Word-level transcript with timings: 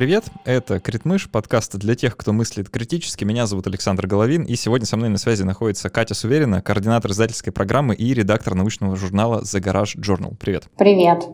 привет! 0.00 0.24
Это 0.46 0.80
Критмыш, 0.80 1.28
подкаст 1.28 1.76
для 1.76 1.94
тех, 1.94 2.16
кто 2.16 2.32
мыслит 2.32 2.70
критически. 2.70 3.24
Меня 3.24 3.46
зовут 3.46 3.66
Александр 3.66 4.06
Головин, 4.06 4.44
и 4.44 4.56
сегодня 4.56 4.86
со 4.86 4.96
мной 4.96 5.10
на 5.10 5.18
связи 5.18 5.42
находится 5.42 5.90
Катя 5.90 6.14
Суверина, 6.14 6.62
координатор 6.62 7.10
издательской 7.10 7.52
программы 7.52 7.94
и 7.94 8.14
редактор 8.14 8.54
научного 8.54 8.96
журнала 8.96 9.42
The 9.42 9.60
Garage 9.60 10.00
Journal. 10.00 10.36
Привет! 10.40 10.68
Привет! 10.78 11.28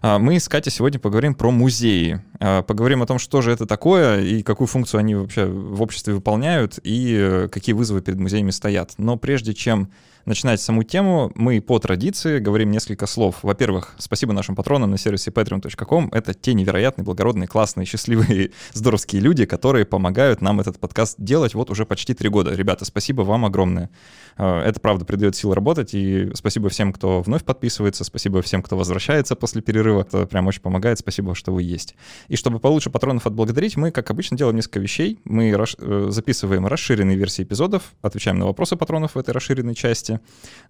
А, 0.00 0.18
мы 0.18 0.40
с 0.40 0.48
Катей 0.48 0.72
сегодня 0.72 0.98
поговорим 0.98 1.36
про 1.36 1.52
музеи. 1.52 2.20
А, 2.40 2.62
поговорим 2.62 3.02
о 3.02 3.06
том, 3.06 3.20
что 3.20 3.40
же 3.40 3.52
это 3.52 3.66
такое 3.66 4.20
и 4.20 4.42
какую 4.42 4.66
функцию 4.66 4.98
они 4.98 5.14
вообще 5.14 5.46
в 5.46 5.80
обществе 5.80 6.12
выполняют 6.12 6.80
и 6.82 7.16
э, 7.16 7.48
какие 7.52 7.72
вызовы 7.72 8.02
перед 8.02 8.18
музеями 8.18 8.50
стоят. 8.50 8.94
Но 8.98 9.16
прежде 9.16 9.54
чем 9.54 9.92
начинать 10.24 10.60
саму 10.60 10.82
тему, 10.82 11.32
мы 11.34 11.60
по 11.60 11.78
традиции 11.78 12.38
говорим 12.38 12.70
несколько 12.70 13.06
слов. 13.06 13.36
Во-первых, 13.42 13.94
спасибо 13.98 14.32
нашим 14.32 14.54
патронам 14.56 14.90
на 14.90 14.98
сервисе 14.98 15.30
patreon.com. 15.30 16.10
Это 16.12 16.34
те 16.34 16.54
невероятные, 16.54 17.04
благородные, 17.04 17.48
классные, 17.48 17.86
счастливые, 17.86 18.52
здоровские 18.72 19.20
люди, 19.20 19.44
которые 19.44 19.84
помогают 19.84 20.40
нам 20.40 20.60
этот 20.60 20.78
подкаст 20.78 21.16
делать 21.18 21.54
вот 21.54 21.70
уже 21.70 21.86
почти 21.86 22.14
три 22.14 22.28
года. 22.28 22.54
Ребята, 22.54 22.84
спасибо 22.84 23.22
вам 23.22 23.44
огромное. 23.44 23.90
А, 24.36 24.62
это, 24.62 24.80
правда, 24.80 25.04
придает 25.04 25.36
сил 25.36 25.54
работать, 25.54 25.94
и 25.94 26.30
спасибо 26.34 26.68
всем, 26.68 26.92
кто 26.92 27.22
вновь 27.22 27.44
подписывается, 27.44 28.04
спасибо 28.04 28.42
всем, 28.42 28.62
кто 28.62 28.76
возвращается 28.76 29.36
после 29.36 29.62
перерыва. 29.62 30.02
Это 30.02 30.26
прям 30.26 30.46
очень 30.46 30.62
помогает. 30.62 30.98
Спасибо, 30.98 31.34
что 31.34 31.52
вы 31.52 31.62
есть. 31.62 31.94
И 32.28 32.36
чтобы 32.36 32.58
получше 32.58 32.90
патронов 32.90 33.26
отблагодарить, 33.26 33.76
мы, 33.76 33.90
как 33.90 34.10
обычно, 34.10 34.36
делаем 34.36 34.56
несколько 34.56 34.80
вещей. 34.80 35.18
Мы 35.24 35.50
э, 35.50 36.06
записываем 36.10 36.66
расширенные 36.66 37.16
версии 37.16 37.42
эпизодов, 37.42 37.94
отвечаем 38.02 38.38
на 38.38 38.46
вопросы 38.46 38.76
патронов 38.76 39.14
в 39.14 39.18
этой 39.18 39.30
расширенной 39.30 39.74
части. 39.74 40.11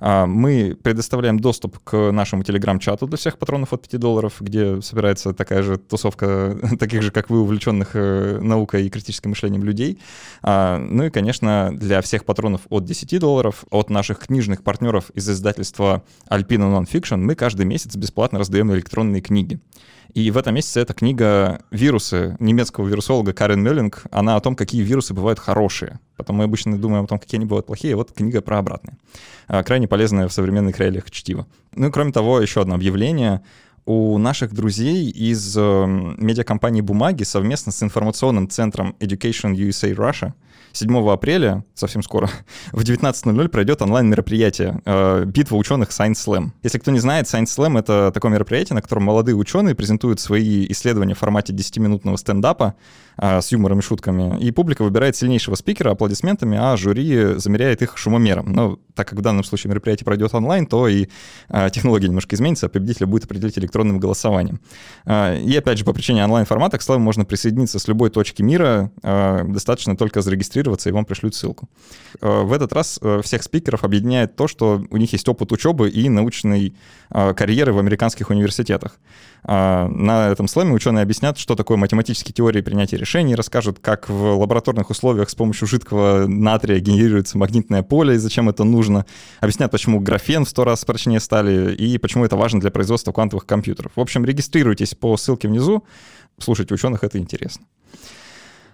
А, 0.01 0.27
мы 0.27 0.77
предоставляем 0.83 1.39
доступ 1.39 1.79
к 1.81 2.11
нашему 2.13 2.43
телеграм-чату 2.45 3.07
для 3.07 3.17
всех 3.17 3.39
патронов 3.39 3.73
от 3.73 3.89
5 3.89 4.01
долларов, 4.01 4.37
где 4.41 4.81
собирается 4.83 5.33
такая 5.33 5.63
же 5.63 5.77
тусовка 5.77 6.57
таких 6.79 7.03
же, 7.03 7.11
как 7.11 7.31
вы, 7.31 7.41
увлеченных 7.41 7.91
э, 7.95 8.39
наукой 8.41 8.87
и 8.87 8.91
критическим 8.91 9.31
мышлением 9.31 9.65
людей. 9.65 9.99
А, 10.43 10.79
ну 10.79 11.05
и, 11.05 11.11
конечно, 11.11 11.71
для 11.73 12.01
всех 12.01 12.25
патронов 12.25 12.63
от 12.71 12.85
10 12.85 13.21
долларов 13.21 13.43
долларов 13.43 13.65
от 13.71 13.91
наших 13.91 14.19
книжных 14.19 14.63
партнеров 14.63 15.11
из 15.15 15.29
издательства 15.29 16.03
Alpina 16.29 16.71
Nonfiction 16.71 17.17
мы 17.17 17.35
каждый 17.35 17.67
месяц 17.67 17.97
бесплатно 17.97 18.39
раздаем 18.39 18.73
электронные 18.73 19.23
книги. 19.23 19.61
И 20.15 20.31
в 20.31 20.37
этом 20.37 20.55
месяце 20.55 20.81
эта 20.81 20.93
книга 20.93 21.63
«Вирусы» 21.71 22.37
немецкого 22.39 22.87
вирусолога 22.87 23.33
Карен 23.33 23.63
Меллинг, 23.63 24.05
она 24.11 24.37
о 24.37 24.41
том, 24.41 24.55
какие 24.55 24.83
вирусы 24.83 25.15
бывают 25.15 25.39
хорошие. 25.39 25.99
Потом 26.23 26.37
мы 26.37 26.45
обычно 26.45 26.79
думаем 26.79 27.05
о 27.05 27.07
том, 27.09 27.19
какие 27.19 27.39
они 27.39 27.47
бывают 27.47 27.67
плохие, 27.67 27.97
вот 27.97 28.13
книга 28.13 28.41
про 28.41 28.59
обратное. 28.59 28.97
А, 29.49 29.65
крайне 29.65 29.89
полезная 29.89 30.29
в 30.29 30.33
современных 30.33 30.79
реалиях 30.79 31.11
чтива. 31.11 31.49
Ну 31.75 31.89
и 31.89 31.91
кроме 31.91 32.13
того, 32.13 32.41
еще 32.41 32.61
одно 32.61 32.77
объявление. 32.77 33.43
У 33.85 34.17
наших 34.19 34.55
друзей 34.55 35.11
из 35.11 35.57
э, 35.59 35.87
медиакомпании 36.17 36.83
«Бумаги» 36.83 37.25
совместно 37.25 37.73
с 37.73 37.83
информационным 37.83 38.49
центром 38.49 38.95
Education 39.01 39.55
USA 39.55 39.93
Russia— 39.93 40.35
7 40.73 41.11
апреля, 41.11 41.65
совсем 41.75 42.03
скоро, 42.03 42.31
в 42.73 42.83
19.00 42.83 43.49
пройдет 43.49 43.83
онлайн-мероприятие 43.83 44.81
э, 44.85 45.25
«Битва 45.27 45.57
ученых 45.57 45.91
Science 45.91 46.15
Slam». 46.15 46.51
Если 46.63 46.79
кто 46.79 46.91
не 46.91 46.99
знает, 46.99 47.27
Science 47.27 47.57
Slam— 47.57 47.79
это 47.81 48.11
такое 48.13 48.33
мероприятие, 48.33 48.75
на 48.75 48.83
котором 48.83 49.05
молодые 49.05 49.37
ученые 49.37 49.75
презентуют 49.75 50.21
свои 50.21 50.67
исследования 50.71 51.15
в 51.15 51.19
формате 51.19 51.53
10-минутного 51.53 52.17
стендапа, 52.17 52.75
а, 53.17 53.41
с 53.41 53.53
юмором 53.53 53.81
и 53.81 53.83
шутками. 53.83 54.41
И 54.41 54.51
публика 54.53 54.83
выбирает 54.83 55.17
сильнейшего 55.17 55.55
спикера 55.55 55.91
аплодисментами, 55.91 56.57
а 56.59 56.77
жюри 56.77 57.35
замеряет 57.37 57.83
их 57.83 57.99
шумомером. 57.99 58.53
Но 58.53 58.79
так 58.95 59.09
как 59.09 59.19
в 59.19 59.23
данном 59.23 59.45
случае 59.45 59.71
мероприятие 59.71 60.05
пройдет 60.05 60.35
онлайн, 60.35 60.67
то 60.67 60.89
и 60.89 61.09
а, 61.49 61.69
технология 61.71 62.09
немножко 62.09 62.35
изменится, 62.35 62.67
а 62.67 62.69
победителя 62.69 63.07
будет 63.07 63.25
определить 63.25 63.59
электронным 63.59 63.99
голосованием. 63.99 64.61
А, 65.05 65.37
и 65.37 65.55
опять 65.57 65.79
же, 65.79 65.85
по 65.85 65.93
причине 65.93 66.25
онлайн-формата 66.25 66.79
к 66.79 66.83
славе 66.83 67.03
можно 67.03 67.25
присоединиться 67.25 67.79
с 67.79 67.89
любой 67.89 68.11
точки 68.11 68.43
мира, 68.43 68.91
достаточно 69.03 69.97
только 69.97 70.23
зарегистрироваться, 70.23 70.62
и 70.89 70.93
вам 70.93 71.05
пришлют 71.05 71.35
ссылку. 71.35 71.69
А, 72.21 72.43
в 72.43 72.53
этот 72.53 72.73
раз 72.73 72.99
а, 73.03 73.21
всех 73.23 73.43
спикеров 73.43 73.85
объединяет 73.85 74.37
то, 74.37 74.49
что 74.49 74.85
у 74.91 74.97
них 74.97 75.13
есть 75.13 75.29
опыт 75.29 75.53
учебы 75.53 75.89
и 75.89 76.09
научной 76.09 76.75
а, 77.11 77.35
карьеры 77.35 77.73
в 77.73 77.79
американских 77.79 78.31
университетах. 78.31 78.99
На 79.45 80.29
этом 80.31 80.47
слэме 80.47 80.73
ученые 80.73 81.03
объяснят, 81.03 81.37
что 81.37 81.57
такое 81.57 81.77
математические 81.77 82.33
теории 82.33 82.61
принятия 82.61 82.97
решений, 82.97 83.35
расскажут, 83.35 83.81
как 83.81 84.09
в 84.09 84.39
лабораторных 84.39 84.91
условиях 84.91 85.31
с 85.31 85.35
помощью 85.35 85.67
жидкого 85.67 86.29
натрия 86.29 86.79
генерируется 86.79 87.39
магнитное 87.39 87.83
поле 87.83 88.15
и 88.15 88.19
зачем 88.19 88.49
это 88.49 88.63
нужно, 88.63 89.05
объяснят, 89.41 89.69
почему 89.69 89.99
графен 89.99 90.45
в 90.45 90.49
сто 90.49 90.63
раз 90.63 90.85
прочнее 90.85 91.19
стали 91.19 91.75
и 91.75 91.99
почему 91.99 92.25
это 92.25 92.37
важно 92.37 92.61
для 92.61 92.71
производства 92.71 93.11
квантовых 93.11 93.45
компьютеров. 93.45 93.91
В 93.97 94.01
общем, 94.01 94.25
регистрируйтесь 94.25 94.95
по 94.95 95.17
ссылке 95.17 95.49
внизу, 95.49 95.83
слушайте 96.39 96.75
ученых, 96.75 97.03
это 97.03 97.19
интересно. 97.19 97.67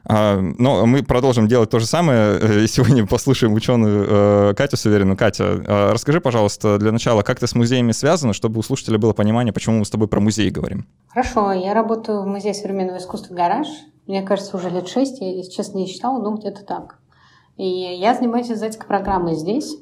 А, 0.05 0.39
но 0.41 0.87
мы 0.87 1.03
продолжим 1.03 1.49
делать 1.49 1.71
то 1.71 1.79
же 1.79 1.87
самое. 1.87 2.39
Э, 2.41 2.67
сегодня 2.67 3.07
послушаем 3.07 3.55
ученую 3.55 4.07
э, 4.09 4.55
Катю 4.55 4.77
Суверину. 4.77 5.17
Катя, 5.17 5.45
а, 5.67 5.93
расскажи, 5.93 6.21
пожалуйста, 6.21 6.79
для 6.79 6.93
начала, 6.93 7.23
как 7.23 7.39
ты 7.39 7.47
с 7.47 7.55
музеями 7.55 7.93
связана, 7.93 8.33
чтобы 8.33 8.61
у 8.61 8.63
слушателя 8.63 8.99
было 8.99 9.13
понимание, 9.13 9.53
почему 9.53 9.79
мы 9.79 9.85
с 9.85 9.91
тобой 9.91 10.09
про 10.09 10.21
музей 10.21 10.51
говорим. 10.51 10.87
Хорошо, 11.09 11.53
я 11.53 11.75
работаю 11.75 12.23
в 12.23 12.27
Музее 12.27 12.55
современного 12.55 12.99
искусства 12.99 13.35
«Гараж». 13.35 13.67
Мне 14.07 14.23
кажется, 14.23 14.57
уже 14.57 14.71
лет 14.71 14.89
шесть, 14.89 15.21
я, 15.21 15.31
если 15.31 15.51
честно, 15.51 15.79
не 15.79 15.87
считала, 15.87 16.23
но 16.23 16.35
где-то 16.35 16.65
так. 16.65 16.99
И 17.57 17.67
я 17.67 18.15
занимаюсь 18.15 18.51
издательской 18.51 18.87
программой 18.87 19.35
здесь 19.35 19.77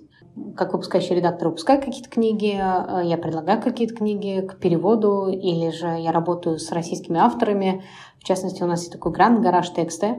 как 0.57 0.73
выпускающий 0.73 1.17
редактор 1.17 1.49
выпускаю 1.49 1.81
какие-то 1.81 2.11
книги, 2.11 2.55
э, 2.55 3.07
я 3.07 3.17
предлагаю 3.17 3.63
какие-то 3.63 3.95
книги 3.95 4.41
к 4.41 4.59
переводу, 4.59 5.29
или 5.29 5.71
же 5.71 5.87
я 5.87 6.13
работаю 6.13 6.59
с 6.59 6.71
российскими 6.73 7.19
авторами. 7.19 7.83
В 8.19 8.25
частности, 8.25 8.63
у 8.63 8.67
нас 8.67 8.81
есть 8.81 8.93
такой 8.93 9.13
грант 9.13 9.41
«Гараж 9.41 9.71
тексты», 9.71 10.17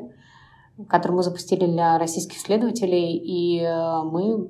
который 0.90 1.14
мы 1.14 1.24
запустили 1.24 1.66
для 1.66 1.98
российских 1.98 2.38
исследователей, 2.38 3.18
и 3.18 3.62
э, 3.62 4.04
мы 4.04 4.50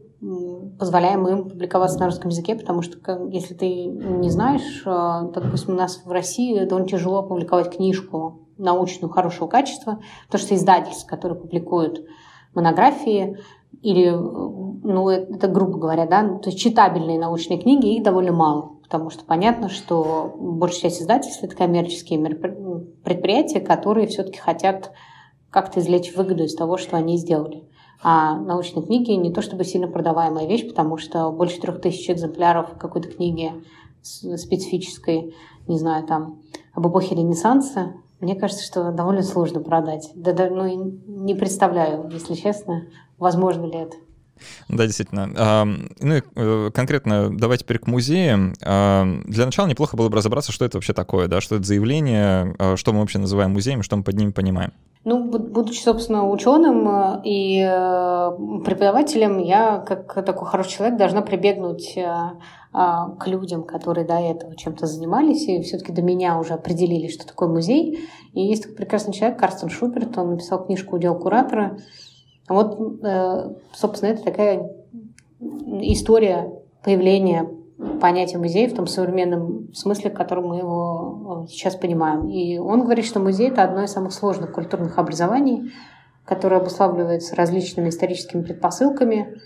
позволяем 0.80 1.28
им 1.28 1.50
публиковаться 1.50 2.00
на 2.00 2.06
русском 2.06 2.30
языке, 2.30 2.56
потому 2.56 2.82
что 2.82 2.98
если 3.28 3.54
ты 3.54 3.86
не 3.86 4.30
знаешь, 4.30 4.82
э, 4.82 4.86
то, 4.86 5.42
допустим, 5.42 5.74
у 5.74 5.78
нас 5.78 6.02
в 6.04 6.12
России 6.12 6.64
довольно 6.66 6.88
тяжело 6.88 7.24
публиковать 7.24 7.76
книжку 7.76 8.48
научную 8.58 9.12
хорошего 9.12 9.48
качества, 9.48 10.00
потому 10.26 10.44
что 10.44 10.56
издательств, 10.56 11.06
которые 11.08 11.40
публикуют 11.40 12.06
монографии, 12.56 13.38
или, 13.82 14.10
ну, 14.10 15.10
это 15.10 15.48
грубо 15.48 15.78
говоря, 15.78 16.06
да, 16.06 16.24
ну, 16.24 16.40
то 16.40 16.50
есть 16.50 16.60
читабельные 16.62 17.20
научные 17.20 17.60
книги, 17.60 17.96
их 17.96 18.04
довольно 18.04 18.32
мало, 18.32 18.78
потому 18.84 19.10
что 19.10 19.24
понятно, 19.26 19.70
что 19.70 20.36
большая 20.40 20.90
часть 20.90 21.02
издательств 21.02 21.44
это 21.44 21.56
коммерческие 21.56 22.20
предприятия, 23.04 23.60
которые 23.60 24.08
все-таки 24.08 24.40
хотят 24.40 24.92
как-то 25.50 25.80
извлечь 25.80 26.16
выгоду 26.16 26.44
из 26.44 26.56
того, 26.56 26.78
что 26.78 26.98
они 26.98 27.18
сделали. 27.18 27.64
А 28.04 28.38
научные 28.38 28.86
книги 28.86 29.12
не 29.12 29.32
то 29.32 29.42
чтобы 29.42 29.64
сильно 29.64 29.88
продаваемая 29.88 30.48
вещь, 30.48 30.68
потому 30.68 30.98
что 30.98 31.32
больше 31.32 31.60
трех 31.60 31.82
тысяч 31.82 32.10
экземпляров 32.10 32.78
какой-то 32.78 33.10
книги 33.10 33.52
специфической, 34.02 35.34
не 35.68 35.78
знаю, 35.78 36.06
там, 36.06 36.42
об 36.74 36.88
эпохе 36.88 37.16
Ренессанса, 37.16 37.96
мне 38.20 38.36
кажется, 38.36 38.66
что 38.66 38.92
довольно 38.92 39.24
сложно 39.24 39.62
продать. 39.62 40.12
Да, 40.16 40.34
да 40.34 40.50
ну, 40.50 41.00
не 41.08 41.36
представляю, 41.36 42.10
если 42.12 42.34
честно, 42.36 42.88
возможно 43.18 43.66
ли 43.66 43.78
это. 43.78 43.96
Да, 44.70 44.86
действительно. 44.86 45.66
Ну 46.00 46.16
и 46.16 46.22
э, 46.36 46.70
конкретно 46.74 47.36
давайте 47.36 47.64
теперь 47.64 47.80
к 47.80 47.88
музеям. 47.88 48.54
Для 48.60 49.46
начала 49.46 49.68
неплохо 49.68 49.98
было 49.98 50.10
бы 50.10 50.18
разобраться, 50.18 50.52
что 50.52 50.66
это 50.66 50.78
вообще 50.78 50.94
такое, 50.94 51.28
да, 51.28 51.42
что 51.42 51.56
это 51.56 51.66
заявление, 51.66 52.56
а, 52.60 52.78
что 52.78 52.94
мы 52.94 53.00
вообще 53.00 53.18
называем 53.18 53.54
музеем, 53.54 53.82
что 53.82 53.96
мы 53.98 54.04
под 54.04 54.16
ним 54.16 54.34
понимаем. 54.34 54.74
Ну, 55.04 55.24
будучи, 55.24 55.80
собственно, 55.82 56.30
ученым 56.30 56.88
э, 56.90 57.22
и 57.24 57.62
э, 57.62 58.32
преподавателем, 58.66 59.40
я, 59.40 59.78
как 59.80 60.14
такой 60.26 60.48
хороший 60.48 60.74
человек, 60.74 60.98
должна 60.98 61.22
прибегнуть 61.22 61.98
к 63.20 63.26
людям, 63.26 63.64
которые 63.64 64.06
до 64.06 64.20
этого 64.20 64.56
чем-то 64.56 64.86
занимались, 64.86 65.48
и 65.48 65.62
все-таки 65.62 65.92
до 65.92 66.02
меня 66.02 66.38
уже 66.38 66.54
определили, 66.54 67.08
что 67.08 67.26
такое 67.26 67.50
музей. 67.50 68.08
И 68.34 68.42
есть 68.42 68.64
такой 68.64 68.78
прекрасный 68.78 69.14
человек, 69.14 69.40
Карстен 69.40 69.70
Шуперт, 69.70 70.18
он 70.18 70.32
написал 70.32 70.64
книжку 70.64 70.96
«Удел 70.96 71.16
куратора», 71.16 71.80
вот, 72.48 73.04
э, 73.04 73.56
собственно, 73.74 74.12
это 74.12 74.24
такая 74.24 74.72
история 75.40 76.54
появления 76.84 77.50
понятия 78.02 78.38
музея 78.38 78.70
в 78.70 78.74
том 78.74 78.88
современном 78.88 79.74
смысле, 79.74 80.10
в 80.10 80.14
котором 80.14 80.48
мы 80.48 80.58
его 80.58 81.46
э, 81.46 81.48
сейчас 81.50 81.76
понимаем. 81.76 82.28
И 82.30 82.58
он 82.58 82.84
говорит, 82.84 83.06
что 83.06 83.20
музей— 83.20 83.50
это 83.52 83.64
одно 83.64 83.84
из 83.84 83.92
самых 83.92 84.14
сложных 84.14 84.54
культурных 84.54 84.98
образований, 84.98 85.72
которое 86.26 86.60
обуславливается 86.60 87.36
различными 87.36 87.90
историческими 87.90 88.42
предпосылками, 88.42 89.40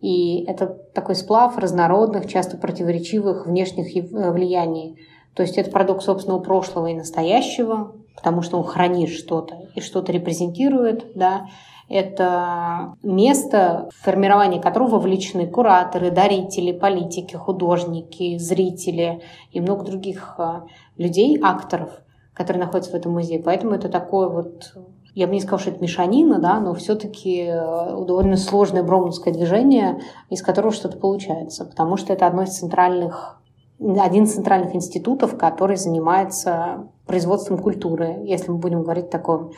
и 0.00 0.44
это 0.44 0.66
такой 0.66 1.14
сплав 1.14 1.58
разнородных, 1.58 2.28
часто 2.28 2.56
противоречивых 2.56 3.46
внешних 3.46 3.96
э, 3.96 4.30
влияний. 4.30 4.98
То 5.34 5.42
есть 5.42 5.58
это 5.58 5.70
продукт 5.70 6.02
собственного 6.02 6.40
прошлого 6.40 6.88
и 6.88 6.94
настоящего, 6.94 7.92
потому 8.16 8.42
что 8.42 8.58
он 8.58 8.64
хранит 8.64 9.10
что-то 9.10 9.68
и 9.74 9.80
что-то 9.80 10.12
репрезентирует, 10.12 11.12
да, 11.14 11.46
это 11.88 12.94
место, 13.02 13.88
в 13.94 14.04
формирование 14.04 14.60
которого 14.60 14.96
вовлечены 14.96 15.46
кураторы, 15.46 16.10
дарители, 16.10 16.72
политики, 16.72 17.34
художники, 17.34 18.36
зрители 18.36 19.22
и 19.52 19.60
много 19.60 19.84
других 19.84 20.34
а, 20.36 20.66
людей, 20.98 21.38
акторов, 21.42 21.90
которые 22.34 22.64
находятся 22.64 22.92
в 22.92 22.94
этом 22.94 23.12
музее. 23.12 23.40
Поэтому 23.42 23.72
это 23.72 23.88
такое 23.88 24.28
вот 24.28 24.74
я 25.18 25.26
бы 25.26 25.34
не 25.34 25.40
сказала, 25.40 25.58
что 25.58 25.70
это 25.70 25.82
мешанина, 25.82 26.38
да, 26.38 26.60
но 26.60 26.74
все-таки 26.74 27.46
э, 27.48 28.04
довольно 28.06 28.36
сложное 28.36 28.84
броуновское 28.84 29.34
движение, 29.34 30.00
из 30.30 30.42
которого 30.42 30.70
что-то 30.72 30.96
получается, 30.96 31.64
потому 31.64 31.96
что 31.96 32.12
это 32.12 32.24
одно 32.24 32.44
из 32.44 32.56
центральных, 32.56 33.40
один 33.80 34.24
из 34.24 34.34
центральных 34.34 34.76
институтов, 34.76 35.36
который 35.36 35.76
занимается 35.76 36.86
производством 37.04 37.58
культуры, 37.58 38.18
если 38.26 38.52
мы 38.52 38.58
будем 38.58 38.84
говорить 38.84 39.06
в 39.06 39.10
таком 39.10 39.50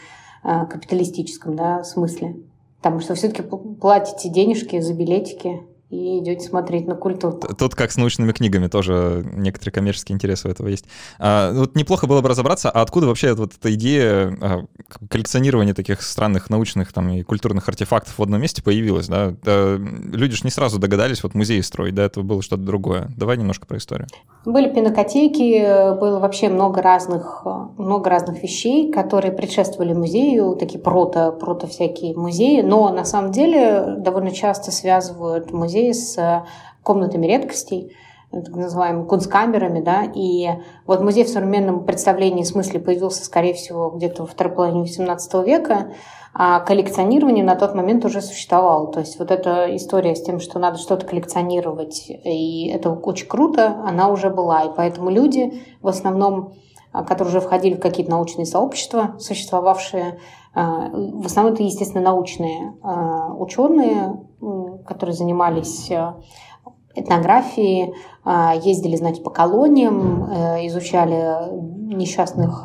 э, 0.45 0.65
капиталистическом 0.65 1.57
да, 1.57 1.85
смысле. 1.85 2.37
Потому 2.79 3.01
что 3.01 3.15
все-таки 3.15 3.43
платите 3.43 4.31
денежки 4.31 4.81
за 4.81 4.95
билетики, 4.95 5.61
и 5.91 6.21
идете 6.21 6.47
смотреть 6.47 6.87
на 6.87 6.95
культуру. 6.95 7.41
Тут 7.59 7.75
как 7.75 7.91
с 7.91 7.97
научными 7.97 8.31
книгами 8.31 8.69
тоже 8.69 9.27
некоторые 9.35 9.73
коммерческие 9.73 10.15
интересы 10.15 10.47
у 10.47 10.51
этого 10.51 10.69
есть. 10.69 10.85
А, 11.19 11.53
вот 11.53 11.75
неплохо 11.75 12.07
было 12.07 12.21
бы 12.21 12.29
разобраться, 12.29 12.71
а 12.71 12.81
откуда 12.81 13.09
вообще 13.09 13.35
вот 13.35 13.55
эта 13.59 13.75
идея 13.75 14.37
а, 14.41 14.65
коллекционирования 15.09 15.75
таких 15.75 16.03
странных 16.03 16.49
научных 16.49 16.93
там 16.93 17.09
и 17.09 17.23
культурных 17.23 17.69
артефактов 17.69 18.19
в 18.19 18.23
одном 18.23 18.41
месте 18.41 18.63
появилась, 18.63 19.09
да? 19.09 19.35
да 19.43 19.77
люди 19.77 20.37
же 20.37 20.43
не 20.45 20.51
сразу 20.51 20.79
догадались 20.79 21.25
вот 21.25 21.35
музей 21.35 21.61
строить, 21.63 21.95
до 21.95 22.03
этого 22.03 22.23
было 22.23 22.41
что-то 22.41 22.63
другое. 22.63 23.11
Давай 23.17 23.37
немножко 23.37 23.67
про 23.67 23.79
историю. 23.79 24.07
Были 24.45 24.73
пинокотеки, 24.73 25.99
было 25.99 26.21
вообще 26.21 26.49
много 26.49 26.83
разных, 26.83 27.45
много 27.77 28.09
разных 28.09 28.43
вещей, 28.43 28.93
которые 28.93 29.33
предшествовали 29.33 29.93
музею, 29.93 30.55
такие 30.55 30.81
прото, 30.81 31.33
прото 31.33 31.67
всякие 31.67 32.17
музеи, 32.17 32.61
но 32.61 32.91
на 32.91 33.05
самом 33.05 33.33
деле 33.33 33.97
довольно 33.99 34.31
часто 34.31 34.71
связывают 34.71 35.53
музей 35.53 35.80
музей 35.81 35.95
с 35.95 36.19
э, 36.19 36.45
комнатами 36.83 37.27
редкостей, 37.27 37.97
так 38.31 38.55
называемыми 38.55 39.07
кунсткамерами, 39.07 39.81
да, 39.81 40.05
и 40.05 40.49
вот 40.87 41.01
музей 41.01 41.25
в 41.25 41.29
современном 41.29 41.85
представлении 41.85 42.45
смысле 42.45 42.79
появился, 42.79 43.25
скорее 43.25 43.55
всего, 43.55 43.91
где-то 43.91 44.23
во 44.23 44.29
второй 44.29 44.55
половине 44.55 44.85
XVIII 44.85 45.45
века, 45.45 45.93
а 46.33 46.61
коллекционирование 46.61 47.45
на 47.45 47.57
тот 47.57 47.75
момент 47.75 48.05
уже 48.05 48.23
существовало. 48.23 48.93
То 48.93 49.01
есть 49.01 49.19
вот 49.19 49.33
эта 49.33 49.75
история 49.75 50.15
с 50.15 50.23
тем, 50.23 50.39
что 50.39 50.61
надо 50.61 50.79
что-то 50.79 51.05
коллекционировать, 51.05 52.05
и 52.09 52.69
это 52.69 52.91
очень 52.91 53.27
круто, 53.27 53.83
она 53.85 54.09
уже 54.09 54.31
была. 54.31 54.63
И 54.63 54.71
поэтому 54.77 55.11
люди 55.11 55.61
в 55.83 55.89
основном 55.89 56.55
которые 56.93 57.29
уже 57.29 57.41
входили 57.41 57.75
в 57.75 57.81
какие-то 57.81 58.11
научные 58.11 58.47
сообщества, 58.47 59.17
существовавшие. 59.19 60.19
А, 60.55 60.89
в 60.91 61.27
основном 61.27 61.55
это, 61.55 61.63
естественно, 61.63 62.03
научные 62.03 62.75
а, 62.83 63.33
ученые, 63.35 64.21
которые 64.87 65.15
занимались 65.15 65.91
этнографией, 66.95 67.95
ездили, 68.63 68.97
знаете, 68.97 69.23
по 69.23 69.31
колониям, 69.31 70.25
э, 70.25 70.67
изучали 70.67 71.71
несчастных, 71.95 72.65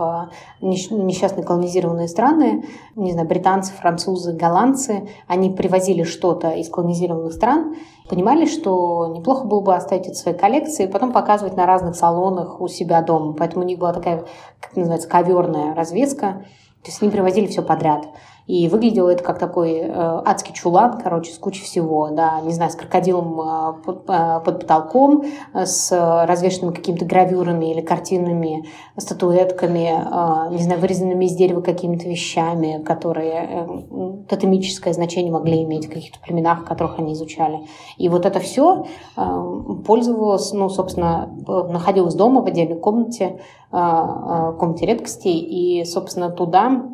несчастные 0.62 1.44
колонизированные 1.44 2.08
страны, 2.08 2.66
не 2.96 3.12
знаю, 3.12 3.28
британцы, 3.28 3.74
французы, 3.74 4.34
голландцы, 4.34 5.08
они 5.28 5.50
привозили 5.50 6.04
что-то 6.04 6.52
из 6.52 6.70
колонизированных 6.70 7.34
стран, 7.34 7.76
понимали, 8.10 8.46
что 8.46 9.14
неплохо 9.16 9.46
было 9.46 9.62
бы 9.62 9.76
оставить 9.76 10.06
это 10.06 10.14
в 10.14 10.18
своей 10.18 10.38
коллекции 10.38 10.86
потом 10.86 11.12
показывать 11.12 11.58
на 11.58 11.66
разных 11.66 11.96
салонах 11.96 12.62
у 12.62 12.68
себя 12.68 13.02
дома. 13.02 13.34
Поэтому 13.34 13.64
у 13.64 13.68
них 13.68 13.80
была 13.80 13.94
такая, 13.94 14.26
как 14.60 14.76
называется, 14.76 15.10
коверная 15.10 15.74
развеска, 15.74 16.46
то 16.84 16.92
есть 16.92 17.02
они 17.02 17.10
привозили 17.10 17.48
все 17.48 17.64
подряд. 17.64 18.06
И 18.48 18.68
выглядело 18.68 19.10
это 19.10 19.24
как 19.24 19.40
такой 19.40 19.74
э, 19.74 19.92
адский 19.92 20.54
чулан, 20.54 21.02
короче, 21.02 21.32
с 21.32 21.38
кучей 21.40 21.64
всего, 21.64 22.10
да, 22.12 22.42
не 22.42 22.54
знаю, 22.54 22.70
с 22.70 22.76
крокодилом 22.76 23.42
э, 23.42 23.74
под, 23.84 24.04
э, 24.08 24.40
под 24.46 24.60
потолком, 24.60 25.24
э, 25.54 25.66
с 25.66 25.92
развешенными 26.28 26.76
какими-то 26.76 27.06
гравюрами 27.06 27.72
или 27.72 27.82
картинами, 27.82 28.66
статуэтками, 28.98 29.90
э, 29.90 30.54
не 30.54 30.62
знаю, 30.62 30.80
вырезанными 30.80 31.26
из 31.26 31.36
дерева 31.36 31.62
какими-то 31.62 32.08
вещами, 32.08 32.84
которые 32.84 33.50
э, 33.50 34.26
тотемическое 34.30 34.94
значение 34.94 35.32
могли 35.32 35.64
иметь 35.64 35.88
в 35.88 35.90
каких-то 35.90 36.20
племенах, 36.20 36.66
которых 36.66 37.00
они 37.00 37.14
изучали. 37.14 37.62
И 37.98 38.10
вот 38.10 38.28
это 38.28 38.40
все 38.40 38.86
э, 39.18 39.44
пользовалось, 39.88 40.54
ну, 40.54 40.70
собственно, 40.70 41.32
находилось 41.48 42.14
дома 42.14 42.42
в 42.42 42.46
отдельной 42.46 42.78
комнате, 42.78 43.40
э, 43.72 43.78
э, 43.78 44.54
комнате 44.60 44.86
редкостей, 44.86 45.40
и, 45.40 45.84
собственно, 45.86 46.30
туда 46.30 46.92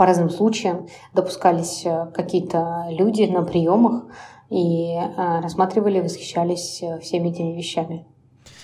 по 0.00 0.06
разным 0.06 0.30
случаям 0.30 0.86
допускались 1.12 1.84
э, 1.84 2.06
какие-то 2.14 2.86
люди 2.88 3.24
на 3.24 3.42
приемах 3.42 4.04
и 4.48 4.94
э, 4.94 5.40
рассматривали, 5.42 6.00
восхищались 6.00 6.82
э, 6.82 6.98
всеми 7.00 7.28
этими 7.28 7.54
вещами. 7.54 8.06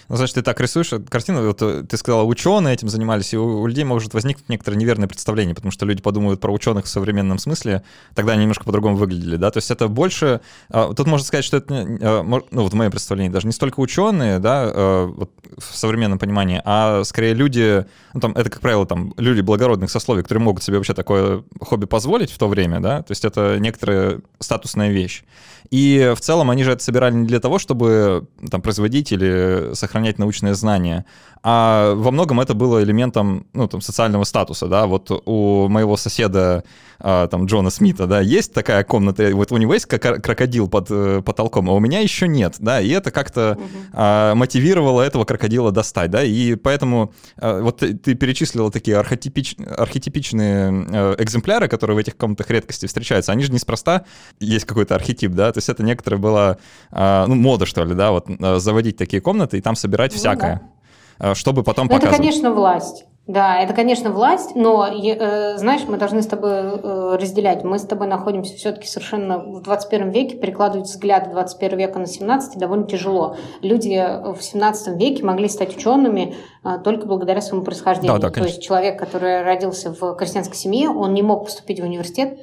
Ну, 0.08 0.16
значит, 0.16 0.36
ты 0.36 0.42
так 0.42 0.60
рисуешь 0.60 0.92
картину, 1.08 1.44
вот 1.46 1.60
э, 1.62 1.82
ты 1.82 1.96
сказала, 1.96 2.22
ученые 2.22 2.74
этим 2.74 2.88
занимались, 2.88 3.34
и 3.34 3.36
у, 3.36 3.62
у 3.62 3.66
людей 3.66 3.84
может 3.84 4.14
возникнуть 4.14 4.48
некоторое 4.48 4.76
неверное 4.76 5.08
представление, 5.08 5.54
потому 5.54 5.72
что 5.72 5.84
люди 5.84 6.00
подумают 6.00 6.40
про 6.40 6.52
ученых 6.52 6.84
в 6.84 6.88
современном 6.88 7.38
смысле, 7.38 7.82
тогда 8.14 8.34
они 8.34 8.42
немножко 8.42 8.64
по-другому 8.64 8.96
выглядели, 8.96 9.36
да, 9.36 9.50
то 9.50 9.58
есть 9.58 9.70
это 9.70 9.88
больше, 9.88 10.40
а, 10.68 10.94
тут 10.94 11.08
можно 11.08 11.26
сказать, 11.26 11.44
что 11.44 11.56
это, 11.56 11.74
а, 11.74 12.22
ну, 12.22 12.62
вот 12.62 12.72
в 12.72 12.76
моем 12.76 12.92
представлении, 12.92 13.30
даже 13.30 13.46
не 13.48 13.52
столько 13.52 13.80
ученые, 13.80 14.38
да, 14.38 14.70
а, 14.72 15.06
вот 15.06 15.30
в 15.58 15.76
современном 15.76 16.20
понимании, 16.20 16.62
а 16.64 17.02
скорее 17.04 17.34
люди, 17.34 17.84
ну, 18.14 18.20
там, 18.20 18.32
это, 18.32 18.48
как 18.48 18.60
правило, 18.60 18.86
там, 18.86 19.12
люди 19.16 19.40
благородных 19.40 19.90
сословий, 19.90 20.22
которые 20.22 20.44
могут 20.44 20.62
себе 20.62 20.76
вообще 20.76 20.94
такое 20.94 21.42
хобби 21.60 21.86
позволить 21.86 22.30
в 22.30 22.38
то 22.38 22.48
время, 22.48 22.78
да, 22.78 23.02
то 23.02 23.10
есть 23.10 23.24
это 23.24 23.58
некоторая 23.58 24.20
статусная 24.38 24.90
вещь. 24.90 25.24
И 25.70 26.12
в 26.16 26.20
целом 26.20 26.50
они 26.50 26.62
же 26.64 26.72
это 26.72 26.82
собирали 26.82 27.14
не 27.14 27.26
для 27.26 27.40
того, 27.40 27.58
чтобы 27.58 28.26
там 28.50 28.62
производить 28.62 29.12
или 29.12 29.74
сохранять 29.96 30.18
научные 30.18 30.54
знания, 30.54 31.06
а 31.42 31.94
во 31.94 32.10
многом 32.10 32.40
это 32.40 32.54
было 32.54 32.82
элементом 32.82 33.46
ну, 33.52 33.68
там, 33.68 33.80
социального 33.80 34.24
статуса, 34.24 34.66
да, 34.66 34.86
вот 34.86 35.10
у 35.26 35.68
моего 35.68 35.96
соседа, 35.96 36.64
а, 36.98 37.28
там, 37.28 37.46
Джона 37.46 37.70
Смита, 37.70 38.06
да, 38.06 38.20
есть 38.20 38.52
такая 38.52 38.82
комната, 38.84 39.30
вот 39.32 39.52
у 39.52 39.56
него 39.56 39.74
есть 39.74 39.86
крокодил 39.86 40.68
под 40.68 40.88
э, 40.90 41.22
потолком, 41.24 41.68
а 41.70 41.74
у 41.74 41.78
меня 41.78 42.00
еще 42.00 42.26
нет, 42.26 42.56
да, 42.58 42.80
и 42.80 42.88
это 42.88 43.10
как-то 43.10 43.52
угу. 43.52 43.68
а, 43.92 44.34
мотивировало 44.34 45.02
этого 45.02 45.24
крокодила 45.24 45.72
достать, 45.72 46.10
да, 46.10 46.24
и 46.24 46.54
поэтому 46.54 47.12
а, 47.36 47.60
вот 47.60 47.78
ты, 47.78 47.94
ты 47.94 48.14
перечислила 48.14 48.70
такие 48.70 48.96
архетипич, 48.96 49.56
архетипичные 49.58 50.70
а, 50.70 51.14
экземпляры, 51.18 51.68
которые 51.68 51.96
в 51.96 51.98
этих 51.98 52.16
комнатах 52.16 52.50
редкости 52.50 52.86
встречаются, 52.86 53.32
они 53.32 53.44
же 53.44 53.52
неспроста, 53.52 54.04
есть 54.40 54.64
какой-то 54.64 54.94
архетип, 54.94 55.32
да, 55.32 55.52
то 55.52 55.58
есть 55.58 55.68
это 55.68 55.82
некоторая 55.82 56.20
была, 56.20 56.58
ну, 56.90 57.34
мода, 57.34 57.66
что 57.66 57.84
ли, 57.84 57.94
да, 57.94 58.10
вот 58.10 58.26
заводить 58.60 58.96
такие 58.96 59.20
комнаты 59.20 59.58
и 59.58 59.60
там 59.60 59.76
собирать 59.76 60.12
ну, 60.12 60.18
всякое. 60.18 60.62
Да. 60.62 60.75
Э, 61.18 61.34
чтобы 61.34 61.62
потом 61.62 61.86
но 61.86 61.94
показывать. 61.94 62.14
Это, 62.14 62.22
конечно, 62.22 62.52
власть. 62.52 63.06
Да, 63.26 63.58
это, 63.60 63.74
конечно, 63.74 64.12
власть, 64.12 64.54
но, 64.54 64.86
э, 64.86 65.56
знаешь, 65.58 65.82
мы 65.88 65.96
должны 65.96 66.22
с 66.22 66.28
тобой 66.28 66.50
э, 66.52 67.16
разделять. 67.20 67.64
Мы 67.64 67.80
с 67.80 67.82
тобой 67.82 68.06
находимся 68.06 68.54
все-таки 68.54 68.86
совершенно 68.86 69.40
в 69.40 69.62
21 69.62 70.10
веке, 70.10 70.36
перекладывать 70.36 70.86
взгляд 70.86 71.32
21 71.32 71.76
века 71.76 71.98
на 71.98 72.06
17 72.06 72.56
довольно 72.56 72.86
тяжело. 72.86 73.36
Люди 73.62 74.00
в 74.32 74.40
17 74.40 74.96
веке 74.96 75.24
могли 75.24 75.48
стать 75.48 75.76
учеными 75.76 76.36
только 76.84 77.06
благодаря 77.06 77.40
своему 77.40 77.64
происхождению. 77.64 78.20
Да, 78.20 78.28
да, 78.28 78.32
То 78.32 78.44
есть 78.44 78.62
человек, 78.62 78.96
который 78.96 79.42
родился 79.42 79.92
в 79.92 80.14
крестьянской 80.14 80.56
семье, 80.56 80.90
он 80.90 81.12
не 81.12 81.22
мог 81.22 81.46
поступить 81.46 81.80
в 81.80 81.84
университет 81.84 82.38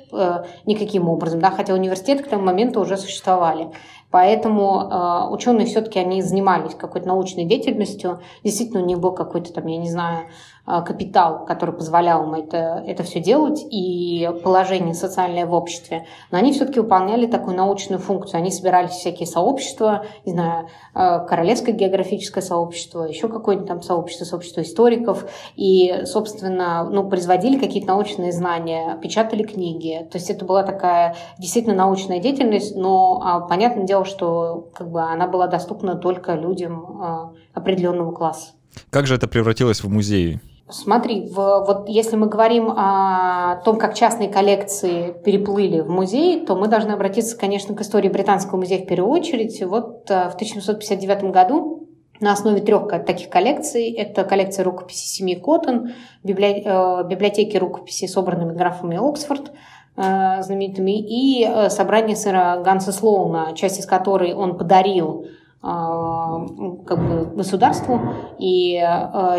никаким 0.65 1.07
образом, 1.07 1.39
да, 1.39 1.51
хотя 1.51 1.73
университеты 1.73 2.23
к 2.23 2.27
тому 2.27 2.43
моменту 2.43 2.81
уже 2.81 2.97
существовали. 2.97 3.69
Поэтому 4.13 4.91
э, 4.91 5.33
ученые 5.33 5.65
все-таки 5.65 5.97
они 5.97 6.21
занимались 6.21 6.75
какой-то 6.75 7.07
научной 7.07 7.45
деятельностью. 7.45 8.19
Действительно, 8.43 8.83
у 8.83 8.85
них 8.85 8.99
был 8.99 9.11
какой-то 9.11 9.51
там, 9.51 9.65
я 9.65 9.77
не 9.77 9.89
знаю, 9.89 10.27
капитал, 10.65 11.45
который 11.45 11.75
позволял 11.75 12.23
им 12.23 12.35
это, 12.35 12.83
это 12.87 13.03
все 13.03 13.19
делать, 13.19 13.65
и 13.69 14.29
положение 14.43 14.93
социальное 14.93 15.45
в 15.45 15.53
обществе. 15.53 16.05
Но 16.31 16.37
они 16.37 16.53
все-таки 16.53 16.79
выполняли 16.79 17.25
такую 17.27 17.57
научную 17.57 17.99
функцию. 17.99 18.37
Они 18.37 18.49
собирались 18.49 18.91
всякие 18.91 19.27
сообщества, 19.27 20.05
не 20.25 20.31
знаю, 20.31 20.67
э, 20.95 21.25
Королевское 21.27 21.73
географическое 21.75 22.41
сообщество, 22.41 23.03
еще 23.03 23.27
какое-нибудь 23.27 23.67
там 23.67 23.81
сообщество, 23.81 24.23
сообщество 24.23 24.61
историков, 24.61 25.25
и, 25.57 26.03
собственно, 26.05 26.89
ну, 26.89 27.09
производили 27.09 27.59
какие-то 27.59 27.89
научные 27.89 28.31
знания, 28.31 28.97
печатали 29.01 29.43
книги. 29.43 30.07
То 30.11 30.17
есть 30.17 30.29
это 30.29 30.45
была 30.45 30.63
такая 30.63 31.15
действительно 31.39 31.75
научная 31.75 32.19
деятельность, 32.19 32.75
но 32.75 33.21
а, 33.21 33.41
понятное 33.41 33.85
дело, 33.85 34.05
что 34.05 34.69
как 34.73 34.89
бы, 34.89 35.01
она 35.01 35.27
была 35.27 35.47
доступна 35.47 35.95
только 35.95 36.35
людям 36.35 37.33
определенного 37.53 38.11
класса. 38.11 38.51
Как 38.89 39.07
же 39.07 39.15
это 39.15 39.27
превратилось 39.27 39.83
в 39.83 39.89
музей? 39.89 40.39
Смотри, 40.69 41.27
в, 41.27 41.35
вот 41.35 41.89
если 41.89 42.15
мы 42.15 42.27
говорим 42.27 42.71
о 42.71 43.61
том, 43.65 43.77
как 43.77 43.95
частные 43.95 44.29
коллекции 44.29 45.11
переплыли 45.11 45.81
в 45.81 45.89
музей, 45.89 46.45
то 46.45 46.55
мы 46.55 46.67
должны 46.67 46.93
обратиться, 46.93 47.37
конечно, 47.37 47.75
к 47.75 47.81
истории 47.81 48.07
Британского 48.07 48.59
музея 48.59 48.81
в 48.81 48.87
первую 48.87 49.11
очередь. 49.11 49.61
Вот 49.61 50.09
э, 50.09 50.29
в 50.29 50.35
1759 50.35 51.31
году 51.31 51.89
на 52.21 52.31
основе 52.31 52.61
трех 52.61 52.87
таких 53.05 53.29
коллекций, 53.29 53.91
это 53.91 54.23
коллекция 54.23 54.63
рукописей 54.63 55.07
семьи 55.07 55.35
Коттон, 55.35 55.89
э, 56.23 56.29
библиотеки 56.29 57.57
рукописей, 57.57 58.07
собранными 58.07 58.53
графами 58.53 58.97
Оксфорд, 58.97 59.51
э, 59.97 60.43
знаменитыми, 60.43 60.97
и 60.97 61.69
собрание 61.69 62.15
сэра 62.15 62.61
Ганса 62.63 62.93
Слоуна, 62.93 63.51
часть 63.53 63.81
из 63.81 63.85
которой 63.85 64.33
он 64.33 64.57
подарил 64.57 65.25
как 65.63 67.07
бы 67.07 67.25
государству, 67.37 68.01
и 68.37 68.77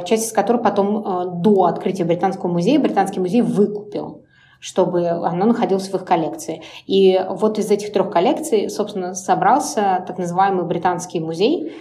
часть 0.07 0.29
из 0.29 0.33
которой 0.33 0.63
потом 0.63 1.43
до 1.43 1.65
открытия 1.65 2.05
Британского 2.05 2.51
музея 2.51 2.81
Британский 2.81 3.21
музей 3.21 3.43
выкупил 3.43 4.23
чтобы 4.61 5.07
оно 5.11 5.45
находилось 5.45 5.91
в 5.91 5.95
их 5.95 6.07
коллекции. 6.07 6.63
И 6.87 7.21
вот 7.29 7.59
из 7.59 7.71
этих 7.71 7.93
трех 7.93 8.11
коллекций, 8.11 8.71
собственно, 8.71 9.13
собрался 9.13 10.03
так 10.07 10.17
называемый 10.17 10.65
Британский 10.65 11.21
музей. 11.21 11.75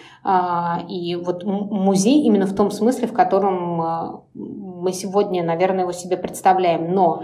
И 0.90 1.16
вот 1.16 1.46
музей 1.46 2.24
именно 2.24 2.46
в 2.46 2.54
том 2.54 2.72
смысле, 2.72 3.08
в 3.08 3.14
котором 3.14 4.26
мы 4.34 4.92
сегодня, 4.92 5.46
наверное, 5.46 5.84
его 5.84 5.94
себе 5.94 6.18
представляем. 6.18 6.94
Но 6.94 7.24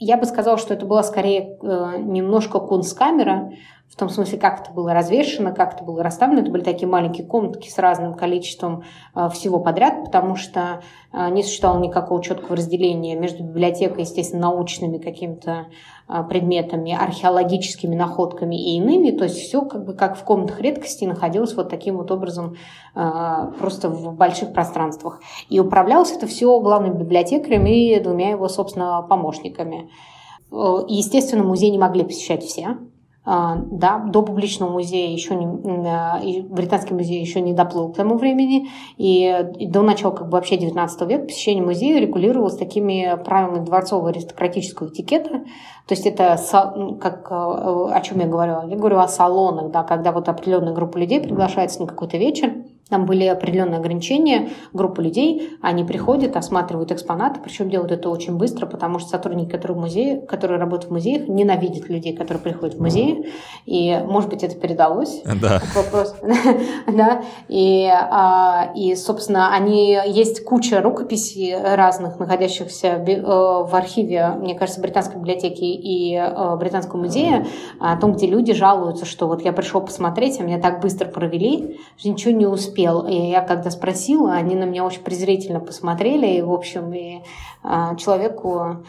я 0.00 0.16
бы 0.16 0.24
сказала, 0.24 0.56
что 0.56 0.72
это 0.72 0.86
была 0.86 1.02
скорее 1.02 1.58
э, 1.62 1.98
немножко 1.98 2.58
кунсткамера, 2.58 3.52
в 3.90 3.96
том 3.96 4.08
смысле, 4.08 4.38
как 4.38 4.60
это 4.60 4.70
было 4.70 4.94
развешено, 4.94 5.52
как 5.52 5.74
это 5.74 5.82
было 5.82 6.02
расставлено. 6.02 6.42
Это 6.42 6.50
были 6.52 6.62
такие 6.62 6.86
маленькие 6.86 7.26
комнатки 7.26 7.68
с 7.68 7.76
разным 7.76 8.14
количеством 8.14 8.84
э, 9.16 9.28
всего 9.30 9.58
подряд, 9.58 10.04
потому 10.04 10.36
что 10.36 10.80
э, 11.12 11.28
не 11.30 11.42
существовало 11.42 11.80
никакого 11.80 12.22
четкого 12.22 12.56
разделения 12.56 13.16
между 13.16 13.42
библиотекой, 13.42 14.02
естественно, 14.02 14.42
научными 14.42 14.98
какими-то 14.98 15.66
э, 16.08 16.22
предметами, 16.28 16.92
археологическими 16.92 17.96
находками 17.96 18.54
и 18.54 18.76
иными. 18.76 19.10
То 19.10 19.24
есть 19.24 19.38
все 19.38 19.62
как 19.62 19.84
бы 19.84 19.94
как 19.94 20.16
в 20.16 20.22
комнатах 20.22 20.60
редкости 20.60 21.04
находилось 21.04 21.54
вот 21.54 21.68
таким 21.68 21.96
вот 21.96 22.10
образом 22.12 22.56
просто 22.92 23.88
в 23.88 24.14
больших 24.14 24.52
пространствах. 24.52 25.20
И 25.48 25.60
управлялось 25.60 26.10
это 26.10 26.26
все 26.26 26.58
главным 26.60 26.96
библиотекарем 26.98 27.66
и 27.66 28.00
двумя 28.00 28.30
его, 28.30 28.48
собственно, 28.48 29.00
помощниками. 29.02 29.90
Естественно, 30.50 31.44
музей 31.44 31.70
не 31.70 31.78
могли 31.78 32.02
посещать 32.02 32.42
все, 32.42 32.66
а, 32.66 32.78
да, 33.24 33.98
до 33.98 34.22
публичного 34.22 34.70
музея 34.70 35.12
еще 35.12 35.34
не, 35.34 35.46
и 36.24 36.40
британский 36.40 36.94
музей 36.94 37.20
еще 37.20 37.40
не 37.40 37.52
доплыл 37.52 37.92
к 37.92 37.96
тому 37.96 38.16
времени, 38.16 38.68
и, 38.96 39.46
до 39.60 39.82
начала 39.82 40.12
как 40.12 40.26
бы 40.28 40.32
вообще 40.32 40.56
19 40.56 41.02
века 41.02 41.26
посещение 41.26 41.62
музея 41.62 42.00
регулировалось 42.00 42.56
такими 42.56 43.22
правилами 43.22 43.64
дворцового 43.64 44.08
аристократического 44.08 44.88
этикета, 44.88 45.44
то 45.86 45.94
есть 45.94 46.06
это, 46.06 46.38
как, 47.00 47.30
э, 47.30 47.34
о 47.34 48.00
чем 48.02 48.20
я 48.20 48.26
говорю, 48.26 48.68
я 48.68 48.76
говорю 48.76 48.98
о 48.98 49.08
салонах, 49.08 49.70
да, 49.70 49.82
когда 49.82 50.12
вот 50.12 50.28
определенная 50.28 50.72
группа 50.72 50.96
людей 50.98 51.20
приглашается 51.20 51.80
на 51.80 51.88
какой-то 51.88 52.16
вечер, 52.16 52.59
там 52.90 53.06
были 53.06 53.24
определенные 53.24 53.78
ограничения, 53.78 54.50
группа 54.72 55.00
людей, 55.00 55.56
они 55.62 55.84
приходят, 55.84 56.36
осматривают 56.36 56.90
экспонаты, 56.90 57.40
причем 57.42 57.70
делают 57.70 57.92
это 57.92 58.10
очень 58.10 58.36
быстро, 58.36 58.66
потому 58.66 58.98
что 58.98 59.10
сотрудники, 59.10 59.50
которые, 59.50 59.78
в 59.78 59.80
музее, 59.80 60.20
которые 60.20 60.58
работают 60.58 60.90
в 60.90 60.92
музеях, 60.92 61.28
ненавидят 61.28 61.88
людей, 61.88 62.16
которые 62.16 62.42
приходят 62.42 62.74
в 62.74 62.80
музей, 62.80 63.32
и, 63.64 63.96
может 64.06 64.28
быть, 64.28 64.42
это 64.42 64.56
передалось. 64.56 65.22
Да. 65.40 65.62
Вопрос. 65.74 66.16
да. 66.88 67.22
И, 67.48 67.88
а, 67.88 68.72
и, 68.74 68.96
собственно, 68.96 69.54
они, 69.54 69.96
есть 70.06 70.44
куча 70.44 70.82
рукописей 70.82 71.56
разных, 71.56 72.18
находящихся 72.18 72.88
э, 72.88 73.22
в 73.22 73.70
архиве, 73.72 74.30
мне 74.38 74.54
кажется, 74.54 74.80
Британской 74.80 75.18
библиотеки 75.18 75.62
и 75.62 76.16
э, 76.16 76.56
Британского 76.56 77.00
музея, 77.00 77.46
о 77.78 77.96
том, 77.96 78.14
где 78.14 78.26
люди 78.26 78.52
жалуются, 78.52 79.04
что 79.04 79.28
вот 79.28 79.44
я 79.44 79.52
пришел 79.52 79.80
посмотреть, 79.80 80.40
а 80.40 80.42
меня 80.42 80.58
так 80.58 80.80
быстро 80.80 81.08
провели, 81.08 81.78
что 81.96 82.08
ничего 82.08 82.34
не 82.34 82.46
успел 82.46 82.79
успел. 82.80 83.06
И 83.06 83.14
я 83.14 83.42
когда 83.42 83.70
спросила, 83.70 84.32
они 84.32 84.54
на 84.54 84.64
меня 84.64 84.84
очень 84.84 85.02
презрительно 85.02 85.60
посмотрели, 85.60 86.26
и, 86.26 86.42
в 86.42 86.52
общем, 86.52 86.92
и 86.92 87.20
а, 87.62 87.94
человеку 87.96 88.84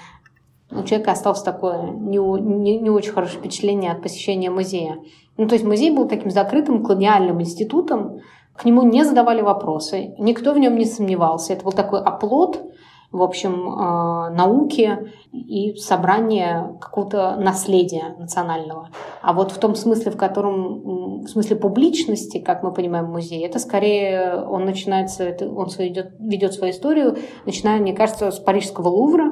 у 0.72 0.84
человека 0.84 1.12
осталось 1.12 1.42
такое 1.42 1.92
не, 1.92 2.18
не, 2.18 2.80
не 2.80 2.90
очень 2.90 3.12
хорошее 3.12 3.40
впечатление 3.40 3.92
от 3.92 4.02
посещения 4.02 4.50
музея. 4.50 5.00
Ну, 5.38 5.48
то 5.48 5.56
есть 5.56 5.66
музей 5.66 5.92
был 5.92 6.08
таким 6.08 6.32
закрытым 6.32 6.84
колониальным 6.84 7.42
институтом, 7.42 8.20
к 8.56 8.66
нему 8.66 8.84
не 8.84 9.04
задавали 9.04 9.42
вопросы, 9.42 10.14
никто 10.18 10.54
в 10.54 10.60
нем 10.60 10.76
не 10.76 10.86
сомневался. 10.86 11.54
Это 11.54 11.64
был 11.64 11.72
такой 11.72 12.02
оплот 12.02 12.62
в 13.12 13.22
общем, 13.22 13.70
э, 13.70 14.30
науки 14.36 15.12
и 15.34 15.76
собрание 15.76 16.78
какого-то 16.80 17.36
наследия 17.36 18.16
национального. 18.18 18.90
А 19.22 19.34
вот 19.34 19.52
в 19.52 19.58
том 19.58 19.76
смысле, 19.76 20.12
в 20.12 20.18
котором, 20.18 21.22
в 21.24 21.28
смысле 21.28 21.58
публичности, 21.58 22.40
как 22.40 22.64
мы 22.64 22.74
понимаем, 22.74 23.06
музей, 23.06 23.46
это 23.46 23.60
скорее 23.60 24.44
он 24.46 24.66
начинается, 24.66 25.36
он 25.42 25.68
ведет, 25.78 26.14
ведет 26.20 26.54
свою 26.54 26.72
историю, 26.72 27.18
начиная, 27.46 27.80
мне 27.80 27.94
кажется, 27.94 28.32
с 28.32 28.40
Парижского 28.40 28.88
Лувра, 28.88 29.32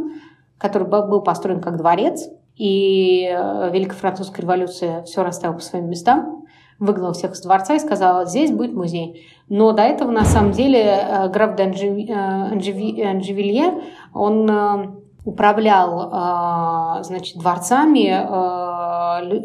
который 0.58 0.88
был 0.88 1.22
построен 1.22 1.62
как 1.62 1.78
дворец, 1.78 2.28
и 2.56 3.24
э, 3.32 3.70
Великая 3.72 3.96
Французская 3.96 4.42
революция 4.42 5.04
все 5.04 5.24
расставила 5.24 5.56
по 5.56 5.64
своим 5.64 5.90
местам, 5.90 6.39
выгнала 6.80 7.14
всех 7.14 7.34
из 7.34 7.42
дворца 7.42 7.76
и 7.76 7.80
сказала, 7.80 8.26
здесь 8.26 8.52
будет 8.52 8.74
музей. 8.74 9.28
Но 9.50 9.74
до 9.74 9.84
этого, 9.84 10.12
на 10.12 10.26
самом 10.26 10.52
деле, 10.52 10.80
э, 10.80 11.30
граф 11.30 11.60
Анжевилье, 11.60 13.66
э, 13.66 13.82
он 14.14 14.50
э, 14.50 14.92
управлял 15.26 17.04
значит, 17.04 17.38
дворцами 17.38 18.08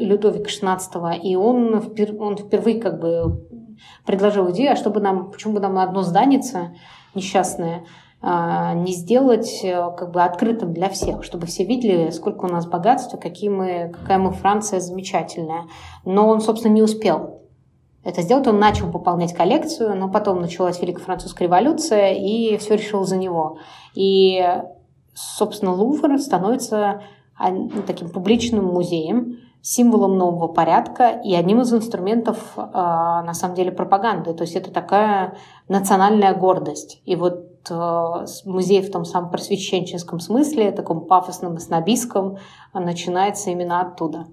Людовика 0.04 0.48
XVI, 0.48 1.18
и 1.18 1.36
он, 1.36 1.82
он 2.20 2.36
впервые 2.36 2.80
как 2.80 3.00
бы 3.00 3.44
предложил 4.06 4.50
идею, 4.52 4.72
а 4.72 4.76
чтобы 4.76 5.00
нам, 5.00 5.32
почему 5.32 5.54
бы 5.54 5.60
нам 5.60 5.76
одно 5.78 6.02
зданице 6.02 6.76
несчастное 7.14 7.84
не 8.24 8.92
сделать 8.92 9.60
как 9.62 10.10
бы 10.10 10.22
открытым 10.22 10.72
для 10.72 10.88
всех, 10.88 11.24
чтобы 11.24 11.46
все 11.46 11.64
видели, 11.64 12.10
сколько 12.10 12.46
у 12.46 12.48
нас 12.48 12.66
богатства, 12.66 13.18
какие 13.18 13.50
мы, 13.50 13.92
какая 13.92 14.18
мы 14.18 14.32
Франция 14.32 14.80
замечательная. 14.80 15.64
Но 16.06 16.28
он, 16.28 16.40
собственно, 16.40 16.72
не 16.72 16.82
успел 16.82 17.42
это 18.04 18.22
сделать. 18.22 18.46
Он 18.46 18.58
начал 18.58 18.90
пополнять 18.90 19.32
коллекцию, 19.32 19.96
но 19.96 20.08
потом 20.08 20.40
началась 20.40 20.80
Великая 20.80 21.02
Французская 21.02 21.44
революция, 21.44 22.12
и 22.12 22.56
все 22.58 22.76
решил 22.76 23.04
за 23.04 23.16
него. 23.16 23.58
И, 23.94 24.46
собственно, 25.14 25.72
Лувр 25.72 26.18
становится 26.18 27.02
таким 27.86 28.10
публичным 28.10 28.66
музеем, 28.66 29.38
символом 29.60 30.18
нового 30.18 30.48
порядка 30.48 31.08
и 31.24 31.34
одним 31.34 31.62
из 31.62 31.72
инструментов, 31.72 32.52
а, 32.56 33.22
на 33.22 33.32
самом 33.32 33.54
деле, 33.54 33.72
пропаганды. 33.72 34.34
То 34.34 34.42
есть 34.42 34.56
это 34.56 34.70
такая 34.70 35.38
национальная 35.68 36.34
гордость. 36.34 37.00
И 37.06 37.16
вот 37.16 37.34
а, 37.34 37.53
музей 37.70 38.82
в 38.82 38.90
том 38.90 39.04
самом 39.04 39.30
просвещенческом 39.30 40.20
смысле, 40.20 40.72
таком 40.72 41.06
пафосном 41.06 41.56
и 41.56 41.60
снобистском, 41.60 42.38
начинается 42.72 43.50
именно 43.50 43.80
оттуда. 43.80 44.26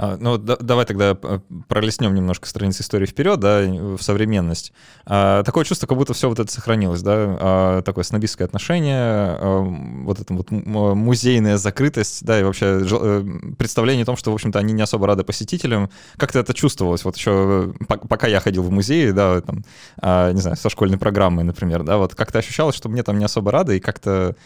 А, 0.00 0.16
ну, 0.16 0.38
да, 0.38 0.56
давай 0.60 0.86
тогда 0.86 1.18
э, 1.20 1.40
пролистнем 1.66 2.14
немножко 2.14 2.48
страницы 2.48 2.82
истории 2.82 3.04
вперед, 3.04 3.40
да, 3.40 3.62
в 3.62 4.00
современность. 4.00 4.72
А, 5.04 5.42
такое 5.42 5.64
чувство, 5.64 5.88
как 5.88 5.98
будто 5.98 6.14
все 6.14 6.28
вот 6.28 6.38
это 6.38 6.50
сохранилось, 6.52 7.02
да, 7.02 7.14
а, 7.16 7.82
такое 7.82 8.04
снобистское 8.04 8.46
отношение, 8.46 8.96
а, 8.96 9.60
вот 10.04 10.20
эта 10.20 10.32
вот 10.32 10.52
музейная 10.52 11.56
закрытость, 11.56 12.24
да, 12.24 12.38
и 12.38 12.44
вообще 12.44 12.80
э, 12.80 13.24
представление 13.58 14.04
о 14.04 14.06
том, 14.06 14.16
что, 14.16 14.30
в 14.30 14.34
общем-то, 14.34 14.60
они 14.60 14.72
не 14.72 14.82
особо 14.82 15.08
рады 15.08 15.24
посетителям. 15.24 15.90
Как-то 16.16 16.38
это 16.38 16.54
чувствовалось, 16.54 17.04
вот 17.04 17.16
еще 17.16 17.74
пока 17.88 18.28
я 18.28 18.38
ходил 18.38 18.62
в 18.62 18.70
музей, 18.70 19.10
да, 19.10 19.40
там, 19.40 19.64
не 20.32 20.40
знаю, 20.40 20.56
со 20.56 20.70
школьной 20.70 20.98
программой, 20.98 21.42
например, 21.42 21.82
да, 21.82 21.96
вот 21.96 22.14
как-то 22.14 22.38
ощущалось, 22.38 22.76
что 22.76 22.88
мне 22.88 23.02
там 23.02 23.18
не 23.18 23.24
особо 23.24 23.50
рады, 23.50 23.76
и 23.76 23.80
как-то, 23.80 24.36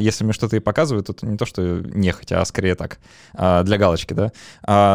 если 0.00 0.24
мне 0.24 0.32
что-то 0.32 0.56
и 0.56 0.60
показывают, 0.60 1.06
то 1.06 1.26
не 1.26 1.36
то, 1.36 1.46
что 1.46 1.62
нехотя, 1.62 2.40
а 2.40 2.44
скорее 2.44 2.74
так, 2.74 2.98
для 3.32 3.78
галочки, 3.78 4.12
да. 4.12 4.32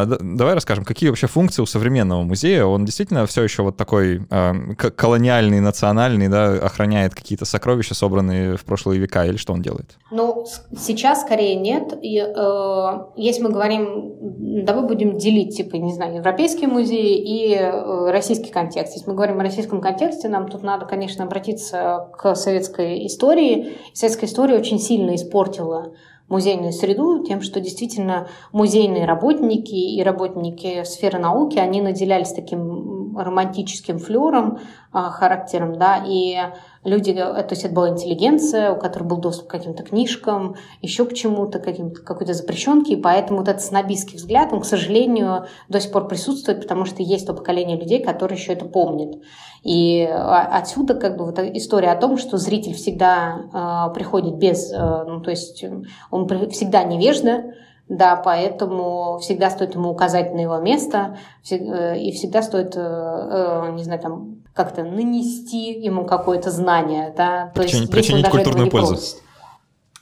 А, 0.02 0.06
давай 0.06 0.56
расскажем, 0.56 0.84
какие 0.84 1.10
вообще 1.10 1.28
функции 1.28 1.62
у 1.62 1.66
современного 1.66 2.24
музея? 2.24 2.66
Он 2.66 2.86
действительно 2.86 3.26
все 3.26 3.44
еще 3.44 3.64
вот 3.64 3.78
такой 3.78 4.22
э, 4.30 4.54
колониальный, 4.76 5.60
национальный, 5.60 6.28
да, 6.28 6.54
охраняет 6.54 7.14
какие-то 7.14 7.46
сокровища, 7.46 7.94
собранные 7.94 8.58
в 8.58 8.66
прошлые 8.66 9.00
века, 9.00 9.26
или 9.26 9.38
что 9.38 9.54
он 9.54 9.62
делает? 9.62 9.98
Ну, 10.10 10.46
сейчас 10.78 11.22
скорее 11.22 11.56
нет. 11.56 11.94
И, 12.02 12.18
э, 12.18 13.00
если 13.16 13.44
мы 13.44 13.50
говорим, 13.52 14.66
давай 14.66 14.88
будем 14.88 15.18
делить, 15.18 15.56
типа, 15.56 15.76
не 15.76 15.94
знаю, 15.94 16.16
европейские 16.16 16.68
музеи 16.68 17.18
и 17.18 17.56
э, 17.56 18.12
российский 18.12 18.52
контекст. 18.52 18.96
Если 18.96 19.10
мы 19.10 19.16
говорим 19.16 19.40
о 19.40 19.44
российском 19.44 19.82
контексте, 19.82 20.30
нам 20.30 20.50
тут 20.50 20.64
надо, 20.64 20.86
конечно, 20.86 21.24
обратиться 21.24 22.10
к 22.18 22.36
советской 22.36 23.06
истории. 23.06 23.74
Советская 23.94 24.30
история 24.30 24.58
очень 24.58 24.80
сильно 24.80 25.16
испортила 25.16 25.94
музейную 26.32 26.72
среду 26.72 27.24
тем, 27.24 27.42
что 27.42 27.60
действительно 27.60 28.28
музейные 28.52 29.06
работники 29.06 29.76
и 29.76 30.02
работники 30.02 30.84
сферы 30.86 31.20
науки, 31.20 31.60
они 31.60 31.82
наделялись 31.82 32.32
таким 32.32 33.01
романтическим 33.18 34.00
флером, 34.00 34.60
а, 34.94 35.10
характером, 35.10 35.78
да, 35.78 36.04
и 36.06 36.38
люди, 36.84 37.12
э, 37.12 37.16
то 37.16 37.48
есть 37.52 37.64
это 37.64 37.74
была 37.74 37.90
интеллигенция, 37.90 38.72
у 38.72 38.80
которой 38.80 39.04
был 39.04 39.18
доступ 39.18 39.48
к 39.48 39.52
каким-то 39.52 39.84
книжкам, 39.84 40.56
еще 40.82 41.06
к 41.06 41.14
чему-то, 41.14 41.60
каким-то, 41.60 42.02
какой-то 42.02 42.34
запрещенке, 42.34 42.94
и 42.94 43.02
поэтому 43.02 43.40
вот 43.40 43.48
этот 43.48 43.62
снобистский 43.62 44.18
взгляд, 44.18 44.52
он, 44.52 44.62
к 44.62 44.66
сожалению, 44.66 45.46
до 45.70 45.80
сих 45.80 45.92
пор 45.92 46.08
присутствует, 46.08 46.62
потому 46.62 46.86
что 46.86 47.04
есть 47.04 47.28
то 47.28 47.34
поколение 47.34 47.78
людей, 47.78 48.04
которые 48.04 48.38
еще 48.38 48.54
это 48.54 48.66
помнят. 48.66 49.22
И 49.64 50.08
а, 50.12 50.58
отсюда 50.58 50.96
как 50.96 51.18
бы 51.18 51.26
вот 51.26 51.40
история 51.40 51.92
о 51.92 51.96
том, 51.96 52.18
что 52.18 52.38
зритель 52.38 52.74
всегда 52.74 53.90
э, 53.90 53.94
приходит 53.94 54.36
без, 54.36 54.74
э, 54.74 55.04
ну, 55.08 55.22
то 55.22 55.30
есть 55.30 55.64
он 56.10 56.28
всегда 56.50 56.84
невежда, 56.84 57.54
Да, 57.92 58.16
поэтому 58.16 59.20
всегда 59.20 59.50
стоит 59.50 59.76
ему 59.76 59.90
указать 59.90 60.34
на 60.34 60.40
его 60.40 60.58
место, 60.60 61.18
э, 61.50 62.00
и 62.00 62.14
всегда 62.14 62.42
стоит, 62.42 62.74
не 62.76 63.84
знаю, 63.84 64.00
там 64.00 64.36
как-то 64.54 64.84
нанести 64.84 65.74
ему 65.74 66.06
какое-то 66.06 66.52
знание, 66.52 67.14
да. 67.16 67.52
То 67.54 67.64
есть, 67.64 67.92
причинить 67.92 68.30
культурную 68.30 68.72
пользу. 68.72 68.94
Просит. 68.94 69.16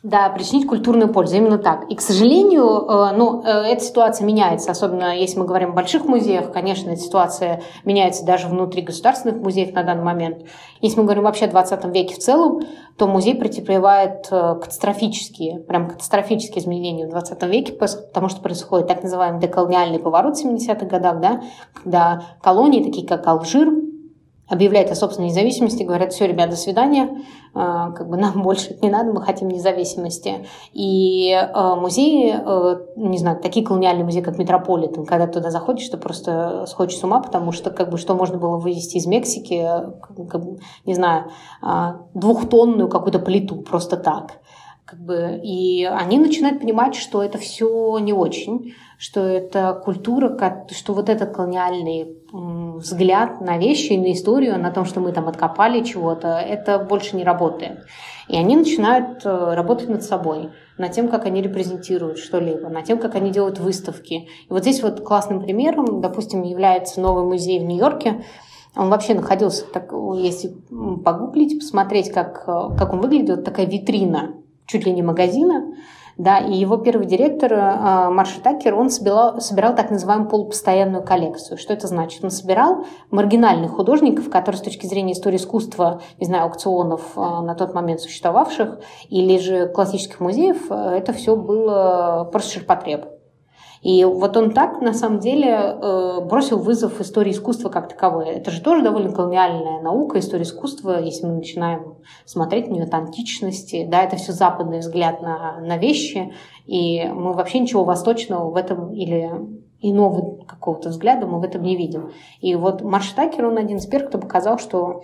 Да, 0.01 0.29
причинить 0.29 0.65
культурную 0.65 1.12
пользу, 1.12 1.36
именно 1.36 1.58
так. 1.58 1.84
И, 1.91 1.96
к 1.96 2.00
сожалению, 2.00 2.63
э, 2.63 3.12
ну, 3.18 3.44
э, 3.44 3.50
эта 3.50 3.84
ситуация 3.84 4.25
меняется, 4.25 4.72
особенно 4.72 5.13
если 5.13 5.38
мы 5.38 5.46
говорим 5.46 5.72
о 5.72 5.74
больших 5.74 6.06
музеях, 6.06 6.53
конечно, 6.53 6.89
эта 6.89 7.01
ситуация 7.01 7.63
меняется 7.84 8.25
даже 8.25 8.48
внутри 8.48 8.82
государственных 8.82 9.41
музеев 9.41 9.74
на 9.74 9.84
данный 9.84 10.06
момент. 10.06 10.46
Если 10.79 10.98
мы 10.98 11.03
говорим 11.03 11.24
вообще 11.24 11.46
о 11.46 11.50
20 11.50 11.84
веке 11.94 12.15
в 12.15 12.20
целом, 12.20 12.62
то 12.98 13.08
музей 13.08 13.36
претерпевает 13.36 14.29
э, 14.32 14.56
катастрофические, 14.62 15.60
прям 15.60 15.89
катастрофические 15.89 16.63
изменения 16.63 17.06
в 17.06 17.10
20 17.10 17.44
веке, 17.44 17.74
потому 17.74 18.29
что 18.29 18.39
происходит 18.39 18.88
так 18.88 19.03
называемый 19.03 19.41
деколониальный 19.41 20.00
поворот 20.00 20.38
в 20.38 20.46
70-х 20.46 20.86
годах, 20.86 21.20
да, 21.20 21.41
когда 21.74 22.24
колонии, 22.41 22.86
такие 22.86 23.06
как 23.06 23.27
Алжир, 23.27 23.70
объявляют 24.50 24.91
о 24.91 24.96
собственной 24.96 25.29
независимости, 25.29 25.84
говорят, 25.84 26.12
все, 26.12 26.27
ребят, 26.27 26.50
до 26.50 26.56
свидания, 26.56 27.24
а, 27.53 27.91
как 27.91 28.10
бы 28.10 28.18
нам 28.18 28.41
больше 28.44 28.77
не 28.82 28.89
надо, 28.89 29.13
мы 29.13 29.22
хотим 29.22 29.48
независимости. 29.48 30.48
И 30.74 31.32
а, 31.32 31.75
музеи, 31.75 32.34
а, 32.36 32.82
не 32.96 33.18
знаю, 33.18 33.39
такие 33.39 33.65
колониальные 33.65 34.06
музеи, 34.06 34.22
как 34.22 34.38
Метрополитен, 34.38 35.06
когда 35.06 35.27
туда 35.27 35.51
заходишь, 35.51 35.88
ты 35.89 35.98
просто 35.98 36.65
сходишь 36.68 36.98
с 36.98 37.03
ума, 37.03 37.22
потому 37.22 37.51
что 37.51 37.70
как 37.70 37.89
бы 37.89 37.98
что 37.98 38.15
можно 38.15 38.38
было 38.38 38.58
вывести 38.58 38.98
из 38.98 39.06
Мексики, 39.06 39.68
как 40.29 40.44
бы, 40.44 40.60
не 40.86 40.96
знаю, 40.96 41.32
двухтонную 42.13 42.89
какую-то 42.89 43.20
плиту 43.20 43.58
просто 43.58 43.98
так. 43.98 44.39
Как 44.86 45.00
бы, 45.00 45.39
и 45.44 45.86
они 45.86 46.18
начинают 46.18 46.60
понимать, 46.60 46.96
что 46.96 47.22
это 47.22 47.38
все 47.38 48.00
не 48.00 48.12
очень, 48.12 48.74
что 48.98 49.20
это 49.20 49.79
культура, 49.86 50.65
что 50.72 50.94
вот 50.94 51.10
этот 51.10 51.32
колониальный 51.36 52.18
взгляд 52.31 53.41
на 53.41 53.57
вещи, 53.57 53.93
на 53.93 54.12
историю, 54.12 54.59
на 54.59 54.71
том, 54.71 54.86
что 54.86 55.00
мы 55.00 55.12
там 55.12 55.27
откопали 55.27 55.83
чего-то, 55.83 56.27
это 56.39 56.79
больше 56.79 57.15
не 57.15 57.24
работает. 57.24 57.86
И 58.27 58.36
они 58.36 58.55
начинают 58.55 59.25
э, 59.25 59.53
работать 59.55 59.89
над 59.89 60.03
собой, 60.03 60.51
над 60.77 60.91
тем, 60.91 61.09
как 61.09 61.25
они 61.25 61.41
репрезентируют 61.41 62.19
что-либо, 62.19 62.69
над 62.69 62.86
тем, 62.86 63.00
как 63.00 63.15
они 63.15 63.31
делают 63.31 63.59
выставки. 63.59 64.13
И 64.13 64.48
вот 64.50 64.62
здесь 64.62 64.83
вот 64.83 65.01
классным 65.01 65.41
примером, 65.41 66.01
допустим, 66.01 66.43
является 66.43 67.01
новый 67.01 67.24
музей 67.24 67.59
в 67.59 67.63
Нью-Йорке, 67.63 68.24
он 68.75 68.89
вообще 68.89 69.15
находился, 69.15 69.65
так, 69.65 69.91
если 70.15 70.55
погуглить, 71.03 71.59
посмотреть, 71.59 72.12
как, 72.12 72.43
э, 72.48 72.77
как 72.77 72.93
он 72.93 73.01
выглядит, 73.01 73.38
вот 73.38 73.45
такая 73.45 73.65
витрина 73.65 74.36
чуть 74.69 74.86
ли 74.86 74.91
не 74.91 75.01
магазина, 75.01 75.74
да, 76.19 76.38
и 76.39 76.53
его 76.53 76.75
первый 76.75 77.07
директор 77.07 77.53
э, 77.53 78.09
Марша 78.09 78.41
Такер, 78.41 78.75
он 78.75 78.89
собирал, 78.89 79.39
собирал 79.39 79.73
так 79.73 79.89
называемую 79.89 80.29
полупостоянную 80.29 81.01
коллекцию. 81.01 81.57
Что 81.57 81.71
это 81.71 81.88
значит? 81.88 82.21
Он 82.21 82.29
собирал 82.29 82.85
маргинальных 83.09 83.71
художников, 83.71 84.29
которые 84.29 84.59
с 84.59 84.61
точки 84.61 84.85
зрения 84.85 85.13
истории 85.13 85.38
искусства, 85.38 86.01
не 86.19 86.25
знаю, 86.25 86.43
аукционов 86.43 87.01
э, 87.15 87.21
на 87.21 87.55
тот 87.55 87.73
момент 87.73 88.01
существовавших, 88.01 88.79
или 89.07 89.38
же 89.38 89.67
классических 89.67 90.19
музеев, 90.19 90.69
э, 90.69 90.97
это 90.97 91.13
все 91.13 91.38
было 91.38 92.27
просто 92.29 92.55
ширпотреб. 92.55 93.18
И 93.81 94.03
вот 94.03 94.36
он 94.36 94.51
так, 94.51 94.81
на 94.81 94.93
самом 94.93 95.19
деле, 95.19 95.51
э, 95.51 96.19
бросил 96.21 96.59
вызов 96.59 97.00
истории 97.00 97.31
искусства 97.31 97.69
как 97.69 97.88
таковой. 97.88 98.27
Это 98.27 98.51
же 98.51 98.62
тоже 98.62 98.83
довольно 98.83 99.13
колониальная 99.13 99.81
наука, 99.81 100.19
история 100.19 100.43
искусства, 100.43 101.00
если 101.00 101.27
мы 101.27 101.36
начинаем 101.36 101.95
смотреть 102.25 102.67
на 102.67 102.74
нее 102.74 102.83
от 102.83 102.93
античности. 102.93 103.88
Да, 103.89 104.03
это 104.03 104.17
все 104.17 104.33
западный 104.33 104.79
взгляд 104.79 105.21
на, 105.21 105.59
на 105.62 105.77
вещи, 105.77 106.33
и 106.65 107.05
мы 107.05 107.33
вообще 107.33 107.60
ничего 107.60 107.86
восточного 107.86 108.49
в 108.49 108.56
этом 108.56 108.93
или 108.93 109.32
иного 109.82 110.43
какого-то 110.45 110.89
взгляда 110.89 111.25
мы 111.25 111.39
в 111.39 111.43
этом 111.43 111.63
не 111.63 111.77
видим. 111.77 112.12
И 112.41 112.56
вот 112.56 112.82
Марш 112.82 113.12
Такер, 113.12 113.45
он 113.45 113.58
один 113.58 113.77
из 113.77 113.86
первых, 113.86 114.10
кто 114.10 114.17
показал, 114.17 114.60
что, 114.60 115.04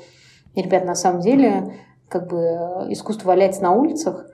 ребят, 0.54 0.84
на 0.84 0.96
самом 0.96 1.22
деле, 1.22 1.78
как 2.10 2.30
бы 2.30 2.38
искусство 2.90 3.30
валяется 3.30 3.64
на 3.64 3.72
улицах, 3.72 4.26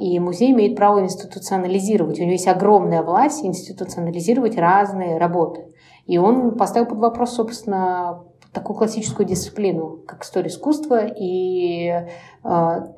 и 0.00 0.18
музей 0.18 0.50
имеет 0.50 0.76
право 0.76 1.00
институционализировать. 1.00 2.18
У 2.18 2.22
него 2.22 2.32
есть 2.32 2.48
огромная 2.48 3.02
власть 3.02 3.44
институционализировать 3.44 4.58
разные 4.58 5.18
работы. 5.18 5.66
И 6.06 6.18
он 6.18 6.56
поставил 6.56 6.86
под 6.86 6.98
вопрос, 6.98 7.34
собственно, 7.34 8.24
такую 8.52 8.76
классическую 8.76 9.26
дисциплину, 9.26 10.00
как 10.06 10.24
история 10.24 10.48
искусства. 10.48 11.06
И 11.06 11.88
э, 11.88 12.06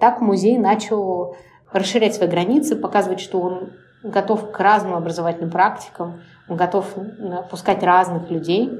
так 0.01 0.23
музей 0.23 0.57
начал 0.57 1.37
расширять 1.71 2.15
свои 2.15 2.29
границы, 2.29 2.77
показывать, 2.77 3.21
что 3.21 3.41
он 3.41 3.73
готов 4.03 4.51
к 4.51 4.59
разным 4.59 4.95
образовательным 4.95 5.51
практикам, 5.51 6.21
он 6.49 6.57
готов 6.57 6.87
пускать 7.51 7.83
разных 7.83 8.31
людей. 8.31 8.71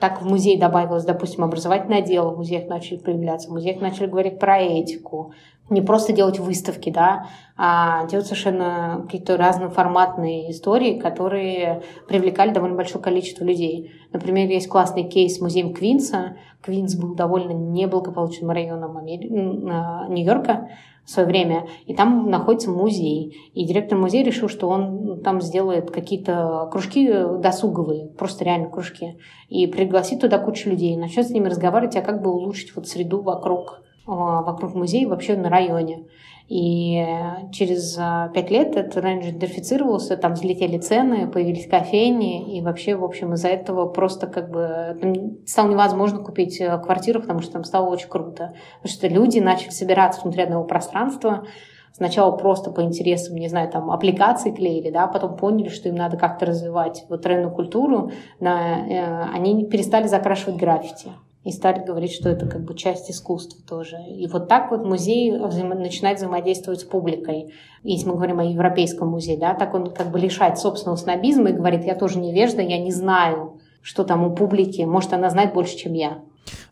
Так 0.00 0.22
в 0.22 0.26
музей 0.26 0.58
добавилось, 0.58 1.04
допустим, 1.04 1.44
образовательное 1.44 1.98
отдел, 1.98 2.30
в 2.30 2.38
музеях 2.38 2.68
начали 2.68 2.96
появляться, 2.96 3.48
в 3.48 3.52
музеях 3.52 3.82
начали 3.82 4.06
говорить 4.06 4.38
про 4.38 4.58
этику, 4.58 5.34
не 5.70 5.80
просто 5.80 6.12
делать 6.12 6.38
выставки, 6.38 6.90
да, 6.90 7.26
а 7.56 8.06
делать 8.06 8.26
совершенно 8.26 9.02
какие-то 9.04 9.36
разноформатные 9.36 10.50
истории, 10.50 10.98
которые 10.98 11.82
привлекали 12.08 12.52
довольно 12.52 12.76
большое 12.76 13.02
количество 13.02 13.44
людей. 13.44 13.92
Например, 14.12 14.48
есть 14.48 14.68
классный 14.68 15.04
кейс 15.04 15.36
с 15.36 15.40
музеем 15.40 15.72
Квинса. 15.72 16.36
Квинс 16.60 16.96
был 16.96 17.14
довольно 17.14 17.52
неблагополучным 17.52 18.50
районом 18.50 18.98
Амери... 18.98 19.28
Нью-Йорка 19.28 20.68
в 21.04 21.10
свое 21.10 21.26
время, 21.26 21.66
и 21.86 21.94
там 21.94 22.30
находится 22.30 22.70
музей. 22.70 23.50
И 23.54 23.64
директор 23.64 23.98
музея 23.98 24.24
решил, 24.24 24.48
что 24.48 24.68
он 24.68 25.20
там 25.22 25.40
сделает 25.40 25.90
какие-то 25.90 26.68
кружки 26.70 27.10
досуговые, 27.38 28.08
просто 28.08 28.44
реально 28.44 28.68
кружки, 28.68 29.18
и 29.48 29.66
пригласит 29.66 30.20
туда 30.20 30.38
кучу 30.38 30.70
людей, 30.70 30.96
начнет 30.96 31.26
с 31.26 31.30
ними 31.30 31.48
разговаривать, 31.48 31.96
а 31.96 32.02
как 32.02 32.22
бы 32.22 32.30
улучшить 32.30 32.76
вот 32.76 32.86
среду 32.86 33.22
вокруг 33.22 33.80
а, 33.80 33.89
вокруг 34.06 34.74
музея 34.74 35.08
вообще 35.08 35.36
на 35.36 35.48
районе. 35.48 36.06
И 36.50 37.06
через 37.52 37.96
а, 37.96 38.28
пять 38.30 38.50
лет 38.50 38.74
этот 38.74 39.00
рейндж 39.04 39.28
идентифицировался, 39.28 40.16
там 40.16 40.32
взлетели 40.32 40.78
цены, 40.78 41.30
появились 41.30 41.68
кофейни, 41.68 42.56
и 42.56 42.60
вообще, 42.60 42.96
в 42.96 43.04
общем, 43.04 43.34
из-за 43.34 43.46
этого 43.46 43.86
просто 43.86 44.26
как 44.26 44.50
бы 44.50 45.38
стало 45.46 45.70
невозможно 45.70 46.18
купить 46.18 46.60
э, 46.60 46.76
квартиру, 46.78 47.20
потому 47.20 47.40
что 47.40 47.52
там 47.52 47.62
стало 47.62 47.88
очень 47.88 48.08
круто. 48.08 48.54
Потому 48.82 48.92
что 48.92 49.06
люди 49.06 49.38
начали 49.38 49.70
собираться 49.70 50.22
внутри 50.22 50.42
одного 50.42 50.64
пространства, 50.64 51.46
сначала 51.92 52.36
просто 52.36 52.72
по 52.72 52.82
интересам, 52.82 53.36
не 53.36 53.48
знаю, 53.48 53.70
там, 53.70 53.88
аппликации 53.88 54.50
клеили, 54.50 54.90
да, 54.90 55.06
потом 55.06 55.36
поняли, 55.36 55.68
что 55.68 55.88
им 55.88 55.94
надо 55.94 56.16
как-то 56.16 56.46
развивать 56.46 57.04
вот 57.08 57.22
трендную 57.22 57.54
культуру, 57.54 58.10
да, 58.40 58.76
э, 58.88 59.22
они 59.32 59.66
перестали 59.66 60.08
закрашивать 60.08 60.56
граффити 60.56 61.12
и 61.42 61.52
стали 61.52 61.82
говорить, 61.84 62.12
что 62.12 62.28
это 62.28 62.46
как 62.46 62.64
бы 62.64 62.74
часть 62.74 63.10
искусства 63.10 63.60
тоже. 63.66 63.96
И 63.96 64.26
вот 64.26 64.48
так 64.48 64.70
вот 64.70 64.84
музей 64.84 65.32
взаимо- 65.32 65.74
начинает 65.74 66.18
взаимодействовать 66.18 66.80
с 66.80 66.84
публикой. 66.84 67.54
Если 67.82 68.06
мы 68.06 68.14
говорим 68.14 68.40
о 68.40 68.44
Европейском 68.44 69.08
музее, 69.08 69.38
да, 69.38 69.54
так 69.54 69.72
он 69.74 69.90
как 69.90 70.10
бы 70.10 70.18
лишает 70.18 70.58
собственного 70.58 70.96
снобизма 70.96 71.48
и 71.48 71.54
говорит, 71.54 71.84
я 71.84 71.94
тоже 71.94 72.18
невежда, 72.18 72.60
я 72.60 72.78
не 72.78 72.92
знаю, 72.92 73.58
что 73.80 74.04
там 74.04 74.24
у 74.24 74.34
публики, 74.34 74.82
может, 74.82 75.14
она 75.14 75.30
знает 75.30 75.54
больше, 75.54 75.76
чем 75.76 75.94
я. 75.94 76.18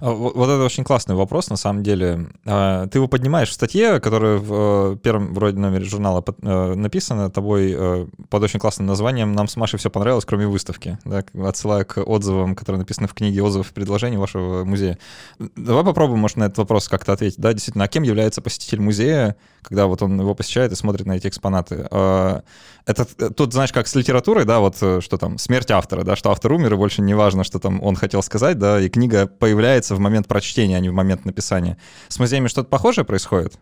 А, 0.01 0.11
вот 0.11 0.49
это 0.49 0.63
очень 0.63 0.85
классный 0.85 1.15
вопрос, 1.15 1.51
на 1.51 1.57
самом 1.57 1.83
деле. 1.83 2.29
А, 2.47 2.87
ты 2.87 2.99
его 2.99 3.09
поднимаешь 3.09 3.51
в 3.51 3.53
статье, 3.53 4.01
которая 4.01 4.39
в 4.39 4.95
э, 4.95 4.97
первом 5.03 5.35
вроде 5.35 5.59
номере 5.59 5.85
журнала 5.85 6.25
э, 6.43 6.75
написана 6.75 7.31
тобой 7.31 7.75
э, 7.77 8.07
под 8.31 8.43
очень 8.43 8.61
классным 8.61 8.87
названием 8.87 9.33
«Нам 9.33 9.49
с 9.49 9.57
Машей 9.57 9.79
все 9.79 9.91
понравилось, 9.91 10.25
кроме 10.25 10.47
выставки», 10.47 10.99
да, 11.05 11.25
отсылая 11.45 11.85
к 11.85 12.01
отзывам, 12.03 12.55
которые 12.55 12.79
написаны 12.81 13.09
в 13.09 13.15
книге 13.15 13.43
«Отзывов 13.43 13.71
и 13.71 13.75
предложений» 13.75 14.19
вашего 14.19 14.65
музея. 14.65 14.99
Давай 15.57 15.85
попробуем, 15.85 16.21
может, 16.21 16.37
на 16.37 16.45
этот 16.45 16.59
вопрос 16.59 16.89
как-то 16.89 17.13
ответить. 17.13 17.39
Да, 17.39 17.53
действительно, 17.53 17.85
а 17.85 17.89
кем 17.89 18.03
является 18.03 18.41
посетитель 18.41 18.81
музея, 18.81 19.37
когда 19.63 19.87
вот 19.87 20.03
он 20.03 20.21
его 20.21 20.35
посещает 20.35 20.73
и 20.73 20.77
смотрит 20.77 21.07
на 21.07 21.13
эти 21.13 21.27
экспонаты? 21.27 21.87
А, 21.91 22.43
это 22.87 23.05
тут, 23.31 23.53
знаешь, 23.53 23.73
как 23.73 23.87
с 23.87 23.95
литературой, 23.95 24.45
да, 24.45 24.61
вот 24.61 24.77
что 24.77 25.17
там, 25.19 25.39
смерть 25.39 25.71
автора, 25.71 26.05
да, 26.05 26.17
что 26.17 26.31
автор 26.31 26.53
умер, 26.53 26.75
и 26.75 26.77
больше 26.77 27.03
не 27.03 27.15
важно, 27.15 27.45
что 27.45 27.59
там 27.59 27.83
он 27.83 27.97
хотел 27.97 28.23
сказать, 28.23 28.59
да, 28.59 28.81
и 28.81 28.89
книга 28.89 29.27
появляется 29.27 29.68
в 29.95 29.99
момент 29.99 30.27
прочтения, 30.27 30.77
а 30.77 30.81
не 30.81 30.89
в 30.89 30.95
момент 30.95 31.25
написания. 31.25 31.77
С 32.09 32.19
музеями 32.19 32.49
что-то 32.49 32.69
похожее 32.69 33.05
происходит? 33.05 33.55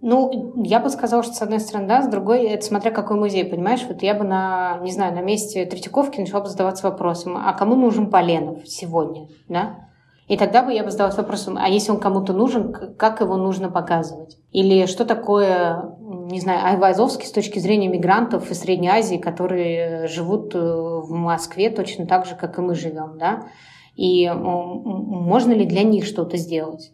Ну, 0.00 0.52
я 0.62 0.80
бы 0.80 0.90
сказала, 0.90 1.22
что 1.22 1.32
с 1.32 1.40
одной 1.40 1.60
стороны, 1.60 1.88
да, 1.88 2.02
с 2.02 2.08
другой, 2.08 2.44
это 2.44 2.64
смотря 2.64 2.90
какой 2.90 3.16
музей, 3.16 3.44
понимаешь? 3.44 3.84
Вот 3.88 4.02
я 4.02 4.14
бы 4.14 4.24
на, 4.24 4.78
не 4.82 4.92
знаю, 4.92 5.14
на 5.14 5.22
месте 5.22 5.64
Третьяковки 5.64 6.20
начала 6.20 6.42
бы 6.42 6.48
задаваться 6.48 6.88
вопросом, 6.88 7.36
а 7.36 7.52
кому 7.54 7.74
нужен 7.74 8.10
Поленов 8.10 8.68
сегодня, 8.68 9.28
да? 9.48 9.88
И 10.26 10.36
тогда 10.38 10.62
бы 10.62 10.72
я 10.72 10.84
бы 10.84 10.90
задалась 10.90 11.16
вопросом, 11.16 11.58
а 11.58 11.68
если 11.68 11.90
он 11.90 12.00
кому-то 12.00 12.32
нужен, 12.32 12.94
как 12.96 13.20
его 13.20 13.36
нужно 13.36 13.70
показывать? 13.70 14.38
Или 14.52 14.86
что 14.86 15.04
такое, 15.04 15.96
не 16.00 16.40
знаю, 16.40 16.64
Айвазовский 16.64 17.26
с 17.26 17.32
точки 17.32 17.58
зрения 17.58 17.88
мигрантов 17.88 18.50
из 18.50 18.60
Средней 18.60 18.88
Азии, 18.88 19.16
которые 19.16 20.08
живут 20.08 20.54
э, 20.54 20.58
в 20.58 21.10
Москве 21.10 21.68
точно 21.68 22.06
так 22.06 22.24
же, 22.24 22.36
как 22.36 22.58
и 22.58 22.62
мы 22.62 22.74
живем, 22.74 23.18
да? 23.18 23.48
И 23.96 24.28
можно 24.30 25.52
ли 25.52 25.64
для 25.64 25.82
них 25.82 26.04
что-то 26.04 26.36
сделать? 26.36 26.92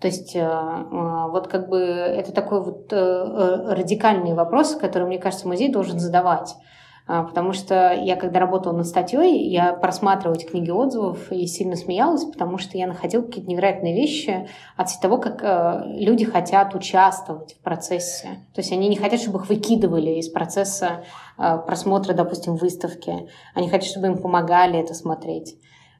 То 0.00 0.08
есть 0.08 0.36
э, 0.36 0.40
э, 0.40 1.30
вот 1.30 1.48
как 1.48 1.68
бы 1.68 1.78
это 1.78 2.32
такой 2.32 2.62
вот 2.62 2.92
радикальный 2.92 4.34
вопрос, 4.34 4.76
который, 4.76 5.06
мне 5.06 5.18
кажется, 5.18 5.48
музей 5.48 5.72
должен 5.72 5.98
задавать. 5.98 6.54
А, 7.08 7.22
потому 7.22 7.52
что 7.52 7.92
я, 7.92 8.16
когда 8.16 8.40
работала 8.40 8.72
над 8.72 8.86
статьей, 8.86 9.48
я 9.48 9.74
просматривала 9.74 10.34
эти 10.34 10.44
книги 10.44 10.70
отзывов 10.70 11.30
и 11.30 11.46
сильно 11.46 11.76
смеялась, 11.76 12.24
потому 12.24 12.58
что 12.58 12.76
я 12.76 12.88
находила 12.88 13.22
какие-то 13.22 13.48
невероятные 13.48 13.94
вещи 13.94 14.48
от 14.76 14.88
того, 15.00 15.18
как 15.18 15.40
э, 15.42 15.82
люди 16.00 16.24
хотят 16.24 16.74
участвовать 16.74 17.54
в 17.54 17.62
процессе. 17.62 18.26
То 18.54 18.60
есть 18.60 18.72
они 18.72 18.88
не 18.88 18.96
хотят, 18.96 19.20
чтобы 19.20 19.38
их 19.38 19.48
выкидывали 19.48 20.18
из 20.18 20.28
процесса 20.28 21.04
э, 21.38 21.58
просмотра, 21.64 22.12
допустим, 22.12 22.56
выставки. 22.56 23.28
Они 23.54 23.68
хотят, 23.68 23.88
чтобы 23.88 24.08
им 24.08 24.18
помогали 24.18 24.80
это 24.80 24.92
смотреть. 24.92 25.56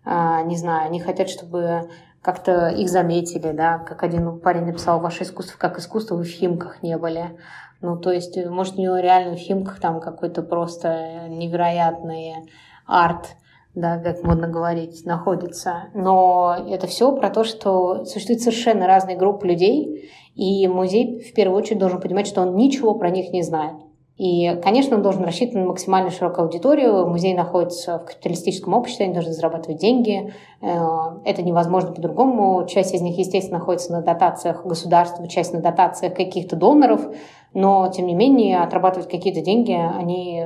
А, 0.09 0.42
не 0.42 0.57
знаю, 0.57 0.87
они 0.87 1.01
хотят, 1.01 1.29
чтобы 1.29 1.90
как-то 2.23 2.69
их 2.69 2.88
заметили, 2.88 3.51
да, 3.51 3.79
как 3.79 4.05
один 4.05 4.38
парень 4.38 4.64
написал, 4.64 5.01
ваше 5.01 5.25
искусство 5.25 5.59
как 5.59 5.79
искусство, 5.79 6.14
вы 6.14 6.23
в 6.23 6.29
Химках 6.29 6.81
не 6.83 6.97
были. 6.97 7.37
Ну, 7.83 7.99
то 7.99 8.12
есть, 8.12 8.37
может, 8.47 8.79
у 8.79 8.83
него 8.83 8.97
реально 8.99 9.35
в 9.35 9.38
Химках 9.38 9.81
там 9.81 10.01
какой-то 10.01 10.42
просто 10.42 11.27
невероятный 11.29 12.49
арт, 12.87 13.37
да, 13.75 13.99
как 13.99 14.23
модно 14.23 14.47
говорить, 14.47 15.05
находится. 15.05 15.88
Но 15.92 16.57
это 16.69 16.87
все 16.87 17.14
про 17.14 17.29
то, 17.29 17.42
что 17.42 18.05
существуют 18.05 18.42
совершенно 18.42 18.87
разные 18.87 19.16
группы 19.16 19.47
людей, 19.47 20.11
и 20.37 20.69
музей 20.69 21.21
в 21.21 21.35
первую 21.35 21.59
очередь 21.59 21.81
должен 21.81 22.01
понимать, 22.01 22.29
что 22.29 22.42
он 22.42 22.55
ничего 22.55 22.95
про 22.95 23.11
них 23.11 23.33
не 23.33 23.42
знает. 23.42 23.77
И, 24.16 24.59
конечно, 24.62 24.96
он 24.96 25.02
должен 25.02 25.24
рассчитывать 25.24 25.62
на 25.62 25.68
максимально 25.68 26.11
широкую 26.11 26.46
аудиторию. 26.46 27.07
Музей 27.07 27.35
находится 27.35 27.98
в 27.98 28.07
капиталистическом 28.07 28.72
обществе, 28.72 29.05
они 29.05 29.14
должны 29.14 29.33
зарабатывать 29.33 29.79
деньги. 29.79 30.33
Э, 30.62 30.79
это 31.26 31.42
невозможно 31.42 31.92
по-другому. 31.92 32.66
Часть 32.66 32.94
из 32.94 33.02
них, 33.02 33.18
естественно, 33.18 33.59
находится 33.59 33.92
на 33.92 34.00
дотациях 34.00 34.64
государства, 34.64 35.29
часть 35.29 35.52
на 35.52 35.61
дотациях 35.61 36.14
каких-то 36.14 36.57
доноров. 36.57 37.07
Но, 37.52 37.88
тем 37.88 38.07
не 38.07 38.14
менее, 38.14 38.61
отрабатывать 38.61 39.09
какие-то 39.09 39.42
деньги 39.42 39.72
они, 39.72 40.44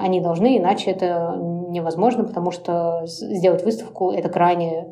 они 0.00 0.20
должны, 0.20 0.58
иначе 0.58 0.90
это 0.90 1.36
невозможно, 1.38 2.24
потому 2.24 2.50
что 2.50 3.02
сделать 3.06 3.64
выставку– 3.64 4.10
это 4.12 4.28
крайне 4.28 4.86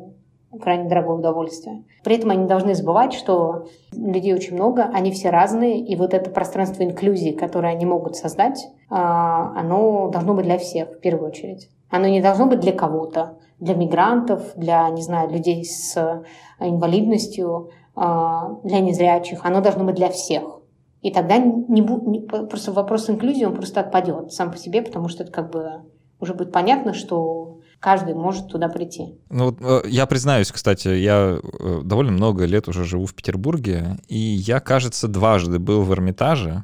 крайне 0.59 0.89
дорогое 0.89 1.17
удовольствие. 1.17 1.83
При 2.03 2.15
этом 2.15 2.31
они 2.31 2.47
должны 2.47 2.73
забывать, 2.75 3.13
что 3.13 3.67
людей 3.93 4.33
очень 4.33 4.55
много, 4.55 4.89
они 4.93 5.11
все 5.11 5.29
разные, 5.29 5.79
и 5.79 5.95
вот 5.95 6.13
это 6.13 6.29
пространство 6.29 6.83
инклюзии, 6.83 7.31
которое 7.31 7.73
они 7.73 7.85
могут 7.85 8.15
создать, 8.15 8.67
а, 8.89 9.53
оно 9.57 10.09
должно 10.09 10.33
быть 10.33 10.45
для 10.45 10.57
всех 10.57 10.89
в 10.89 10.99
первую 10.99 11.29
очередь. 11.29 11.69
Оно 11.89 12.07
не 12.07 12.21
должно 12.21 12.47
быть 12.47 12.59
для 12.59 12.73
кого-то, 12.73 13.37
для 13.59 13.75
мигрантов, 13.75 14.53
для, 14.55 14.89
не 14.89 15.01
знаю, 15.01 15.29
людей 15.29 15.63
с 15.63 16.23
инвалидностью, 16.59 17.69
а, 17.95 18.57
для 18.63 18.79
незрячих. 18.79 19.41
Оно 19.43 19.61
должно 19.61 19.83
быть 19.83 19.95
для 19.95 20.09
всех. 20.09 20.61
И 21.01 21.11
тогда 21.11 21.37
не, 21.37 21.81
не, 21.81 22.19
просто 22.19 22.71
вопрос 22.71 23.09
инклюзии, 23.09 23.45
он 23.45 23.55
просто 23.55 23.81
отпадет 23.81 24.31
сам 24.31 24.51
по 24.51 24.57
себе, 24.57 24.81
потому 24.81 25.07
что 25.07 25.23
это 25.23 25.31
как 25.31 25.51
бы 25.51 25.81
уже 26.19 26.33
будет 26.33 26.51
понятно, 26.51 26.93
что 26.93 27.50
каждый 27.81 28.13
может 28.13 28.47
туда 28.47 28.69
прийти. 28.69 29.15
Ну, 29.29 29.57
э, 29.59 29.81
я 29.87 30.05
признаюсь, 30.05 30.51
кстати, 30.51 30.87
я 30.87 31.39
э, 31.41 31.81
довольно 31.83 32.11
много 32.13 32.45
лет 32.45 32.69
уже 32.69 32.85
живу 32.85 33.05
в 33.05 33.13
Петербурге, 33.13 33.97
и 34.07 34.17
я, 34.17 34.61
кажется, 34.61 35.09
дважды 35.09 35.59
был 35.59 35.81
в 35.81 35.91
Эрмитаже, 35.91 36.63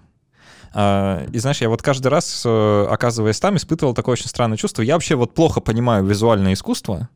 а, 0.74 1.26
и 1.34 1.40
знаешь, 1.40 1.60
я 1.62 1.70
вот 1.70 1.82
каждый 1.82 2.08
раз, 2.10 2.44
э, 2.46 2.88
оказываясь 2.90 3.40
там, 3.40 3.56
испытывал 3.56 3.96
такое 3.96 4.14
очень 4.14 4.28
странное 4.28 4.58
чувство. 4.58 4.84
Я 4.84 4.94
вообще 4.94 5.16
вот 5.16 5.34
плохо 5.34 5.60
понимаю 5.60 6.06
визуальное 6.06 6.54
искусство, 6.54 7.10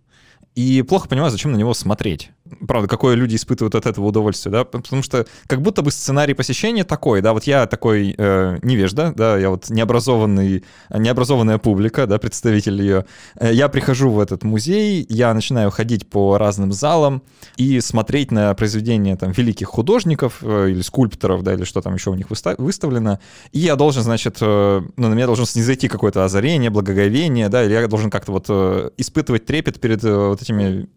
и 0.56 0.82
плохо 0.82 1.08
понимаю, 1.08 1.32
зачем 1.32 1.52
на 1.52 1.58
него 1.58 1.74
смотреть. 1.74 2.32
Правда, 2.68 2.88
какое 2.88 3.16
люди 3.16 3.36
испытывают 3.36 3.76
от 3.76 3.86
этого 3.86 4.06
удовольствие, 4.06 4.52
да, 4.52 4.64
потому 4.64 5.04
что 5.04 5.26
как 5.48 5.62
будто 5.62 5.82
бы 5.82 5.92
сценарий 5.92 6.34
посещения 6.34 6.84
такой, 6.84 7.22
да, 7.22 7.34
вот 7.34 7.46
я 7.46 7.66
такой 7.68 8.14
э, 8.18 8.60
невежда, 8.62 9.14
да, 9.16 9.38
я 9.38 9.50
вот 9.50 9.70
необразованный, 9.70 10.64
необразованная 10.90 11.58
публика, 11.58 12.08
да, 12.08 12.18
представитель 12.18 12.82
ее. 12.82 13.06
Э, 13.36 13.54
я 13.54 13.70
прихожу 13.70 14.10
в 14.10 14.20
этот 14.20 14.44
музей, 14.44 15.06
я 15.10 15.34
начинаю 15.34 15.72
ходить 15.72 16.10
по 16.10 16.38
разным 16.38 16.72
залам 16.72 17.24
и 17.58 17.80
смотреть 17.80 18.32
на 18.32 18.54
произведения 18.54 19.16
там 19.16 19.32
великих 19.32 19.68
художников 19.68 20.40
э, 20.42 20.70
или 20.70 20.82
скульпторов, 20.82 21.44
да, 21.44 21.54
или 21.54 21.64
что 21.64 21.82
там 21.82 21.94
еще 21.94 22.10
у 22.10 22.16
них 22.16 22.28
выставлено, 22.30 23.20
и 23.52 23.60
я 23.60 23.76
должен, 23.76 24.04
значит, 24.04 24.38
э, 24.42 24.82
ну, 24.96 25.08
на 25.08 25.14
меня 25.14 25.26
должен 25.26 25.46
снизойти 25.46 25.88
какое-то 25.88 26.26
озарение, 26.26 26.70
благоговение, 26.70 27.50
да, 27.50 27.64
или 27.64 27.74
я 27.74 27.88
должен 27.88 28.10
как-то 28.10 28.32
вот 28.32 28.46
э, 28.50 28.90
испытывать 28.98 29.46
трепет 29.46 29.80
перед 29.80 30.04
э, 30.04 30.28
вот 30.28 30.42
этими, 30.42 30.88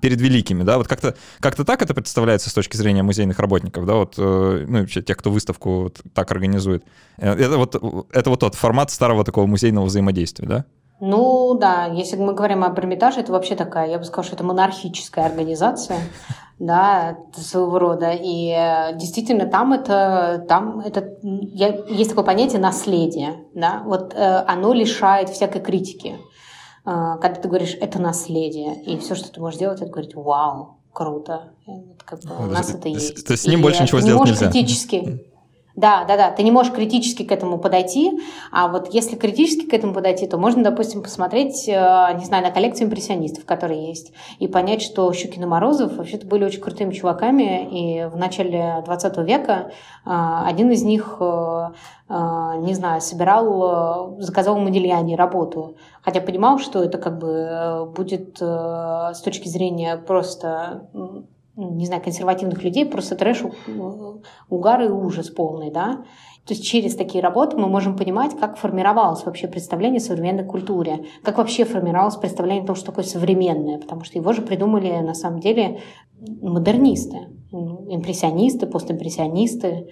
перед 0.00 0.20
великими, 0.20 0.62
да, 0.62 0.78
вот 0.78 0.88
как-то 1.02 1.16
как 1.40 1.56
так 1.72 1.82
это 1.82 1.94
представляется 1.94 2.50
с 2.50 2.52
точки 2.52 2.76
зрения 2.76 3.02
музейных 3.02 3.38
работников, 3.38 3.86
да, 3.86 3.94
вот, 3.94 4.14
э, 4.18 4.64
ну, 4.68 4.80
вообще 4.80 5.02
тех, 5.02 5.16
кто 5.16 5.30
выставку 5.30 5.82
вот 5.82 6.00
так 6.14 6.30
организует. 6.30 6.84
Э, 7.18 7.32
это 7.32 7.56
вот, 7.56 7.74
это 8.12 8.30
вот 8.30 8.40
тот 8.40 8.54
формат 8.54 8.90
старого 8.90 9.24
такого 9.24 9.46
музейного 9.46 9.86
взаимодействия, 9.86 10.46
да? 10.46 10.64
Ну 11.00 11.54
да, 11.54 11.86
если 11.86 12.16
мы 12.16 12.32
говорим 12.32 12.62
об 12.62 12.78
Эрмитаже, 12.78 13.20
это 13.20 13.32
вообще 13.32 13.56
такая, 13.56 13.90
я 13.90 13.98
бы 13.98 14.04
сказала, 14.04 14.24
что 14.24 14.36
это 14.36 14.44
монархическая 14.44 15.26
организация, 15.26 15.98
да, 16.58 17.16
своего 17.34 17.78
рода. 17.78 18.12
И 18.12 18.50
э, 18.50 18.96
действительно 18.96 19.46
там 19.46 19.72
это, 19.72 20.44
там 20.48 20.80
это, 20.80 21.16
есть 21.22 22.10
такое 22.10 22.24
понятие 22.24 22.60
наследие, 22.60 23.44
да, 23.54 23.82
вот 23.84 24.14
оно 24.14 24.72
лишает 24.72 25.30
всякой 25.30 25.60
критики. 25.60 26.16
Когда 26.84 27.36
ты 27.40 27.48
говоришь, 27.48 27.76
это 27.80 28.00
наследие, 28.00 28.82
и 28.82 28.98
все, 28.98 29.14
что 29.14 29.32
ты 29.32 29.40
можешь 29.40 29.60
делать, 29.60 29.80
это 29.80 29.90
говорить, 29.90 30.16
вау, 30.16 30.81
круто. 30.92 31.50
Вот 31.66 32.02
как 32.04 32.20
бы 32.20 32.36
у 32.38 32.46
нас 32.46 32.70
это 32.70 32.88
есть. 32.88 33.26
То 33.26 33.32
есть 33.32 33.44
с 33.44 33.46
ним 33.46 33.62
больше 33.62 33.82
ничего 33.82 34.00
сделать 34.00 34.28
нельзя. 34.28 34.50
критически. 34.50 35.24
Да, 35.74 36.04
да, 36.04 36.16
да. 36.16 36.30
Ты 36.30 36.42
не 36.42 36.50
можешь 36.50 36.72
критически 36.72 37.22
к 37.22 37.32
этому 37.32 37.58
подойти, 37.58 38.20
а 38.50 38.68
вот 38.68 38.92
если 38.92 39.16
критически 39.16 39.66
к 39.66 39.72
этому 39.72 39.94
подойти, 39.94 40.26
то 40.26 40.36
можно, 40.36 40.62
допустим, 40.62 41.02
посмотреть, 41.02 41.66
э, 41.66 41.72
не 42.18 42.24
знаю, 42.26 42.44
на 42.44 42.50
коллекцию 42.50 42.88
импрессионистов, 42.88 43.46
которые 43.46 43.88
есть, 43.88 44.12
и 44.38 44.48
понять, 44.48 44.82
что 44.82 45.10
Щукин 45.12 45.42
и 45.42 45.46
Морозов 45.46 45.96
вообще-то 45.96 46.26
были 46.26 46.44
очень 46.44 46.60
крутыми 46.60 46.92
чуваками, 46.92 47.68
и 47.70 48.04
в 48.04 48.16
начале 48.16 48.82
20 48.84 49.16
века 49.18 49.72
э, 50.04 50.10
один 50.10 50.70
из 50.70 50.82
них, 50.82 51.16
э, 51.20 51.70
не 52.08 52.74
знаю, 52.74 53.00
собирал, 53.00 54.16
заказал 54.18 54.58
Модильяне 54.58 55.16
работу, 55.16 55.76
хотя 56.02 56.20
понимал, 56.20 56.58
что 56.58 56.82
это 56.82 56.98
как 56.98 57.18
бы 57.18 57.90
будет 57.96 58.36
с 58.38 59.22
точки 59.24 59.48
зрения 59.48 59.96
просто 59.96 60.88
не 61.56 61.86
знаю, 61.86 62.02
консервативных 62.02 62.62
людей, 62.62 62.86
просто 62.86 63.16
трэш, 63.16 63.44
угар 64.48 64.82
и 64.82 64.88
ужас 64.88 65.30
полный, 65.30 65.70
да. 65.70 66.04
То 66.46 66.54
есть 66.54 66.64
через 66.64 66.96
такие 66.96 67.22
работы 67.22 67.56
мы 67.56 67.68
можем 67.68 67.96
понимать, 67.96 68.36
как 68.36 68.56
формировалось 68.56 69.24
вообще 69.24 69.46
представление 69.46 69.98
о 69.98 70.02
современной 70.02 70.44
культуре, 70.44 71.04
как 71.22 71.38
вообще 71.38 71.64
формировалось 71.64 72.16
представление 72.16 72.64
о 72.64 72.66
том, 72.66 72.74
что 72.74 72.86
такое 72.86 73.04
современное, 73.04 73.78
потому 73.78 74.02
что 74.02 74.18
его 74.18 74.32
же 74.32 74.42
придумали 74.42 74.90
на 74.98 75.14
самом 75.14 75.38
деле 75.38 75.80
модернисты, 76.18 77.28
импрессионисты, 77.52 78.66
постимпрессионисты, 78.66 79.90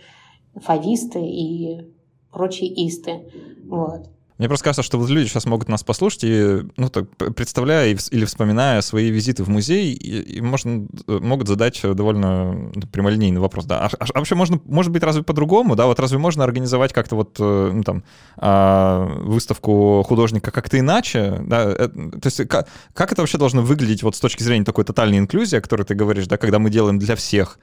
фависты 0.57 1.21
и 1.25 1.93
прочие 2.33 2.89
исты. 2.89 3.31
Вот. 3.69 4.09
Мне 4.41 4.49
просто 4.49 4.65
кажется, 4.65 4.83
что 4.83 4.99
вот 4.99 5.11
люди 5.11 5.29
сейчас 5.29 5.45
могут 5.45 5.69
нас 5.69 5.85
послушать 5.85 6.25
и, 6.25 6.63
ну, 6.79 6.89
так, 6.89 7.11
представляя 7.37 7.91
или 7.91 8.25
вспоминая 8.25 8.81
свои 8.81 9.11
визиты 9.11 9.45
в 9.45 9.51
музей, 9.51 9.93
и, 9.93 10.39
и 10.39 10.41
можно, 10.41 10.87
э, 11.07 11.19
могут 11.21 11.47
задать 11.47 11.79
довольно 11.83 12.55
ну, 12.55 12.81
прямолинейный 12.91 13.39
вопрос, 13.39 13.67
да. 13.67 13.81
А, 13.81 13.91
а 13.99 14.19
вообще 14.19 14.37
можно, 14.37 14.59
может 14.65 14.93
быть, 14.93 15.03
разве 15.03 15.23
по-другому, 15.23 15.77
да? 15.77 15.85
Вот 15.85 16.01
разве 16.01 16.17
можно 16.17 16.43
организовать 16.43 16.95
как-то 16.95 17.17
вот, 17.17 17.37
э, 17.39 17.71
ну, 17.71 17.83
там, 17.83 18.03
а, 18.39 19.05
выставку 19.21 20.03
художника 20.09 20.51
как-то 20.51 20.79
иначе, 20.79 21.43
да? 21.45 21.75
То 21.75 21.91
есть 22.25 22.49
как, 22.49 22.67
как 22.95 23.13
это 23.13 23.21
вообще 23.21 23.37
должно 23.37 23.61
выглядеть 23.61 24.03
вот 24.03 24.17
с 24.17 24.21
точки 24.21 24.43
зрения 24.43 24.65
такой 24.65 24.85
тотальной 24.85 25.19
инклюзии, 25.19 25.59
о 25.59 25.61
которой 25.61 25.83
ты 25.83 25.95
говоришь, 25.95 26.29
да, 26.29 26.39
когда 26.39 26.59
мы 26.59 26.71
делаем 26.71 26.99
для 26.99 27.15
всех? 27.15 27.59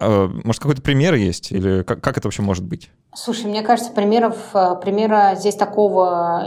А, 0.00 0.26
может, 0.26 0.60
какой-то 0.60 0.82
пример 0.82 1.14
есть? 1.14 1.52
Или 1.52 1.84
как, 1.84 2.00
как 2.00 2.18
это 2.18 2.26
вообще 2.26 2.42
может 2.42 2.64
быть? 2.64 2.90
Слушай, 3.16 3.46
мне 3.46 3.62
кажется, 3.62 3.92
примеров, 3.92 4.36
э, 4.52 4.76
примера 4.82 5.32
здесь 5.36 5.56
такого 5.56 6.44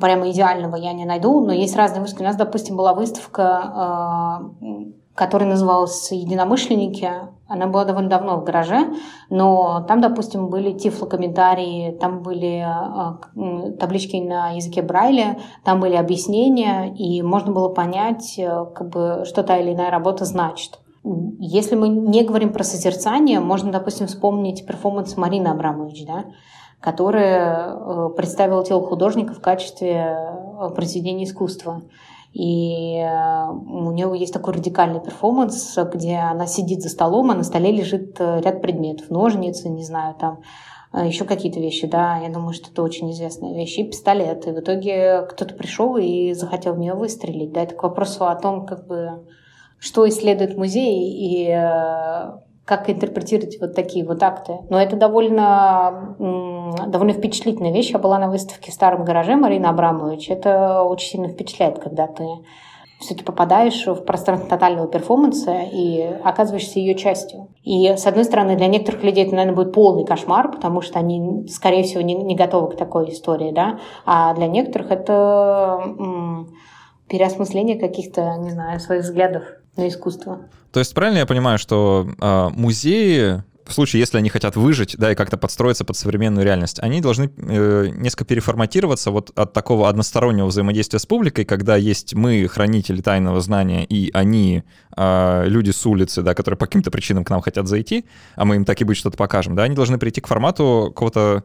прямо 0.00 0.30
идеального 0.30 0.76
я 0.76 0.92
не 0.92 1.04
найду, 1.04 1.44
но 1.44 1.52
есть 1.52 1.74
разные 1.74 2.00
выставки. 2.00 2.22
У 2.22 2.26
нас, 2.26 2.36
допустим, 2.36 2.76
была 2.76 2.94
выставка, 2.94 4.52
э, 4.60 4.92
которая 5.16 5.48
называлась 5.48 6.12
«Единомышленники». 6.12 7.10
Она 7.48 7.66
была 7.66 7.84
довольно 7.84 8.08
давно 8.08 8.36
в 8.36 8.44
гараже, 8.44 8.94
но 9.30 9.84
там, 9.88 10.00
допустим, 10.00 10.48
были 10.48 10.78
тифлокомментарии, 10.78 11.90
там 12.00 12.22
были 12.22 12.64
э, 12.64 13.72
таблички 13.80 14.16
на 14.18 14.50
языке 14.50 14.80
Брайля, 14.80 15.40
там 15.64 15.80
были 15.80 15.96
объяснения, 15.96 16.94
и 16.96 17.20
можно 17.20 17.50
было 17.50 17.68
понять, 17.68 18.38
как 18.76 18.88
бы, 18.90 19.24
что 19.26 19.42
та 19.42 19.58
или 19.58 19.74
иная 19.74 19.90
работа 19.90 20.24
значит. 20.24 20.78
Если 21.04 21.74
мы 21.74 21.88
не 21.88 22.22
говорим 22.22 22.52
про 22.52 22.62
созерцание, 22.62 23.40
можно, 23.40 23.72
допустим, 23.72 24.06
вспомнить 24.06 24.64
перформанс 24.64 25.16
Марины 25.16 25.48
Абрамович, 25.48 26.06
да, 26.06 26.26
которая 26.80 27.74
э, 27.74 28.08
представила 28.16 28.64
тело 28.64 28.86
художника 28.86 29.34
в 29.34 29.40
качестве 29.40 30.16
э, 30.16 30.70
произведения 30.74 31.24
искусства. 31.24 31.82
И 32.32 32.98
э, 32.98 33.50
у 33.50 33.90
нее 33.92 34.12
есть 34.16 34.32
такой 34.32 34.54
радикальный 34.54 35.00
перформанс, 35.00 35.76
где 35.92 36.16
она 36.16 36.46
сидит 36.46 36.82
за 36.82 36.88
столом, 36.88 37.30
а 37.30 37.34
на 37.34 37.44
столе 37.44 37.72
лежит 37.72 38.20
ряд 38.20 38.62
предметов. 38.62 39.10
Ножницы, 39.10 39.68
не 39.68 39.84
знаю, 39.84 40.14
там 40.18 40.40
еще 40.92 41.24
какие-то 41.24 41.58
вещи, 41.58 41.86
да, 41.86 42.18
я 42.18 42.28
думаю, 42.28 42.52
что 42.52 42.70
это 42.70 42.82
очень 42.82 43.10
известная 43.12 43.54
вещь, 43.54 43.78
и 43.78 43.84
пистолет. 43.84 44.46
И 44.46 44.50
в 44.50 44.60
итоге 44.60 45.22
кто-то 45.22 45.54
пришел 45.54 45.96
и 45.96 46.34
захотел 46.34 46.74
в 46.74 46.78
нее 46.78 46.94
выстрелить. 46.94 47.52
Да, 47.52 47.62
это 47.62 47.74
к 47.74 47.82
вопросу 47.82 48.26
о 48.26 48.34
том, 48.34 48.66
как 48.66 48.86
бы, 48.86 49.24
что 49.82 50.08
исследует 50.08 50.56
музей 50.56 51.10
и 51.10 51.48
как 52.64 52.88
интерпретировать 52.88 53.58
вот 53.60 53.74
такие 53.74 54.06
вот 54.06 54.22
акты. 54.22 54.58
Но 54.70 54.80
это 54.80 54.94
довольно, 54.96 56.14
довольно 56.86 57.12
впечатлительная 57.12 57.72
вещь. 57.72 57.90
Я 57.90 57.98
была 57.98 58.18
на 58.18 58.30
выставке 58.30 58.70
в 58.70 58.74
старом 58.74 59.04
гараже 59.04 59.34
Марина 59.34 59.70
Абрамович. 59.70 60.30
Это 60.30 60.84
очень 60.84 61.10
сильно 61.10 61.28
впечатляет, 61.28 61.80
когда 61.80 62.06
ты 62.06 62.24
все-таки 63.00 63.24
попадаешь 63.24 63.84
в 63.84 64.04
пространство 64.04 64.48
тотального 64.48 64.86
перформанса 64.86 65.62
и 65.72 66.02
оказываешься 66.22 66.78
ее 66.78 66.94
частью. 66.94 67.48
И, 67.64 67.88
с 67.88 68.06
одной 68.06 68.24
стороны, 68.24 68.54
для 68.54 68.68
некоторых 68.68 69.02
людей 69.02 69.24
это, 69.24 69.34
наверное, 69.34 69.56
будет 69.56 69.74
полный 69.74 70.04
кошмар, 70.04 70.52
потому 70.52 70.82
что 70.82 71.00
они, 71.00 71.48
скорее 71.48 71.82
всего, 71.82 72.00
не, 72.02 72.14
не 72.14 72.36
готовы 72.36 72.70
к 72.70 72.76
такой 72.76 73.10
истории, 73.10 73.50
да, 73.50 73.80
а 74.06 74.32
для 74.34 74.46
некоторых 74.46 74.92
это 74.92 75.80
м- 75.98 76.50
переосмысление 77.08 77.76
каких-то, 77.76 78.36
не 78.36 78.50
знаю, 78.50 78.78
своих 78.78 79.02
взглядов 79.02 79.42
на 79.76 79.88
искусство. 79.88 80.48
То 80.72 80.80
есть 80.80 80.94
правильно 80.94 81.18
я 81.18 81.26
понимаю, 81.26 81.58
что 81.58 82.08
э, 82.20 82.48
музеи 82.54 83.42
в 83.64 83.72
случае, 83.72 84.00
если 84.00 84.18
они 84.18 84.28
хотят 84.28 84.56
выжить, 84.56 84.96
да, 84.98 85.12
и 85.12 85.14
как-то 85.14 85.36
подстроиться 85.36 85.84
под 85.84 85.96
современную 85.96 86.44
реальность, 86.44 86.78
они 86.80 87.00
должны 87.00 87.30
э, 87.36 87.88
несколько 87.94 88.24
переформатироваться 88.24 89.10
вот 89.10 89.30
от 89.34 89.52
такого 89.52 89.88
одностороннего 89.88 90.46
взаимодействия 90.46 90.98
с 90.98 91.06
публикой, 91.06 91.44
когда 91.44 91.76
есть 91.76 92.14
мы, 92.14 92.46
хранители 92.48 93.00
тайного 93.00 93.40
знания, 93.40 93.84
и 93.84 94.10
они, 94.12 94.64
э, 94.96 95.44
люди 95.46 95.70
с 95.70 95.86
улицы, 95.86 96.22
да, 96.22 96.34
которые 96.34 96.58
по 96.58 96.66
каким-то 96.66 96.90
причинам 96.90 97.24
к 97.24 97.30
нам 97.30 97.40
хотят 97.40 97.66
зайти, 97.66 98.04
а 98.34 98.44
мы 98.44 98.56
им 98.56 98.64
так 98.64 98.80
и 98.80 98.84
быть 98.84 98.96
что-то 98.96 99.16
покажем, 99.16 99.54
да, 99.54 99.62
они 99.62 99.74
должны 99.74 99.98
прийти 99.98 100.20
к 100.20 100.26
формату 100.26 100.92
какого-то 100.94 101.44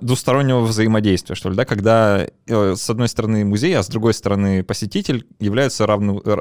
двустороннего 0.00 0.60
взаимодействия, 0.60 1.34
что 1.34 1.48
ли, 1.50 1.56
да, 1.56 1.64
когда 1.64 2.26
э, 2.46 2.74
с 2.76 2.90
одной 2.90 3.08
стороны 3.08 3.44
музей, 3.44 3.76
а 3.76 3.82
с 3.82 3.88
другой 3.88 4.14
стороны 4.14 4.62
посетитель 4.62 5.26
являются 5.40 5.86
равно, 5.86 6.20
э, 6.24 6.36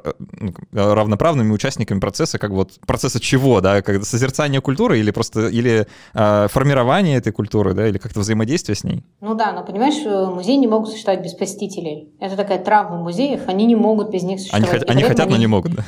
равноправными 0.74 1.52
участниками 1.52 2.00
процесса, 2.00 2.38
как 2.40 2.52
вот 2.52 2.80
процесса 2.86 3.20
чего, 3.20 3.62
да, 3.62 3.82
как 3.82 4.04
созерцание 4.04 4.62
культуры 4.62 5.00
или 5.00 5.12
просто 5.12 5.48
или 5.48 5.88
э, 6.14 6.48
формирование 6.50 7.18
этой 7.18 7.32
культуры, 7.32 7.74
да, 7.74 7.88
или 7.88 7.98
как-то 7.98 8.20
взаимодействие 8.20 8.76
с 8.76 8.84
ней? 8.84 9.04
Ну 9.22 9.36
да, 9.36 9.54
но 9.54 9.64
понимаешь, 9.64 10.04
э, 10.06 10.26
музеи 10.34 10.56
не 10.56 10.68
могут 10.68 10.90
существовать 10.90 11.24
без 11.24 11.34
посетителей. 11.34 12.10
Это 12.20 12.36
такая 12.36 12.60
травма 12.64 12.98
музеев, 12.98 13.48
они 13.48 13.66
не 13.66 13.76
могут 13.76 14.10
без 14.12 14.24
них 14.24 14.40
существовать. 14.40 14.84
Они, 14.84 14.92
они 14.92 15.04
хотят, 15.04 15.30
но 15.30 15.38
не 15.38 15.48
могут, 15.48 15.76
да. 15.76 15.86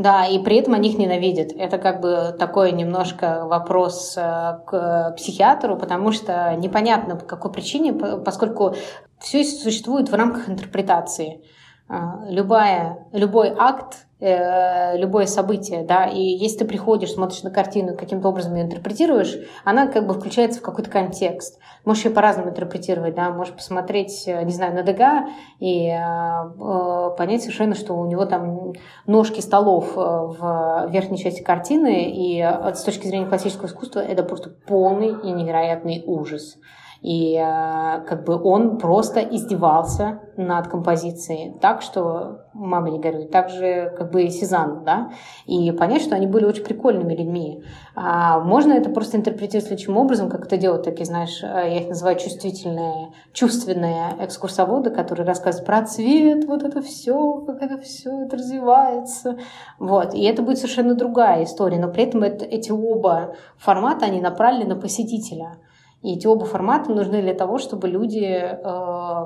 Да, 0.00 0.24
и 0.24 0.38
при 0.38 0.56
этом 0.56 0.72
они 0.72 0.88
их 0.88 0.98
ненавидят. 0.98 1.52
Это 1.52 1.76
как 1.76 2.00
бы 2.00 2.34
такой 2.38 2.72
немножко 2.72 3.44
вопрос 3.44 4.14
э, 4.16 4.58
к 4.66 5.12
психиатру, 5.18 5.76
потому 5.76 6.10
что 6.10 6.54
непонятно 6.56 7.16
по 7.16 7.26
какой 7.26 7.52
причине, 7.52 7.92
поскольку 7.92 8.74
все 9.18 9.44
существует 9.44 10.08
в 10.08 10.14
рамках 10.14 10.48
интерпретации. 10.48 11.44
А, 11.86 12.24
любая, 12.26 13.08
любой 13.12 13.54
акт 13.54 14.06
Э, 14.22 14.98
любое 14.98 15.24
событие, 15.24 15.82
да, 15.82 16.04
и 16.04 16.20
если 16.20 16.58
ты 16.58 16.64
приходишь, 16.66 17.12
смотришь 17.12 17.42
на 17.42 17.50
картину, 17.50 17.96
каким-то 17.96 18.28
образом 18.28 18.54
ее 18.54 18.64
интерпретируешь, 18.64 19.38
она 19.64 19.86
как 19.86 20.06
бы 20.06 20.12
включается 20.12 20.60
в 20.60 20.62
какой-то 20.62 20.90
контекст. 20.90 21.58
Можешь 21.86 22.04
ее 22.04 22.10
по-разному 22.10 22.50
интерпретировать, 22.50 23.14
да, 23.14 23.30
можешь 23.30 23.54
посмотреть, 23.54 24.24
э, 24.26 24.42
не 24.42 24.52
знаю, 24.52 24.74
на 24.74 24.82
Дега 24.82 25.28
и 25.58 25.86
э, 25.86 25.96
э, 25.96 27.10
понять 27.16 27.40
совершенно, 27.40 27.74
что 27.74 27.94
у 27.94 28.04
него 28.04 28.26
там 28.26 28.74
ножки 29.06 29.40
столов 29.40 29.96
в 29.96 30.88
верхней 30.90 31.16
части 31.16 31.42
картины, 31.42 32.10
и 32.10 32.42
с 32.42 32.82
точки 32.82 33.06
зрения 33.06 33.26
классического 33.26 33.68
искусства 33.68 34.00
это 34.00 34.22
просто 34.22 34.50
полный 34.50 35.16
и 35.22 35.32
невероятный 35.32 36.04
ужас. 36.06 36.58
И 37.02 37.34
э, 37.34 38.04
как 38.06 38.24
бы 38.24 38.40
он 38.40 38.78
просто 38.78 39.20
издевался 39.20 40.20
над 40.36 40.68
композицией 40.68 41.58
так, 41.58 41.80
что 41.80 42.42
мама 42.52 42.90
не 42.90 42.98
горюй. 42.98 43.26
Так 43.26 43.48
же 43.48 43.94
как 43.96 44.10
бы 44.10 44.24
и 44.24 44.30
Сезанн, 44.30 44.84
да. 44.84 45.10
И 45.46 45.72
понять, 45.72 46.02
что 46.02 46.14
они 46.14 46.26
были 46.26 46.44
очень 46.44 46.62
прикольными 46.62 47.14
людьми. 47.14 47.62
А 47.94 48.40
можно 48.40 48.74
это 48.74 48.90
просто 48.90 49.16
интерпретировать 49.16 49.66
следующим 49.66 49.96
образом, 49.96 50.28
как 50.28 50.44
это 50.44 50.58
делают 50.58 50.84
такие, 50.84 51.06
знаешь, 51.06 51.42
э, 51.42 51.46
я 51.46 51.80
их 51.80 51.88
называю 51.88 52.18
чувствительные, 52.18 53.12
чувственные 53.32 54.16
экскурсоводы, 54.20 54.90
которые 54.90 55.26
рассказывают 55.26 55.66
про 55.66 55.82
цвет, 55.86 56.44
вот 56.44 56.62
это 56.62 56.82
все, 56.82 57.38
как 57.46 57.62
это 57.62 57.78
все 57.78 58.24
это 58.24 58.36
развивается. 58.36 59.38
Вот. 59.78 60.12
И 60.12 60.22
это 60.24 60.42
будет 60.42 60.58
совершенно 60.58 60.94
другая 60.94 61.44
история, 61.44 61.78
но 61.78 61.88
при 61.90 62.02
этом 62.02 62.22
это, 62.24 62.44
эти 62.44 62.70
оба 62.70 63.36
формата, 63.56 64.04
они 64.04 64.20
направлены 64.20 64.74
на 64.74 64.80
посетителя. 64.80 65.56
И 66.02 66.14
эти 66.14 66.26
оба 66.26 66.46
формата 66.46 66.90
нужны 66.90 67.20
для 67.20 67.34
того, 67.34 67.58
чтобы 67.58 67.86
люди 67.86 68.24
э, 68.24 68.56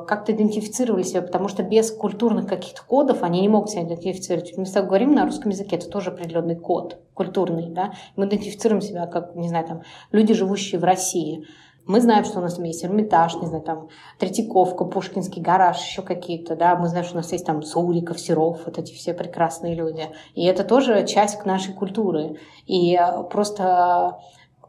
как-то 0.07 0.33
идентифицировали 0.33 1.05
себя, 1.05 1.23
потому 1.23 1.47
что 1.47 1.63
без 1.63 1.93
культурных 1.93 2.49
каких-то 2.49 2.83
кодов 2.83 3.23
они 3.23 3.41
не 3.41 3.49
могут 3.49 3.71
себя 3.71 3.85
идентифицировать. 3.85 4.55
Мы 4.57 4.67
с 4.67 4.73
тобой 4.73 4.89
говорим 4.89 5.15
на 5.15 5.25
русском 5.25 5.51
языке, 5.51 5.77
это 5.77 5.89
тоже 5.89 6.11
определенный 6.11 6.57
код 6.57 6.99
культурный, 7.15 7.71
да. 7.71 7.93
Мы 8.17 8.27
идентифицируем 8.27 8.83
себя 8.83 9.07
как, 9.07 9.37
не 9.37 9.49
знаю, 9.49 9.67
там, 9.67 9.83
люди, 10.11 10.35
живущие 10.35 10.81
в 10.81 10.85
России. 10.85 11.47
Мы 11.87 12.01
знаем, 12.01 12.25
что 12.25 12.39
у 12.39 12.43
нас 12.43 12.55
там 12.55 12.65
есть 12.65 12.85
Эрмитаж, 12.85 13.37
не 13.37 13.47
знаю, 13.47 13.63
там, 13.63 13.89
Третьяковка, 14.19 14.85
Пушкинский 14.85 15.43
гараж, 15.43 15.79
еще 15.79 16.03
какие-то, 16.03 16.57
да, 16.57 16.77
мы 16.77 16.89
знаем, 16.89 17.05
что 17.05 17.15
у 17.15 17.19
нас 17.19 17.31
есть 17.31 17.45
там 17.45 17.63
Суриков, 17.63 18.19
Серов, 18.19 18.63
вот 18.65 18.79
эти 18.79 18.95
все 18.95 19.13
прекрасные 19.13 19.75
люди. 19.75 20.09
И 20.35 20.45
это 20.47 20.65
тоже 20.65 21.07
часть 21.07 21.45
нашей 21.45 21.75
культуры. 21.75 22.39
И 22.67 22.99
просто 23.31 24.19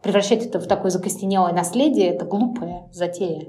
превращать 0.06 0.46
это 0.46 0.60
в 0.60 0.68
такое 0.68 0.92
закостенелое 0.92 1.52
наследие, 1.52 2.10
это 2.10 2.26
глупая 2.26 2.88
затея. 2.92 3.48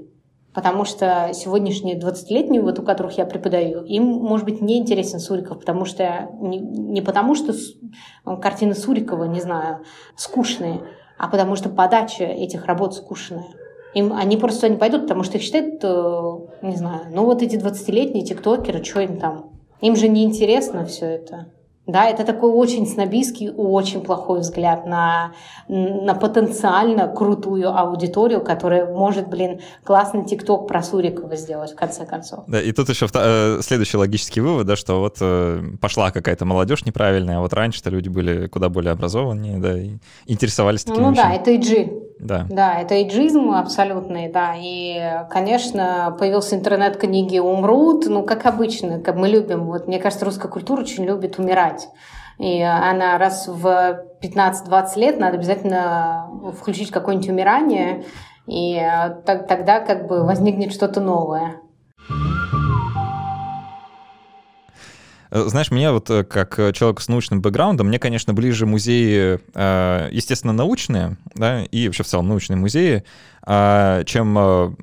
Потому 0.55 0.85
что 0.85 1.29
сегодняшние 1.35 1.99
20-летние, 1.99 2.63
вот 2.63 2.79
у 2.79 2.81
которых 2.81 3.15
я 3.19 3.27
преподаю, 3.27 3.83
им, 3.83 4.05
может 4.05 4.43
быть, 4.43 4.59
не 4.59 4.79
интересен 4.79 5.19
Суриков, 5.19 5.59
потому 5.59 5.85
что 5.85 6.29
не, 6.41 6.57
не 6.57 7.01
потому, 7.01 7.35
что 7.35 7.53
картины 8.41 8.73
Сурикова, 8.73 9.25
не 9.25 9.39
знаю, 9.39 9.83
скучные, 10.15 10.81
а 11.19 11.27
потому 11.27 11.55
что 11.55 11.69
подача 11.69 12.23
этих 12.23 12.65
работ 12.65 12.95
скучная. 12.95 13.45
Им, 13.93 14.11
они 14.11 14.35
просто 14.37 14.67
не 14.67 14.77
пойдут, 14.77 15.03
потому 15.03 15.21
что 15.21 15.37
их 15.37 15.43
считают, 15.43 15.83
э, 15.83 16.37
не 16.63 16.75
знаю, 16.75 17.01
ну 17.11 17.25
вот 17.25 17.43
эти 17.43 17.55
20-летние 17.55 18.25
тиктокеры, 18.25 18.83
что 18.83 19.01
им 19.01 19.19
там? 19.19 19.51
Им 19.81 19.95
же 19.95 20.07
не 20.07 20.23
интересно 20.23 20.85
все 20.85 21.05
это. 21.05 21.51
Да, 21.87 22.05
это 22.09 22.25
такой 22.25 22.51
очень 22.51 22.85
снобистский, 22.85 23.49
очень 23.49 24.01
плохой 24.01 24.41
взгляд 24.41 24.85
на, 24.85 25.31
на 25.69 26.13
потенциально 26.15 27.07
крутую 27.07 27.69
аудиторию, 27.75 28.41
которая 28.41 28.85
может, 28.93 29.29
блин, 29.29 29.61
классный 29.85 30.25
тикток 30.25 30.67
про 30.67 30.83
Сурикова 30.83 31.37
сделать, 31.37 31.71
в 31.71 31.75
конце 31.75 32.05
концов. 32.05 32.43
Да, 32.47 32.61
и 32.61 32.73
тут 32.73 32.89
еще 32.89 33.07
э, 33.13 33.59
следующий 33.61 33.95
логический 33.95 34.41
вывод, 34.41 34.67
да, 34.67 34.75
что 34.75 34.99
вот 34.99 35.17
э, 35.21 35.63
пошла 35.79 36.11
какая-то 36.11 36.43
молодежь 36.43 36.85
неправильная, 36.85 37.37
а 37.37 37.41
вот 37.41 37.53
раньше-то 37.53 37.89
люди 37.89 38.09
были 38.09 38.47
куда 38.47 38.67
более 38.67 38.91
образованнее, 38.91 39.57
да, 39.57 39.79
и 39.79 39.97
интересовались 40.25 40.83
такими 40.83 41.03
Ну 41.03 41.11
вещами. 41.13 41.29
да, 41.29 41.35
это 41.41 41.55
иджи. 41.55 41.89
Да. 42.19 42.45
Да, 42.49 42.79
это 42.79 43.01
иджизм 43.03 43.51
абсолютный, 43.51 44.31
да, 44.31 44.53
и, 44.57 45.25
конечно, 45.29 46.15
появился 46.19 46.55
интернет-книги 46.55 47.37
«Умрут», 47.39 48.05
ну, 48.07 48.23
как 48.23 48.45
обычно, 48.45 48.99
как 48.99 49.15
мы 49.15 49.27
любим, 49.27 49.65
вот, 49.65 49.87
мне 49.87 49.99
кажется, 49.99 50.25
русская 50.25 50.47
культура 50.47 50.81
очень 50.81 51.05
любит 51.05 51.37
умирать. 51.37 51.89
И 52.39 52.61
она 52.61 53.17
раз 53.17 53.47
в 53.47 54.03
15-20 54.21 54.99
лет 54.99 55.19
надо 55.19 55.37
обязательно 55.37 56.53
включить 56.59 56.91
какое-нибудь 56.91 57.29
умирание, 57.29 58.03
и 58.47 58.81
тогда 59.25 59.79
как 59.79 60.07
бы 60.07 60.23
возникнет 60.23 60.71
что-то 60.73 61.01
новое. 61.01 61.61
Знаешь, 65.31 65.71
меня 65.71 65.91
вот 65.91 66.09
э, 66.09 66.23
как 66.23 66.57
э, 66.59 66.71
человек 66.73 67.01
с 67.01 67.07
научным 67.07 67.41
бэкграундом, 67.41 67.87
мне, 67.87 67.99
конечно, 67.99 68.33
ближе 68.33 68.65
музеи, 68.65 69.39
естественно, 70.13 70.53
научные, 70.53 71.17
да, 71.35 71.63
и 71.63 71.87
вообще 71.87 72.03
в 72.03 72.07
целом 72.07 72.27
научные 72.27 72.57
музеи, 72.57 73.03
а, 73.49 74.03
чем 74.03 74.75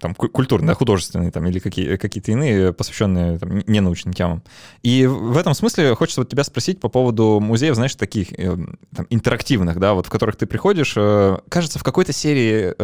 там, 0.00 0.14
культурные, 0.14 0.74
художественные 0.74 1.30
там, 1.30 1.46
или 1.46 1.58
какие, 1.58 1.96
какие-то 1.96 2.32
иные, 2.32 2.72
посвященные 2.72 3.38
там, 3.38 3.62
ненаучным 3.66 4.14
темам. 4.14 4.42
И 4.82 5.06
в 5.06 5.36
этом 5.36 5.52
смысле 5.52 5.94
хочется 5.94 6.22
вот 6.22 6.30
тебя 6.30 6.44
спросить 6.44 6.80
по 6.80 6.88
поводу 6.88 7.38
музеев, 7.40 7.74
знаешь, 7.74 7.94
таких 7.94 8.28
там, 8.28 9.06
интерактивных, 9.10 9.78
да, 9.78 9.92
вот 9.94 10.06
в 10.06 10.10
которых 10.10 10.36
ты 10.36 10.46
приходишь, 10.46 10.94
кажется, 10.94 11.78
в 11.78 11.84
какой-то 11.84 12.12
серии 12.12 12.74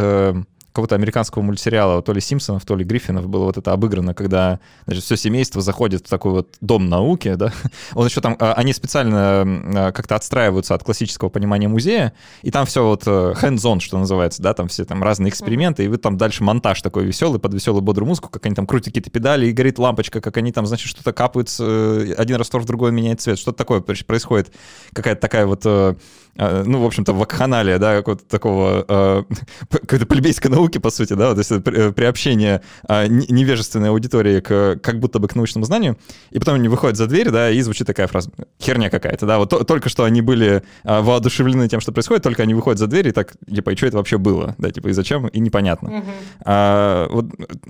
какого-то 0.73 0.95
американского 0.95 1.43
мультсериала, 1.43 2.01
то 2.03 2.15
ли 2.15 2.21
Симпсонов, 2.21 2.65
то 2.65 2.75
ли 2.75 2.85
Гриффинов 2.85 3.29
было 3.29 3.45
вот 3.45 3.59
это 3.59 3.73
обыграно, 3.73 4.15
когда, 4.15 4.59
значит, 4.87 5.05
все 5.05 5.17
семейство 5.17 5.61
заходит 5.61 6.07
в 6.07 6.09
такой 6.09 6.33
вот 6.33 6.57
дом 6.63 6.89
науки, 6.89 7.35
да, 7.35 7.53
он 7.95 8.07
еще 8.07 8.23
там, 8.23 8.37
а, 8.41 8.55
они 8.55 8.73
специально 8.73 9.93
как-то 9.95 10.17
отстраиваются 10.17 10.75
от 10.75 10.83
классического 10.83 11.29
понимания 11.29 11.69
музея, 11.69 12.15
и 12.41 12.51
там 12.51 12.65
все 12.65 12.87
вот 12.87 13.03
э, 13.07 13.35
hands-on, 13.43 13.81
что 13.81 13.99
называется, 13.99 14.43
да, 14.43 14.55
там 14.55 14.69
все 14.69 14.87
там 14.87 15.03
разные 15.03 15.29
эксперименты, 15.29 15.85
и 15.85 15.89
вы 15.89 15.99
там 15.99 16.17
дальше 16.17 16.43
монтаж 16.43 16.81
такой 16.81 17.05
веселый, 17.05 17.39
под 17.39 17.53
веселую 17.53 17.83
бодрую 17.83 18.09
музыку, 18.09 18.31
как 18.31 18.47
они 18.47 18.55
там 18.55 18.67
крутят 18.67 18.87
какие-то 18.87 19.11
педали, 19.11 19.49
и 19.49 19.53
горит 19.53 19.79
лампочка, 19.79 20.23
как 20.23 20.39
они 20.39 20.53
там, 20.53 20.67
значит, 20.67 20.89
что-то 20.89 21.13
капают, 21.13 21.55
э, 21.61 22.15
один 22.17 22.37
раствор 22.37 22.63
в 22.63 22.67
другой 22.67 22.93
меняет 22.93 23.21
цвет, 23.21 23.39
что-то 23.39 23.59
такое 23.59 23.83
происходит, 23.83 24.55
какая-то 24.95 25.21
такая 25.21 25.45
вот 25.45 25.67
э, 25.67 25.69
а, 25.69 25.97
ну, 26.37 26.81
в 26.81 26.87
общем-то, 26.87 27.13
вакханалия, 27.13 27.79
да, 27.79 27.97
какого-то 27.97 28.25
такого, 28.25 28.85
э, 28.89 29.23
какой-то 29.71 30.07
плебейской 30.07 30.51
науки, 30.51 30.79
по 30.79 30.91
сути, 30.91 31.13
да, 31.13 31.33
то 31.35 31.39
есть 31.39 31.51
э, 31.51 31.93
приобщение 31.93 32.63
э, 32.89 33.07
невежественной 33.09 33.91
аудитории 33.91 34.41
к, 34.41 34.79
как 34.83 34.99
будто 34.99 35.19
бы 35.19 35.29
к 35.29 35.37
научному 35.37 35.65
знанию, 35.65 35.99
и 36.31 36.39
потом 36.39 36.55
они 36.55 36.69
выходят 36.69 36.97
за 36.97 37.07
дверь, 37.07 37.31
да, 37.31 37.51
и 37.51 37.61
звучит 37.61 37.87
такая 37.87 38.07
фраза, 38.07 38.31
херня 38.61 38.91
какая-то, 38.91 39.27
да, 39.27 39.39
вот 39.39 39.51
то, 39.51 39.65
только 39.65 39.89
что 39.89 40.05
они 40.05 40.23
были 40.23 40.63
э, 40.85 41.01
воодушевлены 41.01 41.69
тем, 41.69 41.81
что 41.81 41.93
происходит, 41.93 42.23
только 42.23 42.43
они 42.43 42.55
выходят 42.55 42.79
за 42.79 42.87
дверь, 42.87 43.09
и 43.09 43.13
так, 43.13 43.35
типа, 43.47 43.71
и 43.71 43.77
что 43.77 43.87
это 43.87 43.97
вообще 43.99 44.19
было, 44.19 44.55
да, 44.59 44.71
типа, 44.71 44.89
и 44.89 44.93
зачем, 44.93 45.29
и 45.29 45.41
непонятно. 45.41 45.89
Mm-hmm. 45.89 46.05
А, 46.45 47.09
вот 47.11 47.27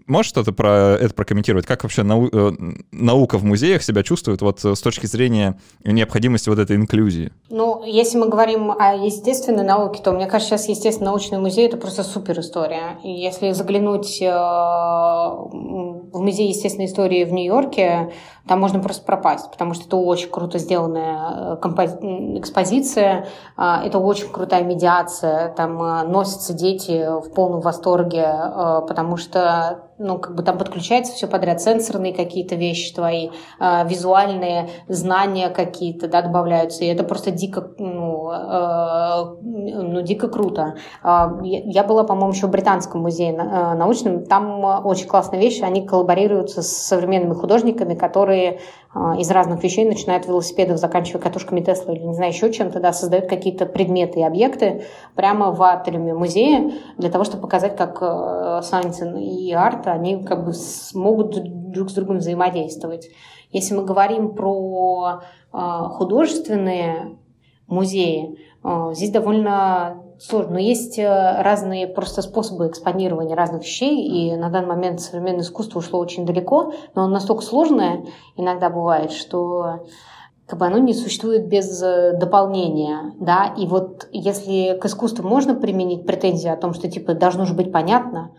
можешь 0.07 0.31
что-то 0.31 0.53
про 0.53 0.97
это 1.01 1.15
прокомментировать? 1.15 1.67
Как 1.67 1.83
вообще 1.83 2.03
нау- 2.03 2.31
э, 2.33 2.53
наука 2.93 3.39
в 3.39 3.45
музеях 3.45 3.83
себя 3.83 4.03
чувствует 4.03 4.41
вот 4.41 4.65
с 4.65 4.81
точки 4.81 5.07
зрения 5.07 5.59
необходимости 5.85 6.49
вот 6.49 6.59
этой 6.59 6.77
инклюзии? 6.77 7.33
Ну, 7.51 7.85
если 7.85 8.19
мы 8.19 8.29
говорим 8.29 8.52
говорим 8.53 8.75
о 8.79 8.95
естественной 8.95 9.65
науке, 9.65 10.03
то 10.03 10.13
мне 10.13 10.27
кажется, 10.27 10.57
сейчас 10.57 10.69
естественно 10.69 11.11
научный 11.11 11.39
музей 11.39 11.67
это 11.67 11.77
просто 11.77 12.03
супер 12.03 12.41
история. 12.41 12.99
И 13.03 13.11
если 13.11 13.53
заглянуть 13.53 14.21
э, 14.21 14.27
в 14.31 16.21
музей 16.21 16.49
естественной 16.49 16.87
истории 16.87 17.25
в 17.25 17.33
Нью-Йорке, 17.33 18.13
там 18.47 18.61
можно 18.61 18.81
просто 18.81 19.05
пропасть, 19.05 19.51
потому 19.51 19.75
что 19.75 19.87
это 19.87 19.97
очень 19.97 20.29
круто 20.29 20.59
сделанная 20.59 21.59
э, 21.63 22.39
экспозиция, 22.39 23.29
а, 23.57 23.85
это 23.85 23.99
очень 23.99 24.29
крутая 24.29 24.65
медиация, 24.65 25.53
там 25.55 25.83
э, 25.83 26.03
носятся 26.05 26.53
дети 26.53 27.07
в 27.21 27.33
полном 27.33 27.61
восторге, 27.61 28.27
потому 28.89 29.17
что 29.17 29.89
ну, 30.03 30.19
как 30.19 30.35
бы 30.35 30.43
там 30.43 30.59
подключается 30.59 31.13
все 31.15 31.27
подряд, 31.27 31.61
сенсорные 31.61 32.13
какие-то 32.13 32.57
вещи 32.57 32.95
твои, 32.95 33.31
э, 33.61 33.89
визуальные 33.89 34.71
знания 34.89 35.49
какие-то, 35.49 36.09
да, 36.09 36.23
добавляются, 36.23 36.85
и 36.85 36.89
это 36.89 37.05
просто 37.05 37.31
дико, 37.31 37.71
ну, 37.79 38.31
э, 38.31 39.25
ну 39.41 40.03
дико 40.03 40.29
круто. 40.29 40.75
Э, 41.05 41.29
я 41.43 41.85
была, 41.85 42.05
по-моему, 42.05 42.33
еще 42.33 42.47
в 42.47 42.51
Британском 42.51 43.03
музее 43.03 43.33
научном, 43.33 44.25
там 44.25 44.65
очень 44.85 45.07
классная 45.07 45.41
вещь, 45.41 45.61
они 45.63 45.87
коллаборируются 45.87 46.63
с 46.63 46.69
современными 46.69 47.35
художниками, 47.35 47.95
которые 47.95 48.53
а, 48.53 48.59
из 49.19 49.31
разных 49.31 49.63
вещей, 49.63 49.87
начиная 49.87 50.19
от 50.19 50.27
велосипедов, 50.27 50.77
заканчивая 50.77 51.23
катушками 51.23 51.63
Тесла 51.63 51.95
или, 51.95 52.03
не 52.03 52.15
знаю, 52.15 52.31
еще 52.31 52.53
чем-то, 52.53 52.79
да, 52.79 52.93
создают 52.93 53.27
какие-то 53.27 53.65
предметы 53.65 54.21
и 54.21 54.23
объекты 54.23 54.85
прямо 55.15 55.51
в 55.51 55.63
атриуме 55.63 56.13
музея 56.13 56.73
для 56.99 57.09
того, 57.09 57.25
чтобы 57.25 57.43
показать, 57.43 57.75
как 57.75 57.99
э, 58.03 58.61
Сантин 58.63 59.17
и 59.17 59.51
Арт, 59.53 59.87
они 59.87 60.23
как 60.23 60.45
бы 60.45 60.53
смогут 60.53 61.43
друг 61.71 61.89
с 61.89 61.95
другом 61.95 62.19
взаимодействовать. 62.19 63.09
Если 63.51 63.75
мы 63.75 63.85
говорим 63.85 64.35
про 64.35 65.23
э, 65.53 65.59
художественные 65.59 67.17
музеи, 67.67 68.39
э, 68.63 68.91
здесь 68.93 69.11
довольно 69.11 70.03
сложно. 70.23 70.53
Но 70.53 70.59
есть 70.59 70.99
э, 70.99 71.43
разные 71.43 71.87
просто 71.87 72.23
способы 72.23 72.69
экспонирования 72.69 73.37
разных 73.37 73.63
вещей, 73.63 74.07
и 74.07 74.37
на 74.37 74.51
данный 74.51 74.69
момент 74.69 75.01
современное 75.01 75.43
искусство 75.43 75.79
ушло 75.79 75.99
очень 75.99 76.25
далеко, 76.27 76.73
но 76.95 77.05
оно 77.05 77.15
настолько 77.15 77.43
сложное 77.43 78.05
иногда 78.37 78.71
бывает, 78.71 79.13
что 79.13 79.87
как 80.47 80.59
бы 80.59 80.67
оно 80.67 80.79
не 80.79 80.95
существует 80.95 81.49
без 81.49 81.83
э, 81.83 82.13
дополнения, 82.19 83.15
да, 83.19 83.55
и 83.57 83.67
вот 83.67 84.09
если 84.13 84.79
к 84.79 84.85
искусству 84.87 85.27
можно 85.27 85.55
применить 85.55 86.07
претензии 86.07 86.49
о 86.49 86.57
том, 86.57 86.75
что 86.75 86.91
типа 86.91 87.15
должно 87.15 87.45
же 87.45 87.55
быть 87.55 87.73
понятно, 87.73 88.33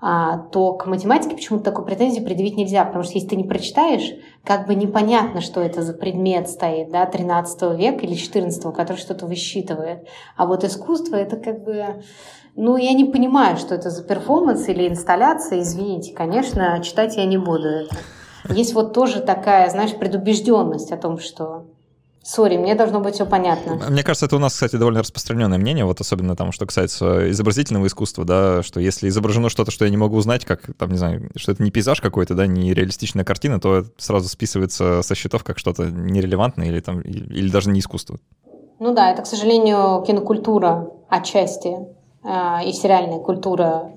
то 0.00 0.74
к 0.74 0.86
математике 0.86 1.34
почему-то 1.34 1.64
такой 1.64 1.84
претензии 1.86 2.20
предъявить 2.20 2.56
нельзя, 2.56 2.84
потому 2.84 3.04
что 3.04 3.14
если 3.14 3.28
ты 3.28 3.36
не 3.36 3.44
прочитаешь, 3.44 4.12
как 4.44 4.66
бы 4.66 4.74
непонятно, 4.74 5.40
что 5.40 5.60
это 5.60 5.82
за 5.82 5.94
предмет 5.94 6.48
стоит, 6.48 6.90
да, 6.90 7.06
13 7.06 7.78
века 7.78 8.04
или 8.04 8.14
14, 8.14 8.74
который 8.74 8.98
что-то 8.98 9.26
высчитывает. 9.26 10.06
А 10.36 10.46
вот 10.46 10.64
искусство 10.64 11.16
это 11.16 11.36
как 11.36 11.64
бы... 11.64 12.02
Ну, 12.56 12.76
я 12.76 12.92
не 12.92 13.06
понимаю, 13.06 13.56
что 13.56 13.74
это 13.74 13.90
за 13.90 14.04
перформанс 14.04 14.68
или 14.68 14.88
инсталляция, 14.88 15.60
извините, 15.60 16.12
конечно, 16.12 16.80
читать 16.82 17.16
я 17.16 17.24
не 17.24 17.38
буду 17.38 17.68
это. 17.68 17.96
Есть 18.48 18.74
вот 18.74 18.92
тоже 18.92 19.20
такая, 19.20 19.70
знаешь, 19.70 19.96
предубежденность 19.96 20.92
о 20.92 20.98
том, 20.98 21.18
что 21.18 21.64
Сори, 22.24 22.56
мне 22.56 22.74
должно 22.74 23.00
быть 23.00 23.16
все 23.16 23.26
понятно. 23.26 23.74
Мне 23.90 24.02
кажется, 24.02 24.24
это 24.24 24.36
у 24.36 24.38
нас, 24.38 24.54
кстати, 24.54 24.76
довольно 24.76 25.00
распространенное 25.00 25.58
мнение, 25.58 25.84
вот 25.84 26.00
особенно 26.00 26.34
там, 26.34 26.52
что 26.52 26.64
касается 26.64 27.30
изобразительного 27.30 27.86
искусства, 27.86 28.24
да, 28.24 28.62
что 28.62 28.80
если 28.80 29.08
изображено 29.08 29.50
что-то, 29.50 29.70
что 29.70 29.84
я 29.84 29.90
не 29.90 29.98
могу 29.98 30.16
узнать, 30.16 30.46
как, 30.46 30.62
там, 30.78 30.90
не 30.90 30.96
знаю, 30.96 31.30
что 31.36 31.52
это 31.52 31.62
не 31.62 31.70
пейзаж 31.70 32.00
какой-то, 32.00 32.34
да, 32.34 32.46
не 32.46 32.72
реалистичная 32.72 33.24
картина, 33.24 33.60
то 33.60 33.76
это 33.76 33.90
сразу 33.98 34.30
списывается 34.30 35.02
со 35.02 35.14
счетов 35.14 35.44
как 35.44 35.58
что-то 35.58 35.84
нерелевантное 35.84 36.68
или, 36.68 36.80
там, 36.80 37.02
или 37.02 37.50
даже 37.50 37.68
не 37.68 37.80
искусство. 37.80 38.18
Ну 38.80 38.94
да, 38.94 39.12
это, 39.12 39.22
к 39.22 39.26
сожалению, 39.26 40.02
кинокультура 40.06 40.90
отчасти 41.10 41.76
и 42.24 42.72
сериальная 42.72 43.18
культура 43.18 43.92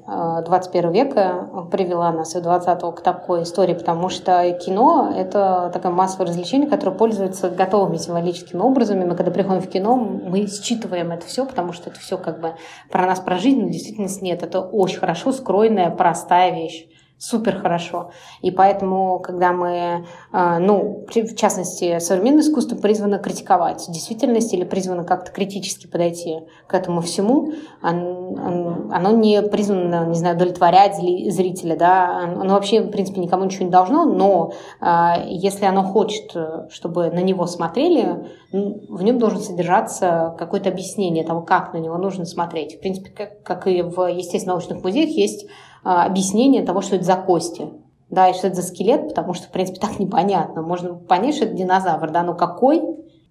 21 0.45 0.91
века 0.91 1.67
привела 1.71 2.11
нас 2.11 2.35
и 2.35 2.41
20 2.41 2.95
к 2.95 3.01
такой 3.01 3.43
истории, 3.43 3.73
потому 3.73 4.09
что 4.09 4.51
кино— 4.65 5.13
это 5.15 5.69
такое 5.73 5.93
массовое 5.93 6.27
развлечение, 6.27 6.69
которое 6.69 6.91
пользуется 6.91 7.49
готовыми 7.49 7.95
символическими 7.95 8.59
образами. 8.59 9.05
Мы, 9.05 9.15
когда 9.15 9.31
приходим 9.31 9.61
в 9.61 9.69
кино, 9.69 9.95
мы 9.95 10.45
считываем 10.47 11.11
это 11.11 11.25
все, 11.25 11.45
потому 11.45 11.71
что 11.71 11.89
это 11.89 11.99
все 12.01 12.17
как 12.17 12.41
бы 12.41 12.55
про 12.91 13.05
нас, 13.05 13.21
про 13.21 13.37
жизнь, 13.37 13.61
но 13.61 13.69
действительно 13.69 14.09
нет. 14.21 14.43
Это 14.43 14.59
очень 14.59 14.99
хорошо 14.99 15.31
скроенная, 15.31 15.89
простая 15.89 16.51
вещь 16.53 16.85
супер 17.17 17.59
хорошо. 17.59 18.11
И 18.41 18.51
поэтому, 18.51 19.19
когда 19.19 19.51
мы, 19.51 20.05
а, 20.31 20.59
ну, 20.59 21.05
в 21.07 21.35
частности, 21.35 21.99
современное 21.99 22.41
искусство 22.41 22.75
призвано 22.75 23.17
критиковать 23.17 23.85
действительность 23.89 24.53
или 24.53 24.63
призвано 24.63 25.03
как-то 25.03 25.31
критически 25.31 25.87
подойти 25.87 26.39
к 26.67 26.73
этому 26.73 27.01
всему, 27.01 27.53
оно 27.81 29.11
не 29.11 29.41
призвано, 29.41 30.05
не 30.07 30.15
знаю, 30.15 30.35
удовлетворять 30.35 30.95
зрителя, 30.97 31.75
да, 31.75 32.19
оно 32.19 32.53
вообще, 32.53 32.81
в 32.81 32.91
принципе, 32.91 33.21
никому 33.21 33.45
ничего 33.45 33.65
не 33.65 33.71
должно, 33.71 34.05
но 34.05 34.53
а, 34.79 35.17
если 35.25 35.65
оно 35.65 35.83
хочет, 35.83 36.35
чтобы 36.69 37.09
на 37.09 37.21
него 37.21 37.47
смотрели, 37.47 38.27
в 38.51 39.01
нем 39.01 39.17
должен 39.17 39.39
содержаться 39.39 40.35
какое-то 40.37 40.69
объяснение 40.69 41.23
того, 41.23 41.41
как 41.41 41.73
на 41.73 41.77
него 41.77 41.97
нужно 41.97 42.25
смотреть. 42.25 42.77
В 42.77 42.79
принципе, 42.79 43.09
как, 43.43 43.67
и 43.67 43.81
в 43.81 44.07
естественно-научных 44.07 44.83
музеях 44.83 45.09
есть 45.09 45.47
объяснение 45.87 46.63
того, 46.63 46.81
что 46.81 46.95
это 46.95 47.05
за 47.05 47.15
кости. 47.15 47.67
Да, 48.09 48.29
и 48.29 48.33
что 48.33 48.47
это 48.47 48.61
за 48.61 48.67
скелет, 48.67 49.09
потому 49.09 49.33
что, 49.33 49.47
в 49.47 49.51
принципе, 49.51 49.79
так 49.79 49.99
непонятно. 49.99 50.61
Можно 50.61 50.93
понять, 50.93 51.35
что 51.35 51.45
это 51.45 51.55
динозавр, 51.55 52.09
да, 52.09 52.23
но 52.23 52.35
какой, 52.35 52.81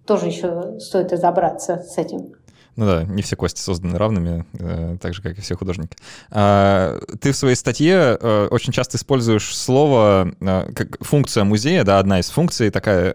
тоже 0.05 0.27
еще 0.27 0.79
стоит 0.79 1.11
разобраться 1.11 1.77
с 1.77 1.97
этим. 1.97 2.33
Ну 2.75 2.85
да, 2.85 3.03
не 3.03 3.23
все 3.23 3.35
кости 3.35 3.59
созданы 3.59 3.97
равными, 3.97 4.45
э, 4.53 4.97
так 5.01 5.15
же, 5.15 5.23
как 5.23 5.35
и 5.35 5.41
все 5.41 5.55
художники. 5.55 5.97
А, 6.29 6.99
ты 7.19 7.31
в 7.31 7.35
своей 7.35 7.55
статье 7.55 8.19
э, 8.21 8.47
очень 8.51 8.71
часто 8.71 8.97
используешь 8.97 9.57
слово 9.57 10.31
э, 10.39 10.71
как 10.73 11.03
функция 11.03 11.43
музея, 11.43 11.83
да, 11.83 11.97
одна 11.97 12.19
из 12.19 12.29
функций 12.29 12.69
такая 12.69 13.13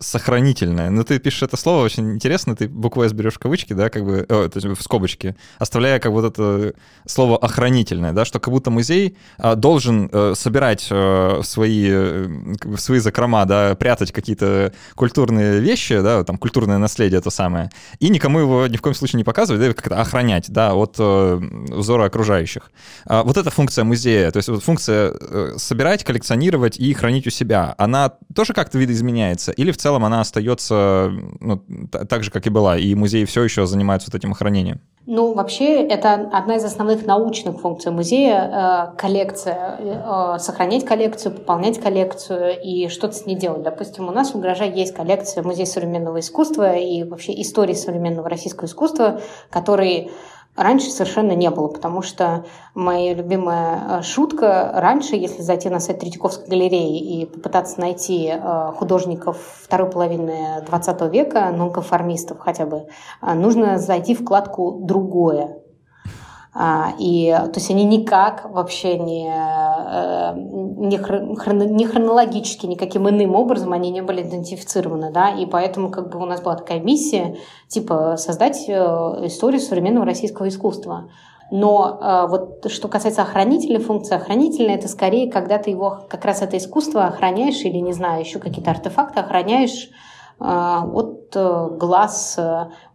сохранительное. 0.00 0.88
Но 0.88 1.04
ты 1.04 1.18
пишешь 1.18 1.42
это 1.42 1.58
слово 1.58 1.84
очень 1.84 2.14
интересно, 2.14 2.56
ты 2.56 2.68
букву 2.68 3.04
S 3.04 3.12
берешь 3.12 3.34
в 3.34 3.38
кавычки, 3.38 3.74
да, 3.74 3.90
как 3.90 4.04
бы, 4.04 4.24
о, 4.30 4.48
то 4.48 4.56
есть 4.56 4.66
в 4.66 4.82
скобочки, 4.82 5.36
оставляя 5.58 5.98
как 5.98 6.12
вот 6.12 6.24
это 6.24 6.72
слово 7.06 7.36
охранительное, 7.36 8.12
да, 8.12 8.24
что 8.24 8.40
как 8.40 8.52
будто 8.52 8.70
музей 8.70 9.18
а, 9.36 9.56
должен 9.56 10.08
а, 10.10 10.32
собирать 10.34 10.88
а, 10.90 11.42
свои, 11.44 11.90
в 11.90 12.78
свои 12.78 12.98
закрома, 12.98 13.44
да, 13.44 13.74
прятать 13.74 14.10
какие-то 14.10 14.72
культурные 14.94 15.60
вещи, 15.60 16.00
да, 16.00 16.24
там 16.24 16.38
культурное 16.38 16.78
наследие 16.78 17.20
то 17.20 17.30
самое, 17.30 17.70
и 17.98 18.08
никому 18.08 18.38
его 18.38 18.66
ни 18.68 18.78
в 18.78 18.80
коем 18.80 18.94
случае 18.94 19.18
не 19.18 19.24
показывать, 19.24 19.60
да, 19.60 19.74
как-то 19.74 20.00
охранять, 20.00 20.46
да, 20.48 20.72
от 20.72 20.96
а, 20.98 21.36
взора 21.68 22.04
окружающих. 22.04 22.70
А, 23.04 23.22
вот 23.22 23.36
эта 23.36 23.50
функция 23.50 23.84
музея, 23.84 24.30
то 24.30 24.38
есть 24.38 24.48
вот 24.48 24.64
функция 24.64 25.12
а, 25.12 25.54
собирать, 25.58 26.04
коллекционировать 26.04 26.78
и 26.78 26.94
хранить 26.94 27.26
у 27.26 27.30
себя, 27.30 27.74
она 27.76 28.14
тоже 28.34 28.54
как-то 28.54 28.78
видоизменяется 28.78 29.52
или 29.52 29.70
в 29.72 29.76
целом 29.76 29.89
целом 29.90 30.04
она 30.04 30.20
остается 30.20 31.10
ну, 31.40 31.60
так 32.08 32.22
же, 32.22 32.30
как 32.30 32.46
и 32.46 32.50
была, 32.50 32.78
и 32.78 32.94
музей 32.94 33.24
все 33.24 33.42
еще 33.42 33.66
занимается 33.66 34.08
вот 34.10 34.14
этим 34.16 34.30
охранением. 34.30 34.80
Ну, 35.06 35.32
вообще, 35.32 35.82
это 35.82 36.28
одна 36.32 36.56
из 36.56 36.64
основных 36.64 37.04
научных 37.04 37.60
функций 37.60 37.90
музея 37.90 38.92
э,– 38.94 38.96
коллекция. 38.98 39.78
Э, 39.80 40.38
сохранять 40.38 40.84
коллекцию, 40.84 41.34
пополнять 41.34 41.80
коллекцию 41.80 42.60
и 42.62 42.88
что-то 42.88 43.14
с 43.14 43.26
ней 43.26 43.34
делать. 43.34 43.62
Допустим, 43.62 44.08
у 44.08 44.12
нас 44.12 44.32
в 44.32 44.38
Гараже 44.38 44.70
есть 44.70 44.94
коллекция 44.94 45.42
Музея 45.42 45.66
современного 45.66 46.20
искусства 46.20 46.76
и 46.76 47.02
вообще 47.02 47.32
истории 47.40 47.74
современного 47.74 48.28
российского 48.28 48.66
искусства, 48.66 49.20
который 49.50 50.12
раньше 50.56 50.90
совершенно 50.90 51.32
не 51.32 51.50
было, 51.50 51.68
потому 51.68 52.02
что 52.02 52.44
моя 52.74 53.14
любимая 53.14 54.02
шутка 54.02 54.72
раньше, 54.74 55.16
если 55.16 55.42
зайти 55.42 55.68
на 55.68 55.80
сайт 55.80 56.00
Третьяковской 56.00 56.48
галереи 56.48 56.98
и 56.98 57.26
попытаться 57.26 57.80
найти 57.80 58.32
художников 58.76 59.38
второй 59.62 59.90
половины 59.90 60.62
20 60.66 61.00
века, 61.12 61.50
нонконформистов 61.50 62.38
хотя 62.40 62.66
бы, 62.66 62.88
нужно 63.22 63.78
зайти 63.78 64.14
в 64.14 64.22
вкладку 64.22 64.80
«Другое». 64.82 65.58
А, 66.52 66.94
и, 66.98 67.30
то 67.30 67.52
есть 67.54 67.70
они 67.70 67.84
никак 67.84 68.50
вообще 68.50 68.98
не, 68.98 69.32
э, 69.32 70.32
не, 70.34 70.98
хроно, 70.98 71.62
не 71.62 71.86
хронологически, 71.86 72.66
никаким 72.66 73.08
иным 73.08 73.36
образом 73.36 73.72
они 73.72 73.90
не 73.90 74.02
были 74.02 74.22
идентифицированы, 74.22 75.12
да, 75.12 75.30
и 75.30 75.46
поэтому 75.46 75.90
как 75.90 76.10
бы 76.10 76.18
у 76.18 76.24
нас 76.24 76.40
была 76.40 76.56
такая 76.56 76.80
миссия, 76.80 77.36
типа, 77.68 78.16
создать 78.16 78.64
э, 78.68 78.72
историю 79.26 79.60
современного 79.60 80.04
российского 80.04 80.48
искусства. 80.48 81.08
Но 81.52 82.00
э, 82.02 82.26
вот 82.28 82.66
что 82.68 82.88
касается 82.88 83.22
охранительной 83.22 83.80
функции, 83.80 84.16
охранительная 84.16 84.74
это 84.74 84.88
скорее, 84.88 85.30
когда 85.30 85.58
ты 85.58 85.70
его, 85.70 86.00
как 86.08 86.24
раз 86.24 86.42
это 86.42 86.56
искусство 86.56 87.04
охраняешь 87.04 87.60
или, 87.62 87.78
не 87.78 87.92
знаю, 87.92 88.22
еще 88.22 88.40
какие-то 88.40 88.72
артефакты 88.72 89.20
охраняешь 89.20 89.88
от 90.42 91.36
глаз 91.78 92.38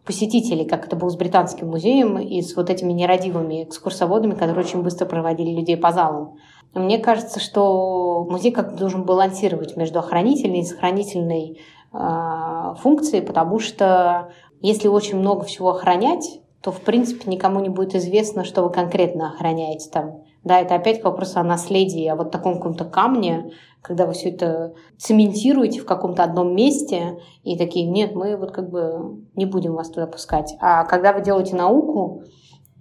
посетителей, 0.06 0.66
как 0.66 0.86
это 0.86 0.95
было 0.95 1.10
с 1.10 1.16
Британским 1.16 1.68
музеем 1.68 2.20
и 2.20 2.41
с 2.41 2.56
вот 2.56 2.70
этими 2.70 2.93
нерадивыми 2.93 3.64
экскурсоводами, 3.64 4.34
которые 4.34 4.64
очень 4.66 4.84
быстро 4.84 5.06
проводили 5.06 5.51
людей 5.51 5.78
по 5.78 5.91
залам. 5.91 6.38
Мне 6.74 6.99
кажется, 6.99 7.39
что 7.39 8.26
музей 8.30 8.51
как-то 8.51 8.78
должен 8.78 9.03
балансировать 9.03 9.78
между 9.78 9.99
охранительной 9.99 10.60
и 10.60 10.66
сохранительной 10.66 11.62
э, 11.93 12.76
функцией, 12.80 13.24
потому 13.24 13.60
что 13.60 14.30
если 14.62 14.88
очень 14.88 15.18
много 15.18 15.45
всего 15.45 15.70
охранять, 15.70 16.41
то, 16.62 16.72
в 16.72 16.82
принципе, 16.82 17.30
никому 17.30 17.60
не 17.60 17.70
будет 17.70 17.95
известно, 17.95 18.43
что 18.43 18.64
вы 18.64 18.72
конкретно 18.72 19.30
охраняете 19.30 19.89
там. 19.89 20.25
Да, 20.46 20.60
это 20.60 20.76
опять 20.76 21.02
к 21.02 21.06
вопросу 21.06 21.39
о 21.39 21.43
наследии, 21.43 22.08
о 22.08 22.16
вот 22.16 22.32
таком 22.32 22.56
каком-то 22.56 22.86
камне, 22.86 23.52
когда 23.82 24.06
вы 24.06 24.14
все 24.14 24.30
это 24.30 24.76
цементируете 24.98 25.82
в 25.82 25.86
каком-то 25.86 26.24
одном 26.24 26.56
месте 26.56 27.20
и 27.43 27.58
такие, 27.58 27.88
нет, 27.88 28.16
мы 28.16 28.38
вот 28.38 28.52
как 28.52 28.70
бы 28.70 29.24
не 29.36 29.46
будем 29.46 29.74
вас 29.74 29.89
туда 29.89 30.06
пускать. 30.06 30.56
А 30.62 30.86
когда 30.86 31.14
вы 31.14 31.22
делаете 31.22 31.56
науку, 31.56 32.24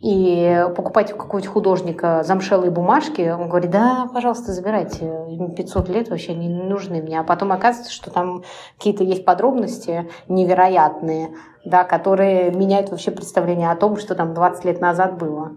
и 0.02 0.66
покупаете 0.76 1.14
у 1.14 1.16
какого-нибудь 1.16 1.50
художника 1.50 2.22
замшелые 2.24 2.70
бумажки, 2.70 3.22
он 3.22 3.48
говорит, 3.48 3.70
да, 3.70 4.06
пожалуйста, 4.12 4.52
забирайте, 4.52 5.10
500 5.56 5.88
лет 5.88 6.10
вообще 6.10 6.34
не 6.34 6.50
нужны 6.50 7.00
мне. 7.00 7.18
А 7.18 7.24
потом 7.24 7.52
оказывается, 7.52 7.90
что 7.90 8.10
там 8.10 8.42
какие-то 8.76 9.02
есть 9.02 9.24
подробности 9.24 10.10
невероятные, 10.28 11.30
да, 11.64 11.84
которые 11.84 12.50
меняют 12.50 12.90
вообще 12.90 13.12
представление 13.12 13.70
о 13.70 13.76
том, 13.76 13.96
что 13.96 14.14
там 14.14 14.34
20 14.34 14.66
лет 14.66 14.80
назад 14.82 15.16
было. 15.16 15.52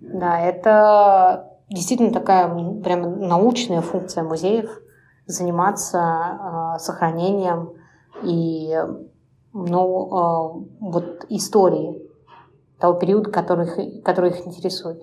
Да, 0.00 0.40
это 0.40 1.51
действительно 1.72 2.12
такая 2.12 2.48
прямо 2.82 3.08
научная 3.08 3.80
функция 3.80 4.22
музеев 4.22 4.70
заниматься 5.26 5.98
э, 5.98 6.78
сохранением 6.78 7.72
и 8.22 8.76
ну, 9.52 10.06
э, 10.06 10.66
вот 10.80 11.26
истории 11.28 12.02
того 12.78 12.98
периода, 12.98 13.30
который, 13.30 14.00
который 14.02 14.30
их 14.30 14.46
интересует. 14.46 15.02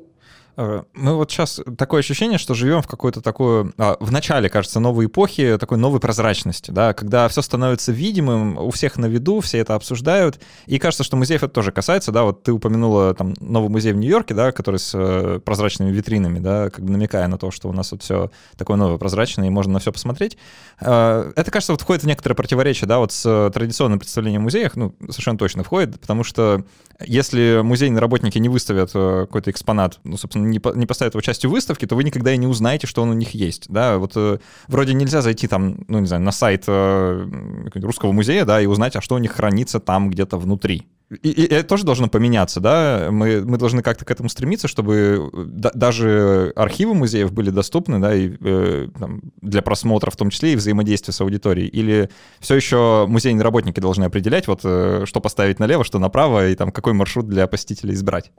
Э, 0.58 0.84
мы 0.94 1.16
вот 1.16 1.32
сейчас 1.32 1.62
такое 1.78 2.00
ощущение, 2.02 2.38
что 2.38 2.54
живем 2.54 2.82
в 2.82 2.88
какой-то 2.88 3.22
такой, 3.22 3.72
а, 3.78 3.98
в 4.00 4.12
начале, 4.12 4.50
кажется, 4.50 4.80
новой 4.80 5.06
эпохи, 5.06 5.58
такой 5.58 5.78
новой 5.78 6.00
прозрачности, 6.00 6.72
да, 6.72 6.94
когда 6.94 7.28
все 7.30 7.42
становится 7.42 7.92
видимым, 7.92 8.58
у 8.58 8.70
всех 8.72 8.98
на 8.98 9.06
виду, 9.06 9.40
все 9.40 9.60
это 9.60 9.76
обсуждают, 9.76 10.40
и 10.66 10.80
кажется, 10.80 11.04
что 11.04 11.16
музеев 11.16 11.44
это 11.44 11.54
тоже 11.54 11.72
касается, 11.72 12.12
да, 12.12 12.24
вот 12.24 12.44
ты 12.44 12.52
упомянула 12.52 13.14
там 13.14 13.36
новый 13.40 13.70
музей 13.70 13.94
в 13.94 13.98
Нью-Йорке, 13.98 14.34
да, 14.34 14.52
который 14.52 14.80
с 14.80 14.92
э, 14.94 15.40
прозрачными 15.44 15.92
витринами, 15.92 16.40
да, 16.40 16.70
как 16.70 16.84
бы 16.84 16.92
намекая 16.92 17.28
на 17.28 17.38
то, 17.38 17.52
что 17.52 17.70
у 17.70 17.74
нас 17.74 17.92
вот 17.92 18.04
все 18.04 18.32
такое 18.58 18.76
новое 18.78 18.98
прозрачное, 18.98 19.48
и 19.48 19.52
можно 19.52 19.74
на 19.74 19.80
все 19.80 19.94
посмотреть. 19.94 20.38
Э, 20.82 21.32
это, 21.36 21.52
кажется, 21.52 21.74
вот 21.74 21.82
входит 21.82 22.04
в 22.04 22.08
некоторое 22.08 22.36
противоречие, 22.36 22.88
да, 22.88 23.00
вот 23.00 23.12
с 23.14 23.52
традиционным 23.54 24.00
представлением 24.00 24.42
о 24.42 24.44
музеях, 24.46 24.76
ну, 24.76 24.94
совершенно 25.10 25.38
точно 25.38 25.64
входит, 25.64 26.00
потому 26.00 26.24
что 26.24 26.66
если 27.06 27.62
музейные 27.64 28.02
работники 28.02 28.38
не 28.40 28.50
выставят 28.50 28.92
какой-то 28.92 29.52
экспонат, 29.52 30.00
ну, 30.04 30.18
собственно, 30.18 30.49
не, 30.50 30.62
не 30.76 30.86
поставят 30.86 31.14
его 31.14 31.22
частью 31.22 31.50
выставки, 31.50 31.86
то 31.86 31.96
вы 31.96 32.04
никогда 32.04 32.34
и 32.34 32.38
не 32.38 32.48
узнаете, 32.48 32.88
что 32.88 33.02
он 33.02 33.10
у 33.10 33.14
них 33.14 33.32
есть, 33.32 33.66
да, 33.70 33.98
вот 33.98 34.14
э, 34.16 34.40
вроде 34.68 34.94
нельзя 34.94 35.22
зайти 35.22 35.48
там, 35.48 35.86
ну, 35.88 36.00
не 36.00 36.08
знаю, 36.08 36.24
на 36.24 36.32
сайт 36.32 36.64
э, 36.68 37.28
русского 37.76 38.12
музея, 38.12 38.46
да, 38.46 38.62
и 38.62 38.66
узнать, 38.66 38.96
а 38.96 39.02
что 39.02 39.16
у 39.16 39.20
них 39.20 39.32
хранится 39.32 39.80
там 39.80 40.10
где-то 40.10 40.38
внутри. 40.38 40.88
И, 41.24 41.30
и 41.30 41.54
это 41.54 41.68
тоже 41.68 41.86
должно 41.86 42.08
поменяться, 42.08 42.60
да? 42.60 43.08
Мы, 43.10 43.44
мы 43.44 43.58
должны 43.58 43.82
как-то 43.82 44.06
к 44.06 44.12
этому 44.12 44.30
стремиться, 44.30 44.68
чтобы 44.68 45.32
э, 45.34 45.44
да, 45.48 45.72
даже 45.74 46.54
архивы 46.56 46.94
музеев 46.94 47.32
были 47.32 47.50
доступны, 47.50 48.00
да, 48.00 48.14
и 48.14 48.32
э, 48.40 48.88
там, 48.98 49.22
для 49.42 49.64
просмотра 49.64 50.12
в 50.12 50.16
том 50.16 50.30
числе 50.30 50.54
и 50.54 50.56
взаимодействия 50.56 51.12
с 51.12 51.22
аудиторией. 51.22 51.68
Или 51.68 52.10
все 52.40 52.56
еще 52.56 53.06
музейные 53.08 53.44
работники 53.44 53.80
должны 53.80 54.04
определять, 54.04 54.48
вот 54.48 54.62
э, 54.64 55.06
что 55.06 55.20
поставить 55.20 55.58
налево, 55.58 55.84
что 55.84 55.98
направо, 55.98 56.50
и 56.50 56.56
там 56.56 56.72
какой 56.72 56.94
маршрут 56.94 57.28
для 57.28 57.48
посетителей 57.48 57.96
избрать? 57.96 58.32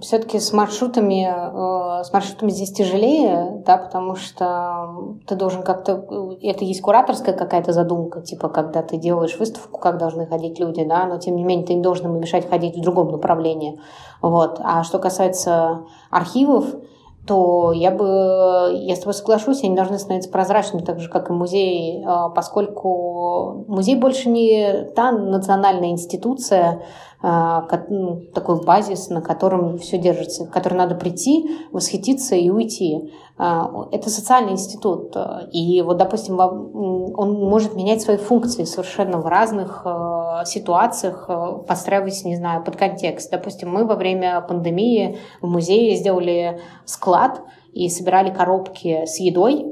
Все-таки 0.00 0.38
с 0.38 0.52
маршрутами, 0.52 1.28
э, 1.28 2.04
с 2.04 2.12
маршрутами 2.12 2.50
здесь 2.50 2.72
тяжелее, 2.72 3.62
да, 3.66 3.76
потому 3.76 4.14
что 4.16 5.18
ты 5.26 5.34
должен 5.34 5.62
как-то... 5.62 6.04
Э, 6.10 6.46
это 6.48 6.64
есть 6.64 6.80
кураторская 6.80 7.34
какая-то 7.34 7.72
задумка, 7.72 8.20
типа, 8.20 8.48
когда 8.48 8.82
ты 8.82 8.96
делаешь 8.96 9.38
выставку, 9.38 9.78
как 9.78 9.98
должны 9.98 10.26
ходить 10.26 10.58
люди, 10.58 10.84
да, 10.84 11.06
но 11.06 11.18
тем 11.18 11.36
не 11.36 11.44
менее 11.44 11.66
ты 11.66 11.74
не 11.74 11.82
должен 11.82 12.06
им 12.06 12.20
мешать 12.20 12.48
ходить 12.48 12.76
в 12.76 12.80
другом 12.80 13.08
направлении. 13.08 13.78
Вот. 14.20 14.60
А 14.62 14.82
что 14.84 14.98
касается 14.98 15.82
архивов, 16.10 16.66
то 17.26 17.72
я 17.72 17.92
бы, 17.92 18.72
я 18.74 18.96
с 18.96 18.98
тобой 18.98 19.14
соглашусь, 19.14 19.62
они 19.62 19.76
должны 19.76 19.98
становиться 19.98 20.30
прозрачными, 20.30 20.82
так 20.82 20.98
же, 20.98 21.08
как 21.08 21.30
и 21.30 21.32
музей, 21.32 22.04
э, 22.04 22.30
поскольку 22.34 23.64
музей 23.68 23.94
больше 23.94 24.28
не 24.28 24.88
та 24.96 25.12
национальная 25.12 25.90
институция, 25.90 26.82
такой 27.22 28.64
базис, 28.64 29.08
на 29.08 29.22
котором 29.22 29.78
все 29.78 29.96
держится, 29.96 30.44
в 30.44 30.50
который 30.50 30.74
надо 30.74 30.96
прийти, 30.96 31.48
восхититься 31.70 32.34
и 32.34 32.50
уйти. 32.50 33.12
А, 33.38 33.70
это 33.92 34.10
социальный 34.10 34.52
институт. 34.52 35.14
И 35.52 35.80
вот, 35.82 35.98
допустим, 35.98 36.38
он 36.40 37.32
может 37.48 37.76
менять 37.76 38.02
свои 38.02 38.16
функции 38.16 38.64
совершенно 38.64 39.18
в 39.18 39.26
разных 39.26 39.82
а, 39.84 40.44
ситуациях, 40.44 41.30
подстраиваясь, 41.68 42.24
не 42.24 42.36
знаю, 42.36 42.64
под 42.64 42.76
контекст. 42.76 43.30
Допустим, 43.30 43.70
мы 43.70 43.86
во 43.86 43.94
время 43.94 44.40
пандемии 44.40 45.18
в 45.40 45.46
музее 45.46 45.94
сделали 45.94 46.60
склад 46.84 47.40
и 47.72 47.88
собирали 47.88 48.30
коробки 48.30 49.06
с 49.06 49.20
едой 49.20 49.66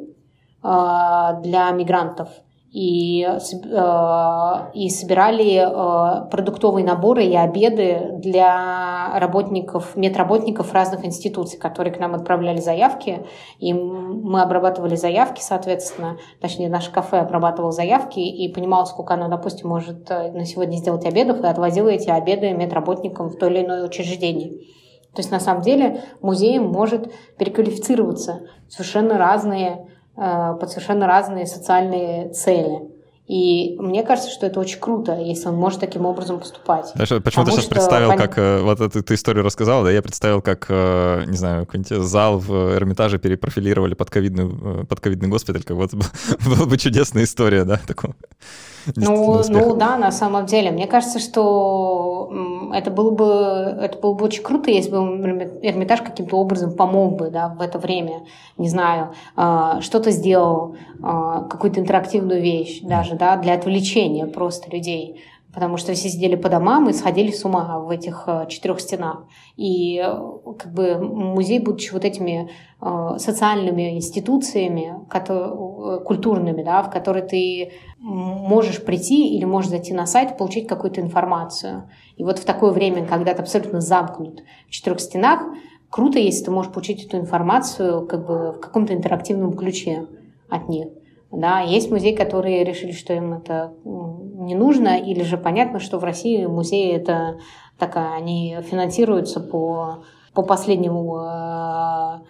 для 0.62 1.70
мигрантов– 1.72 2.28
и, 2.73 3.25
э, 3.25 4.71
и 4.75 4.89
собирали 4.91 5.57
э, 5.57 6.31
продуктовые 6.31 6.87
наборы 6.87 7.25
и 7.25 7.35
обеды 7.35 8.12
для 8.18 9.18
работников, 9.18 9.97
медработников 9.97 10.73
разных 10.73 11.05
институций, 11.05 11.59
которые 11.59 11.93
к 11.93 11.99
нам 11.99 12.14
отправляли 12.14 12.59
заявки, 12.59 13.27
и 13.59 13.73
мы 13.73 14.43
обрабатывали 14.43 14.95
заявки, 14.95 15.41
соответственно, 15.41 16.18
точнее, 16.41 16.68
наш 16.68 16.89
кафе 16.91 17.18
обрабатывал 17.18 17.73
заявки 17.73 18.21
и 18.21 18.53
понимал, 18.53 18.87
сколько 18.87 19.14
оно, 19.14 19.29
допустим, 19.29 19.68
может 19.68 20.09
э, 20.09 20.31
на 20.31 20.45
сегодня 20.45 20.77
сделать 20.77 21.05
обедов, 21.05 21.41
и 21.41 21.47
отвозила 21.47 21.89
эти 21.89 22.09
обеды 22.09 22.53
медработникам 22.53 23.31
в 23.31 23.37
то 23.37 23.49
или 23.49 23.64
иное 23.64 23.85
учреждение. 23.85 24.51
То 25.12 25.23
есть, 25.23 25.33
на 25.33 25.41
самом 25.41 25.62
деле, 25.62 26.03
музей 26.23 26.61
может 26.61 27.12
переквалифицироваться 27.37 28.43
совершенно 28.68 29.18
разные 29.18 29.89
под 30.21 30.71
совершенно 30.71 31.07
разные 31.07 31.47
социальные 31.47 32.31
цели. 32.35 32.91
И 33.31 33.77
мне 33.79 34.03
кажется, 34.03 34.29
что 34.29 34.47
это 34.47 34.59
очень 34.59 34.81
круто, 34.81 35.16
если 35.16 35.47
он 35.47 35.55
может 35.55 35.79
таким 35.79 36.05
образом 36.05 36.41
поступать. 36.41 36.91
Даже 36.97 37.21
почему-то 37.21 37.53
сейчас 37.53 37.66
представил, 37.66 38.16
как 38.16 38.37
э, 38.37 38.61
вот 38.61 38.81
эту 38.81 39.05
ты 39.05 39.14
историю 39.14 39.45
рассказал, 39.45 39.85
да, 39.85 39.93
я 39.93 40.03
представил, 40.03 40.43
как, 40.43 40.66
э, 40.68 41.23
не 41.29 41.37
знаю, 41.37 41.64
какой-нибудь 41.64 42.09
зал 42.09 42.41
в 42.41 42.51
Эрмитаже 42.51 43.21
перепрофилировали 43.21 43.95
под 43.95 44.11
ковидный, 44.11 44.85
под 44.85 44.99
ковидный 44.99 45.29
госпиталь, 45.29 45.62
как 45.62 45.77
вот 45.77 45.93
была 46.45 46.66
бы 46.66 46.77
чудесная 46.77 47.23
история, 47.23 47.64
да, 47.64 47.79
такого. 47.87 48.16
Ну, 48.97 49.43
ну 49.49 49.74
да, 49.76 49.97
на 49.97 50.11
самом 50.11 50.47
деле. 50.47 50.70
Мне 50.70 50.87
кажется, 50.87 51.18
что 51.18 52.31
это 52.72 52.91
было 52.91 53.11
бы, 53.11 53.24
это 53.81 53.99
было 53.99 54.14
бы 54.14 54.24
очень 54.24 54.43
круто, 54.43 54.70
если 54.70 54.91
бы 54.91 54.97
Эрмитаж 55.62 56.03
каким-то 56.03 56.37
образом 56.37 56.74
помог 56.74 57.16
бы 57.16 57.31
да, 57.31 57.49
в 57.49 57.61
это 57.61 57.78
время, 57.78 58.22
не 58.57 58.68
знаю, 58.68 59.12
а, 59.37 59.81
что-то 59.81 60.11
сделал, 60.11 60.76
а, 61.03 61.43
какую-то 61.43 61.81
интерактивную 61.81 62.41
вещь 62.41 62.81
даже, 62.83 63.14
да, 63.14 63.37
для 63.37 63.55
отвлечения 63.55 64.26
просто 64.26 64.70
людей 64.70 65.22
потому 65.53 65.76
что 65.76 65.92
все 65.94 66.09
сидели 66.09 66.36
по 66.36 66.48
домам 66.48 66.88
и 66.88 66.92
сходили 66.92 67.30
с 67.30 67.44
ума 67.44 67.78
в 67.80 67.90
этих 67.90 68.24
э, 68.26 68.46
четырех 68.48 68.80
стенах. 68.80 69.24
И 69.57 69.98
э, 69.98 70.16
как 70.59 70.72
бы 70.72 70.98
музей, 70.98 71.59
будучи 71.59 71.92
вот 71.92 72.05
этими 72.05 72.51
э, 72.80 73.18
социальными 73.18 73.96
институциями, 73.96 74.94
которые, 75.09 76.01
культурными, 76.01 76.62
да, 76.62 76.82
в 76.82 76.90
которые 76.90 77.26
ты 77.26 77.72
можешь 77.98 78.84
прийти 78.84 79.36
или 79.36 79.44
можешь 79.44 79.70
зайти 79.70 79.92
на 79.92 80.07
сайт 80.07 80.38
получить 80.38 80.68
какую-то 80.68 81.01
информацию. 81.01 81.90
И 82.16 82.24
вот 82.24 82.38
в 82.38 82.44
такое 82.44 82.70
время, 82.70 83.05
когда 83.05 83.34
ты 83.34 83.42
абсолютно 83.42 83.80
замкнут 83.80 84.42
в 84.68 84.70
четырех 84.70 85.01
стенах, 85.01 85.42
круто, 85.90 86.18
если 86.18 86.44
ты 86.44 86.51
можешь 86.51 86.72
получить 86.72 87.05
эту 87.05 87.18
информацию 87.18 88.07
как 88.07 88.26
бы 88.26 88.53
в 88.53 88.61
каком-то 88.61 88.94
интерактивном 88.94 89.55
ключе 89.55 90.07
от 90.48 90.68
них. 90.68 90.88
Да, 91.33 91.61
есть 91.61 91.91
музеи, 91.91 92.14
которые 92.14 92.64
решили, 92.64 92.93
что 92.93 93.12
им 93.12 93.35
это 93.35 93.72
не 93.85 94.55
нужно, 94.55 94.99
или 94.99 95.22
же 95.22 95.37
понятно, 95.37 95.78
что 95.78 95.99
в 95.99 96.05
России 96.05 96.45
музеи 96.47 96.93
это 96.93 97.39
такая, 97.78 98.16
они 98.16 98.59
финансируются 98.62 99.41
по, 99.41 100.03
по 100.35 100.43
последнему 100.43 101.18
э, 101.18 102.20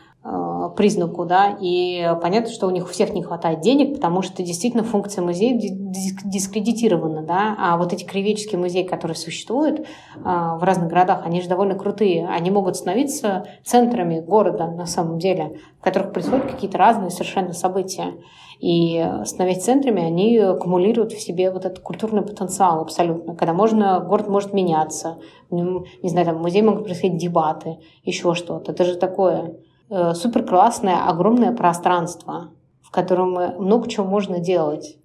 признаку, 0.77 1.25
да, 1.25 1.57
и 1.61 2.15
понятно, 2.21 2.51
что 2.51 2.67
у 2.67 2.71
них 2.71 2.85
у 2.85 2.89
всех 2.89 3.15
не 3.15 3.23
хватает 3.23 3.61
денег, 3.61 3.95
потому 3.95 4.21
что 4.21 4.43
действительно 4.43 4.85
функция 4.85 5.25
музея 5.25 5.59
дискредитирована, 5.59 7.23
да, 7.23 7.57
а 7.59 7.79
вот 7.79 7.95
эти 7.95 8.05
кривеческие 8.05 8.61
музеи, 8.61 8.83
которые 8.83 9.17
существуют 9.17 9.81
э, 9.81 9.85
в 10.23 10.61
разных 10.63 10.89
городах, 10.89 11.23
они 11.25 11.41
же 11.41 11.49
довольно 11.49 11.75
крутые, 11.75 12.29
они 12.29 12.51
могут 12.51 12.77
становиться 12.77 13.47
центрами 13.65 14.21
города 14.21 14.67
на 14.67 14.85
самом 14.85 15.19
деле, 15.19 15.59
в 15.81 15.85
которых 15.85 16.13
происходят 16.13 16.51
какие-то 16.51 16.77
разные 16.77 17.11
совершенно 17.11 17.55
события. 17.55 18.13
И 18.61 19.03
становясь 19.25 19.65
центрами, 19.65 20.03
они 20.03 20.37
аккумулируют 20.37 21.13
в 21.13 21.21
себе 21.21 21.51
вот 21.51 21.65
этот 21.65 21.79
культурный 21.79 22.21
потенциал 22.21 22.83
абсолютно, 22.83 23.35
когда 23.35 23.55
можно, 23.55 24.01
город 24.01 24.29
может 24.29 24.53
меняться, 24.53 25.17
не 25.51 26.09
знаю, 26.11 26.27
там 26.27 26.37
в 26.37 26.43
музее 26.43 26.63
могут 26.63 26.85
происходить 26.85 27.17
дебаты, 27.17 27.79
еще 28.05 28.35
что-то. 28.35 28.73
Это 28.73 28.85
же 28.85 28.97
такое 28.97 29.39
э, 29.39 29.53
супер 30.15 30.45
классное, 30.47 31.09
огромное 31.09 31.53
пространство, 31.53 32.51
в 32.83 32.91
котором 32.91 33.33
много 33.59 33.89
чего 33.89 34.07
можно 34.07 34.39
делать. 34.39 34.97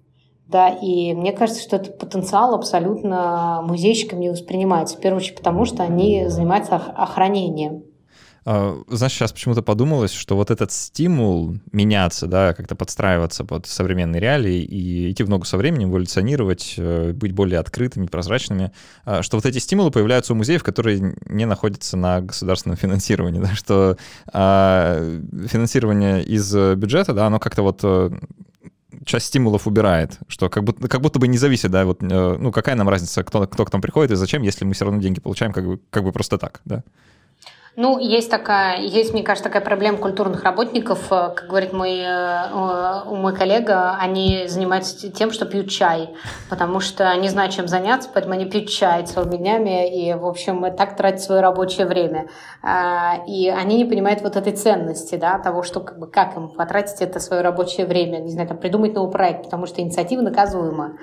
Да, 0.46 0.68
и 0.68 1.12
мне 1.12 1.32
кажется, 1.32 1.60
что 1.60 1.76
этот 1.76 1.98
потенциал 1.98 2.54
абсолютно 2.54 3.62
музейщикам 3.64 4.20
не 4.20 4.30
воспринимается. 4.30 4.96
В 4.96 5.00
первую 5.00 5.18
очередь 5.18 5.36
потому, 5.36 5.64
что 5.64 5.82
они 5.82 6.28
занимаются 6.28 6.76
охранением. 6.76 7.82
А, 8.48 8.80
знаешь, 8.86 9.12
сейчас 9.12 9.32
почему-то 9.32 9.60
подумалось, 9.60 10.12
что 10.12 10.36
вот 10.36 10.52
этот 10.52 10.70
стимул 10.70 11.58
меняться, 11.72 12.28
да, 12.28 12.54
как-то 12.54 12.76
подстраиваться 12.76 13.44
под 13.44 13.66
современные 13.66 14.20
реалии 14.20 14.62
и 14.62 15.10
идти 15.10 15.24
в 15.24 15.28
ногу 15.28 15.44
со 15.44 15.56
временем, 15.56 15.90
эволюционировать, 15.90 16.76
э, 16.78 17.12
быть 17.12 17.32
более 17.32 17.58
открытыми, 17.58 18.06
прозрачными, 18.06 18.70
а, 19.04 19.24
что 19.24 19.36
вот 19.36 19.46
эти 19.46 19.58
стимулы 19.58 19.90
появляются 19.90 20.32
у 20.32 20.36
музеев, 20.36 20.62
которые 20.62 21.16
не 21.26 21.44
находятся 21.44 21.96
на 21.96 22.20
государственном 22.20 22.76
финансировании, 22.80 23.40
да, 23.40 23.52
что 23.56 23.96
а, 24.32 25.20
финансирование 25.48 26.22
из 26.22 26.54
бюджета, 26.54 27.14
да, 27.14 27.26
оно 27.26 27.40
как-то 27.40 27.62
вот 27.62 27.80
э, 27.82 28.10
часть 29.04 29.26
стимулов 29.26 29.66
убирает, 29.66 30.20
что 30.28 30.48
как 30.48 30.62
будто, 30.62 30.86
как 30.86 31.00
будто 31.00 31.18
бы 31.18 31.26
не 31.26 31.38
зависит, 31.38 31.72
да, 31.72 31.84
вот, 31.84 32.00
э, 32.00 32.36
ну, 32.38 32.52
какая 32.52 32.76
нам 32.76 32.88
разница, 32.88 33.24
кто, 33.24 33.44
кто 33.48 33.64
к 33.64 33.72
нам 33.72 33.82
приходит 33.82 34.12
и 34.12 34.14
зачем, 34.14 34.42
если 34.42 34.64
мы 34.64 34.74
все 34.74 34.84
равно 34.84 35.00
деньги 35.00 35.20
получаем 35.20 35.52
как 35.52 35.66
бы, 35.66 35.80
как 35.90 36.04
бы 36.04 36.12
просто 36.12 36.38
так, 36.38 36.60
да. 36.64 36.84
Ну, 37.78 37.98
есть 37.98 38.30
такая, 38.30 38.80
есть, 38.80 39.12
мне 39.12 39.22
кажется, 39.22 39.50
такая 39.50 39.62
проблема 39.62 39.98
культурных 39.98 40.42
работников. 40.44 41.12
Э, 41.12 41.28
как 41.36 41.46
говорит 41.46 41.74
мой, 41.74 41.98
э, 41.98 43.04
мой 43.04 43.34
коллега, 43.34 43.96
они 44.00 44.46
занимаются 44.48 45.12
тем, 45.12 45.30
что 45.30 45.44
пьют 45.44 45.68
чай, 45.68 46.14
потому 46.48 46.80
что 46.80 47.14
не 47.16 47.28
знают, 47.28 47.52
чем 47.52 47.68
заняться, 47.68 48.08
поэтому 48.12 48.32
они 48.32 48.46
пьют 48.46 48.70
чай 48.70 49.04
целыми 49.04 49.36
днями 49.36 49.94
и, 49.94 50.14
в 50.14 50.24
общем, 50.24 50.74
так 50.74 50.96
тратят 50.96 51.20
свое 51.20 51.42
рабочее 51.42 51.86
время. 51.86 52.28
А, 52.62 53.18
и 53.26 53.50
они 53.50 53.76
не 53.76 53.84
понимают 53.84 54.22
вот 54.22 54.36
этой 54.36 54.54
ценности, 54.54 55.16
да, 55.16 55.38
того, 55.38 55.62
что 55.62 55.80
как, 55.80 55.98
бы, 55.98 56.06
как 56.06 56.34
им 56.34 56.48
потратить 56.48 57.02
это 57.02 57.20
свое 57.20 57.42
рабочее 57.42 57.86
время, 57.86 58.20
не 58.20 58.30
знаю, 58.30 58.48
там, 58.48 58.56
придумать 58.56 58.94
новый 58.94 59.12
проект, 59.12 59.44
потому 59.44 59.66
что 59.66 59.82
инициатива 59.82 60.22
наказуема. 60.22 60.96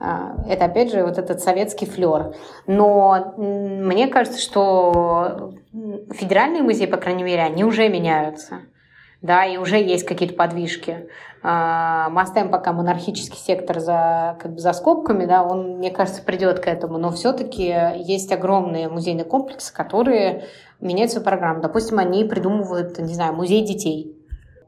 А, 0.00 0.34
это, 0.48 0.64
опять 0.64 0.90
же, 0.90 1.04
вот 1.04 1.18
этот 1.18 1.40
советский 1.40 1.84
флер. 1.86 2.34
Но 2.66 3.34
мне 3.36 4.08
кажется, 4.08 4.40
что 4.40 5.52
федеральные 6.10 6.62
музеи, 6.62 6.86
по 6.86 6.96
крайней 6.96 7.22
мере, 7.22 7.42
они 7.42 7.64
уже 7.64 7.88
меняются. 7.88 8.60
Да, 9.20 9.44
и 9.44 9.58
уже 9.58 9.76
есть 9.76 10.06
какие-то 10.06 10.34
подвижки. 10.34 11.10
А, 11.42 12.08
мы 12.08 12.22
оставим 12.22 12.50
пока 12.50 12.72
монархический 12.72 13.38
сектор 13.38 13.78
за, 13.78 14.38
как 14.40 14.54
бы 14.54 14.58
за 14.58 14.72
скобками, 14.72 15.26
да, 15.26 15.42
он, 15.42 15.76
мне 15.76 15.90
кажется, 15.90 16.22
придет 16.22 16.60
к 16.60 16.66
этому, 16.66 16.96
но 16.96 17.10
все-таки 17.10 17.74
есть 17.96 18.32
огромные 18.32 18.88
музейные 18.88 19.26
комплексы, 19.26 19.74
которые 19.74 20.44
меняют 20.80 21.10
свою 21.12 21.24
программу. 21.24 21.60
Допустим, 21.60 21.98
они 21.98 22.24
придумывают, 22.24 22.98
не 22.98 23.12
знаю, 23.12 23.34
музей 23.34 23.62
детей, 23.62 24.16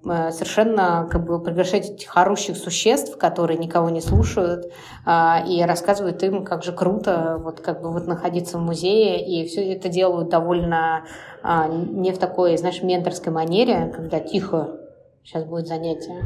совершенно 0.05 1.09
как 1.11 1.25
бы 1.25 1.41
приглашать 1.41 1.91
этих 1.91 2.17
орущих 2.17 2.57
существ, 2.57 3.17
которые 3.17 3.59
никого 3.59 3.89
не 3.91 4.01
слушают, 4.01 4.73
а, 5.05 5.45
и 5.47 5.63
рассказывают 5.63 6.23
им, 6.23 6.45
как 6.45 6.65
же 6.65 6.73
круто 6.73 7.39
вот 7.43 7.61
как 7.61 7.83
бы 7.83 7.93
вот 7.93 8.07
находиться 8.07 8.59
в 8.59 8.63
музее, 8.63 9.25
и 9.25 9.47
все 9.47 9.73
это 9.73 9.89
делают 9.89 10.29
довольно 10.29 11.05
а, 11.43 11.69
не 11.69 12.13
в 12.13 12.19
такой, 12.19 12.57
знаешь, 12.57 12.83
менторской 12.83 13.33
манере, 13.33 13.93
когда 13.95 14.19
тихо, 14.21 14.81
сейчас 15.25 15.45
будет 15.45 15.69
занятие, 15.69 16.23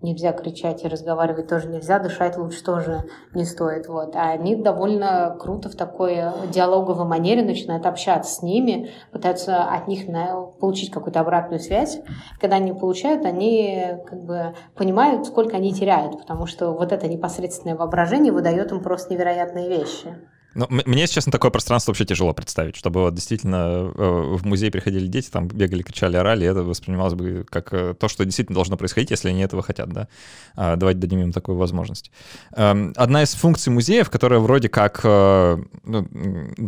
нельзя 0.00 0.32
кричать 0.32 0.84
и 0.84 0.88
разговаривать 0.88 1.48
тоже 1.48 1.68
нельзя, 1.68 1.98
дышать 1.98 2.36
лучше 2.36 2.62
тоже 2.62 3.04
не 3.34 3.44
стоит. 3.44 3.88
Вот. 3.88 4.14
А 4.14 4.30
они 4.30 4.54
довольно 4.56 5.36
круто 5.40 5.68
в 5.68 5.74
такой 5.74 6.18
диалоговой 6.52 7.06
манере 7.06 7.42
начинают 7.42 7.84
общаться 7.84 8.32
с 8.32 8.42
ними, 8.42 8.90
пытаются 9.10 9.64
от 9.64 9.88
них 9.88 10.06
на, 10.06 10.42
получить 10.60 10.90
какую-то 10.90 11.20
обратную 11.20 11.60
связь. 11.60 12.00
Когда 12.40 12.56
они 12.56 12.72
получают, 12.72 13.24
они 13.24 13.96
как 14.06 14.22
бы 14.22 14.54
понимают, 14.76 15.26
сколько 15.26 15.56
они 15.56 15.72
теряют, 15.72 16.18
потому 16.18 16.46
что 16.46 16.72
вот 16.72 16.92
это 16.92 17.08
непосредственное 17.08 17.76
воображение 17.76 18.32
выдает 18.32 18.70
им 18.70 18.82
просто 18.82 19.12
невероятные 19.12 19.68
вещи. 19.68 20.16
Ну, 20.54 20.66
мне, 20.70 21.02
если 21.02 21.16
честно, 21.16 21.30
такое 21.30 21.50
пространство 21.50 21.90
вообще 21.90 22.06
тяжело 22.06 22.32
представить, 22.32 22.74
чтобы 22.74 23.02
вот 23.02 23.14
действительно 23.14 23.92
э, 23.94 24.36
в 24.36 24.46
музей 24.46 24.70
приходили 24.70 25.06
дети, 25.06 25.28
там 25.30 25.46
бегали, 25.46 25.82
кричали, 25.82 26.16
орали, 26.16 26.44
и 26.44 26.48
это 26.48 26.62
воспринималось 26.62 27.14
бы 27.14 27.44
как 27.48 27.72
э, 27.74 27.94
то, 27.94 28.08
что 28.08 28.24
действительно 28.24 28.54
должно 28.54 28.78
происходить, 28.78 29.10
если 29.10 29.28
они 29.28 29.42
этого 29.42 29.62
хотят, 29.62 29.90
да. 29.90 30.08
А, 30.56 30.76
давайте 30.76 31.00
дадим 31.00 31.20
им 31.20 31.32
такую 31.32 31.58
возможность. 31.58 32.10
Эм, 32.56 32.94
одна 32.96 33.22
из 33.22 33.34
функций 33.34 33.70
музеев, 33.70 34.08
которая 34.08 34.40
вроде 34.40 34.70
как 34.70 35.00
э, 35.04 35.58
ну, 35.84 36.08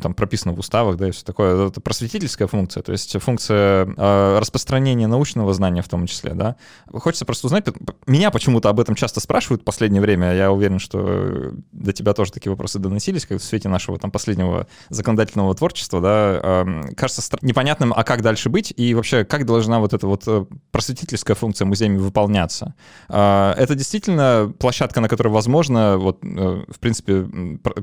там 0.02 0.12
прописана 0.12 0.54
в 0.54 0.58
уставах, 0.58 0.98
да, 0.98 1.08
и 1.08 1.10
все 1.10 1.24
такое, 1.24 1.68
это 1.68 1.80
просветительская 1.80 2.48
функция, 2.48 2.82
то 2.82 2.92
есть 2.92 3.18
функция 3.20 3.86
распространения 4.38 5.06
научного 5.06 5.54
знания 5.54 5.82
в 5.82 5.88
том 5.88 6.06
числе, 6.06 6.34
да. 6.34 6.56
Хочется 6.92 7.24
просто 7.24 7.46
узнать, 7.46 7.64
меня 8.06 8.30
почему-то 8.30 8.68
об 8.68 8.78
этом 8.78 8.94
часто 8.94 9.20
спрашивают 9.20 9.62
в 9.62 9.64
последнее 9.64 10.02
время, 10.02 10.34
я 10.34 10.52
уверен, 10.52 10.78
что 10.78 11.52
до 11.72 11.92
тебя 11.92 12.12
тоже 12.12 12.32
такие 12.32 12.50
вопросы 12.50 12.78
доносились, 12.78 13.24
как 13.24 13.40
в 13.40 13.44
свете 13.44 13.69
нашего 13.70 13.98
там 13.98 14.10
последнего 14.10 14.66
законодательного 14.88 15.54
творчества, 15.54 16.00
да, 16.00 16.64
кажется 16.96 17.22
непонятным, 17.42 17.92
а 17.94 18.04
как 18.04 18.22
дальше 18.22 18.48
быть, 18.48 18.72
и 18.76 18.94
вообще, 18.94 19.24
как 19.24 19.46
должна 19.46 19.78
вот 19.78 19.92
эта 19.92 20.06
вот 20.06 20.24
э, 20.26 20.44
просветительская 20.70 21.36
функция 21.36 21.64
музеями 21.64 21.98
выполняться. 21.98 22.74
А, 23.08 23.54
это 23.56 23.74
действительно 23.74 24.52
площадка, 24.58 25.00
на 25.00 25.08
которой 25.08 25.28
возможно, 25.28 25.96
вот, 25.98 26.18
э, 26.22 26.64
в 26.68 26.78
принципе, 26.78 27.26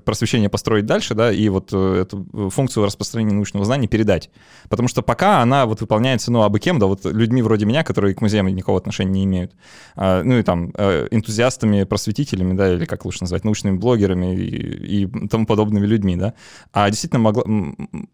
просвещение 0.05 0.49
построить 0.49 0.85
дальше, 0.85 1.13
да, 1.13 1.31
и 1.31 1.49
вот 1.49 1.69
э, 1.71 2.01
эту 2.01 2.49
функцию 2.49 2.85
распространения 2.85 3.33
научного 3.33 3.65
знания 3.65 3.87
передать. 3.87 4.29
Потому 4.69 4.87
что 4.87 5.01
пока 5.01 5.41
она 5.41 5.65
вот 5.65 5.81
выполняется, 5.81 6.31
ну, 6.31 6.43
абы 6.43 6.59
кем, 6.59 6.79
да, 6.79 6.87
вот 6.87 7.05
людьми 7.05 7.41
вроде 7.41 7.65
меня, 7.65 7.83
которые 7.83 8.15
к 8.15 8.21
музеям 8.21 8.47
никакого 8.47 8.77
отношения 8.77 9.11
не 9.11 9.23
имеют. 9.25 9.53
А, 9.95 10.23
ну, 10.23 10.37
и 10.37 10.43
там 10.43 10.67
энтузиастами, 10.67 11.83
просветителями, 11.83 12.53
да, 12.53 12.73
или 12.73 12.85
как 12.85 13.05
лучше 13.05 13.19
назвать, 13.21 13.43
научными 13.43 13.77
блогерами 13.77 14.35
и, 14.35 15.03
и 15.03 15.27
тому 15.27 15.45
подобное 15.45 15.76
подобными 15.77 15.85
людьми, 15.85 16.15
да. 16.15 16.33
А 16.73 16.89
действительно 16.89 17.21
могло, 17.21 17.43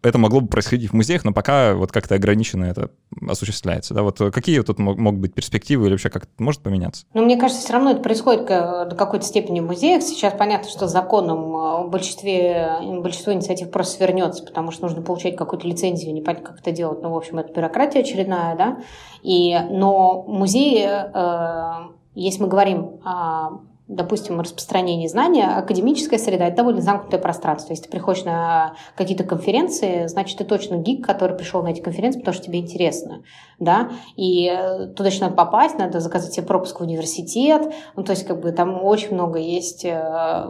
это 0.02 0.18
могло 0.18 0.40
бы 0.40 0.48
происходить 0.48 0.90
в 0.90 0.94
музеях, 0.94 1.24
но 1.24 1.32
пока 1.32 1.74
вот 1.74 1.92
как-то 1.92 2.14
ограниченно 2.14 2.64
это 2.64 2.90
осуществляется, 3.26 3.94
да. 3.94 4.02
Вот 4.02 4.18
какие 4.32 4.60
тут 4.60 4.78
могут 4.78 5.20
быть 5.20 5.34
перспективы 5.34 5.86
или 5.86 5.92
вообще 5.92 6.10
как 6.10 6.28
может 6.38 6.62
поменяться? 6.62 7.06
Ну, 7.14 7.24
мне 7.24 7.36
кажется, 7.36 7.62
все 7.62 7.72
равно 7.72 7.92
это 7.92 8.00
происходит 8.00 8.46
до 8.46 8.94
какой-то 8.96 9.24
степени 9.24 9.60
в 9.60 9.66
музеях. 9.66 10.02
Сейчас 10.02 10.34
понятно, 10.34 10.68
что 10.68 10.86
законом 10.86 11.56
э, 11.56 11.86
в 11.86 11.90
большинстве, 11.90 12.78
большинство 13.00 13.32
инициатив 13.32 13.70
просто 13.70 13.96
свернется, 13.96 14.44
потому 14.44 14.70
что 14.70 14.82
нужно 14.82 15.02
получать 15.02 15.36
какую-то 15.36 15.66
лицензию, 15.66 16.14
не 16.14 16.22
понять, 16.22 16.44
как 16.44 16.60
это 16.60 16.70
делать. 16.70 17.02
Ну, 17.02 17.10
в 17.10 17.16
общем, 17.16 17.38
это 17.38 17.52
бюрократия 17.52 18.00
очередная, 18.00 18.56
да. 18.56 18.78
И, 19.22 19.56
но 19.70 20.24
музеи, 20.26 20.86
э, 20.86 21.88
если 22.14 22.42
мы 22.42 22.48
говорим 22.48 23.00
о 23.04 23.60
допустим, 23.86 24.40
распространение 24.40 25.08
знания, 25.10 25.46
академическая 25.46 26.18
среда– 26.18 26.46
это 26.48 26.58
довольно 26.58 26.80
замкнутое 26.80 27.20
пространство. 27.20 27.72
Если 27.72 27.84
ты 27.84 27.90
приходишь 27.90 28.24
на 28.24 28.76
какие-то 28.96 29.24
конференции, 29.24 30.06
значит, 30.06 30.38
ты 30.38 30.44
точно 30.44 30.76
гик, 30.76 31.04
который 31.04 31.36
пришел 31.36 31.62
на 31.62 31.68
эти 31.68 31.80
конференции, 31.80 32.20
потому 32.20 32.34
что 32.34 32.44
тебе 32.44 32.60
интересно. 32.60 33.22
Да? 33.58 33.90
И 34.16 34.48
э, 34.48 34.86
туда 34.88 35.10
еще 35.10 35.20
надо 35.20 35.34
попасть, 35.34 35.78
надо 35.78 36.00
заказать 36.00 36.32
себе 36.32 36.46
пропуск 36.46 36.80
в 36.80 36.82
университет. 36.82 37.74
Ну, 37.94 38.04
то 38.04 38.12
есть, 38.12 38.26
как 38.26 38.40
бы 38.40 38.52
там 38.52 38.82
очень 38.82 39.12
много 39.12 39.38
есть 39.38 39.84
э, 39.84 40.46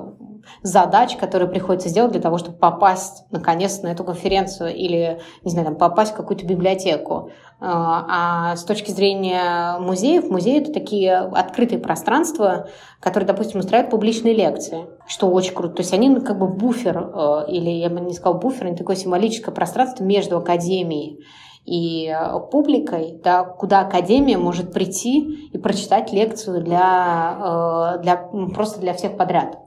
задач, 0.62 1.16
которые 1.16 1.48
приходится 1.48 1.88
сделать 1.88 2.12
для 2.12 2.20
того, 2.20 2.38
чтобы 2.38 2.56
попасть, 2.58 3.24
наконец, 3.32 3.82
на 3.82 3.88
эту 3.88 4.04
конференцию 4.04 4.74
или, 4.74 5.20
не 5.42 5.50
знаю, 5.50 5.66
там, 5.66 5.76
попасть 5.76 6.12
в 6.12 6.16
какую-то 6.16 6.46
библиотеку. 6.46 7.30
А, 7.66 8.50
а 8.52 8.56
с 8.56 8.64
точки 8.64 8.90
зрения 8.90 9.78
музеев, 9.78 10.28
музеи— 10.28 10.60
это 10.60 10.70
такие 10.70 11.16
открытые 11.16 11.78
пространства, 11.78 12.68
которые, 13.00 13.26
допустим, 13.26 13.60
устраивают 13.60 13.90
публичные 13.90 14.34
лекции, 14.34 14.86
что 15.06 15.30
очень 15.30 15.54
круто. 15.54 15.76
То 15.76 15.80
есть 15.80 15.94
они 15.94 16.10
ну, 16.10 16.20
как 16.20 16.38
бы 16.38 16.46
буфер, 16.46 16.98
э, 16.98 17.44
или 17.48 17.70
я 17.70 17.88
бы 17.88 18.00
не 18.00 18.12
сказала 18.12 18.38
буфер, 18.38 18.66
они 18.66 18.76
такое 18.76 18.96
символическое 18.96 19.54
пространство 19.54 20.04
между 20.04 20.36
академией 20.36 21.24
и 21.64 22.06
э, 22.14 22.40
публикой, 22.52 23.18
да, 23.24 23.44
куда 23.44 23.80
академия 23.80 24.36
может 24.36 24.74
прийти 24.74 25.48
и 25.50 25.56
прочитать 25.56 26.12
лекцию 26.12 26.62
для, 26.62 27.94
э, 27.96 28.02
для, 28.02 28.16
просто 28.54 28.78
для 28.78 28.92
всех 28.92 29.16
подряд. 29.16 29.58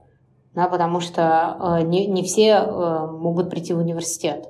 Да, 0.53 0.67
потому 0.67 0.99
что 0.99 1.83
не, 1.85 2.07
не 2.07 2.23
все 2.23 2.61
могут 2.61 3.51
прийти 3.51 3.73
в 3.73 3.77
университет. 3.77 4.47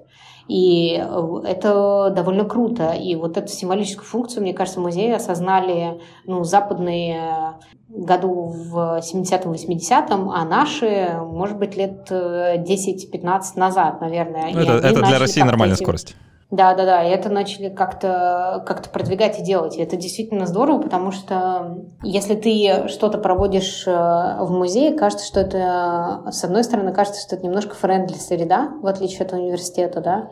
И 0.47 0.97
э, 0.97 1.41
это 1.45 2.11
довольно 2.15 2.45
круто. 2.45 2.91
И 2.91 3.15
вот 3.15 3.37
эту 3.37 3.47
символическую 3.47 4.05
функцию, 4.05 4.43
мне 4.43 4.53
кажется, 4.53 4.79
музеи 4.79 5.11
осознали 5.11 5.99
ну, 6.25 6.43
западные 6.43 7.55
году 7.89 8.47
в 8.47 8.99
70-м, 8.99 9.51
80-м, 9.51 10.29
а 10.29 10.45
наши, 10.45 11.17
может 11.21 11.57
быть, 11.57 11.75
лет 11.75 12.09
10-15 12.09 13.11
э, 13.13 13.59
назад, 13.59 14.01
наверное. 14.01 14.51
Ну, 14.53 14.59
это 14.59 14.73
это 14.87 15.01
для 15.01 15.19
России 15.19 15.41
нормальная 15.41 15.75
этим... 15.75 15.85
скорость. 15.85 16.15
Да, 16.49 16.73
да, 16.75 16.85
да. 16.85 17.03
И 17.03 17.09
это 17.09 17.29
начали 17.29 17.67
как-то 17.67 18.63
как 18.65 18.89
продвигать 18.91 19.39
и 19.39 19.43
делать. 19.43 19.75
И 19.75 19.81
это 19.81 19.97
действительно 19.97 20.45
здорово, 20.45 20.81
потому 20.81 21.11
что 21.11 21.79
если 22.03 22.35
ты 22.35 22.87
что-то 22.87 23.17
проводишь 23.17 23.85
э, 23.85 23.91
в 23.91 24.49
музее, 24.51 24.93
кажется, 24.93 25.25
что 25.25 25.41
это, 25.41 26.23
с 26.31 26.43
одной 26.45 26.63
стороны, 26.63 26.93
кажется, 26.93 27.21
что 27.21 27.35
это 27.35 27.45
немножко 27.45 27.75
френдли 27.75 28.15
среда, 28.15 28.69
в 28.81 28.87
отличие 28.87 29.25
от 29.25 29.33
университета, 29.33 29.99
да. 29.99 30.31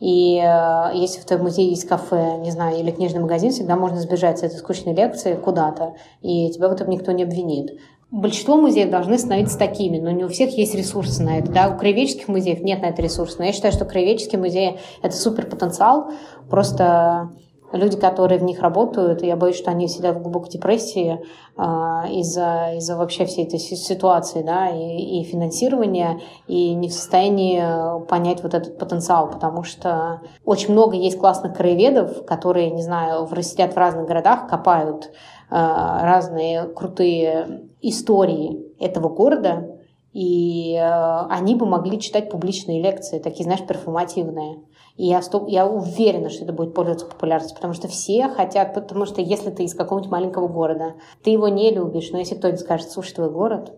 И 0.00 0.42
э, 0.44 0.90
если 0.94 1.20
в 1.20 1.24
твоем 1.24 1.44
музее 1.44 1.70
есть 1.70 1.86
кафе, 1.86 2.36
не 2.38 2.50
знаю, 2.50 2.76
или 2.76 2.90
книжный 2.90 3.20
магазин, 3.20 3.52
всегда 3.52 3.76
можно 3.76 4.00
сбежать 4.00 4.40
с 4.40 4.42
этой 4.42 4.56
скучной 4.56 4.92
лекции 4.92 5.34
куда-то, 5.34 5.94
и 6.20 6.50
тебя 6.50 6.68
в 6.68 6.72
этом 6.72 6.90
никто 6.90 7.12
не 7.12 7.22
обвинит. 7.22 7.78
Большинство 8.14 8.56
музеев 8.56 8.90
должны 8.90 9.18
становиться 9.18 9.58
такими, 9.58 9.98
но 9.98 10.12
не 10.12 10.22
у 10.22 10.28
всех 10.28 10.56
есть 10.56 10.72
ресурсы 10.76 11.20
на 11.20 11.38
это. 11.38 11.50
Да? 11.50 11.68
У 11.68 11.76
краеведческих 11.76 12.28
музеев 12.28 12.60
нет 12.60 12.80
на 12.80 12.86
это 12.86 13.02
ресурсов. 13.02 13.40
Но 13.40 13.46
я 13.46 13.52
считаю, 13.52 13.74
что 13.74 13.84
краеведческие 13.84 14.40
музеи– 14.40 14.78
это 15.02 15.16
супер 15.16 15.46
потенциал. 15.46 16.12
Просто 16.48 17.30
люди, 17.72 17.96
которые 17.96 18.38
в 18.38 18.44
них 18.44 18.60
работают, 18.60 19.24
я 19.24 19.34
боюсь, 19.34 19.56
что 19.56 19.72
они 19.72 19.88
сидят 19.88 20.16
в 20.16 20.22
глубокой 20.22 20.48
депрессии 20.48 21.18
э, 21.56 21.62
из-за 22.20 22.74
из 22.76 22.88
вообще 22.88 23.24
всей 23.24 23.46
этой 23.46 23.58
ситуации, 23.58 24.44
да, 24.44 24.68
и, 24.68 25.20
и 25.20 25.24
финансирования, 25.24 26.20
и 26.46 26.72
не 26.72 26.90
в 26.90 26.92
состоянии 26.92 28.06
понять 28.06 28.44
вот 28.44 28.54
этот 28.54 28.78
потенциал, 28.78 29.28
потому 29.28 29.64
что 29.64 30.20
очень 30.44 30.70
много 30.70 30.94
есть 30.94 31.18
классных 31.18 31.56
краеведов, 31.56 32.24
которые, 32.26 32.70
не 32.70 32.82
знаю, 32.82 33.28
сидят 33.42 33.74
в 33.74 33.76
разных 33.76 34.06
городах, 34.06 34.46
копают 34.46 35.10
Э, 35.50 36.00
разные 36.02 36.64
крутые 36.64 37.68
истории 37.88 38.74
этого 38.78 39.08
города, 39.08 39.78
и 40.12 40.74
э, 40.74 41.26
они 41.28 41.56
бы 41.56 41.66
могли 41.66 41.98
читать 41.98 42.30
публичные 42.30 42.80
лекции, 42.80 43.18
такие, 43.18 43.44
знаешь, 43.44 43.66
перформативные. 43.66 44.62
И 44.96 45.06
я, 45.06 45.20
стоп, 45.22 45.48
я 45.48 45.66
уверена, 45.66 46.30
что 46.30 46.44
это 46.44 46.52
будет 46.52 46.72
пользоваться 46.72 47.06
популярностью, 47.06 47.56
потому 47.56 47.74
что 47.74 47.88
все 47.88 48.28
хотят, 48.28 48.74
потому 48.74 49.06
что 49.06 49.20
если 49.20 49.50
ты 49.50 49.64
из 49.64 49.74
какого-нибудь 49.74 50.12
маленького 50.12 50.46
города, 50.46 50.94
ты 51.24 51.30
его 51.30 51.48
не 51.48 51.72
любишь, 51.72 52.10
но 52.12 52.18
если 52.18 52.36
кто-нибудь 52.36 52.60
скажет, 52.60 52.90
слушай, 52.90 53.12
твой 53.12 53.30
город, 53.30 53.74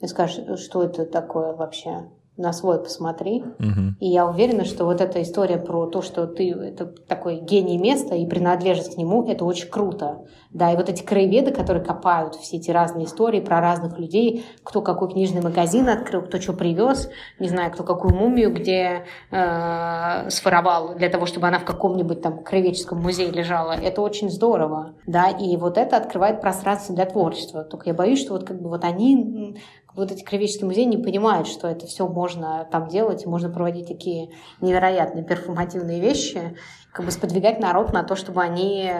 ты 0.00 0.08
скажешь, 0.08 0.60
что 0.60 0.82
это 0.82 1.06
такое 1.06 1.54
вообще? 1.54 2.08
На 2.38 2.52
свой 2.52 2.80
посмотри. 2.80 3.42
Угу. 3.42 3.96
И 4.00 4.08
я 4.08 4.26
уверена, 4.26 4.64
что 4.64 4.84
вот 4.84 5.00
эта 5.00 5.20
история 5.22 5.58
про 5.58 5.86
то, 5.86 6.02
что 6.02 6.26
ты 6.26 6.52
это 6.52 6.86
такой 6.86 7.40
гений 7.40 7.78
места 7.78 8.14
и 8.14 8.26
принадлежность 8.26 8.94
к 8.94 8.96
нему, 8.96 9.24
это 9.28 9.44
очень 9.44 9.68
круто. 9.68 10.24
Да, 10.50 10.72
и 10.72 10.76
вот 10.76 10.88
эти 10.88 11.02
краеведы, 11.02 11.50
которые 11.50 11.84
копают 11.84 12.36
все 12.36 12.56
эти 12.56 12.70
разные 12.70 13.06
истории 13.06 13.40
про 13.40 13.60
разных 13.60 13.98
людей, 13.98 14.46
кто 14.62 14.80
какой 14.80 15.10
книжный 15.10 15.42
магазин 15.42 15.88
открыл, 15.88 16.22
кто 16.22 16.40
что 16.40 16.52
привез, 16.52 17.10
не 17.38 17.48
знаю, 17.48 17.72
кто 17.72 17.82
какую 17.82 18.14
мумию 18.14 18.54
где 18.54 19.04
э, 19.30 20.30
сформовал 20.30 20.94
для 20.94 21.08
того, 21.10 21.26
чтобы 21.26 21.48
она 21.48 21.58
в 21.58 21.64
каком-нибудь 21.64 22.22
там 22.22 22.42
краеведческом 22.44 23.02
музее 23.02 23.30
лежала. 23.30 23.72
Это 23.72 24.00
очень 24.00 24.30
здорово. 24.30 24.94
Да, 25.06 25.28
и 25.28 25.56
вот 25.56 25.76
это 25.76 25.96
открывает 25.96 26.40
пространство 26.40 26.94
для 26.94 27.04
творчества. 27.04 27.64
Только 27.64 27.90
я 27.90 27.94
боюсь, 27.94 28.20
что 28.20 28.34
вот 28.34 28.44
как 28.44 28.62
бы 28.62 28.68
вот 28.68 28.84
они 28.84 29.56
вот 29.98 30.12
эти 30.12 30.22
кривические 30.22 30.66
музеи 30.66 30.84
не 30.84 30.96
понимают, 30.96 31.48
что 31.48 31.68
это 31.68 31.86
все 31.86 32.06
можно 32.06 32.66
там 32.70 32.88
делать, 32.88 33.24
и 33.24 33.28
можно 33.28 33.50
проводить 33.50 33.88
такие 33.88 34.30
невероятные 34.60 35.24
перформативные 35.24 36.00
вещи, 36.00 36.56
как 36.92 37.04
бы 37.04 37.10
сподвигать 37.10 37.60
народ 37.60 37.92
на 37.92 38.04
то, 38.04 38.16
чтобы 38.16 38.40
они 38.42 38.90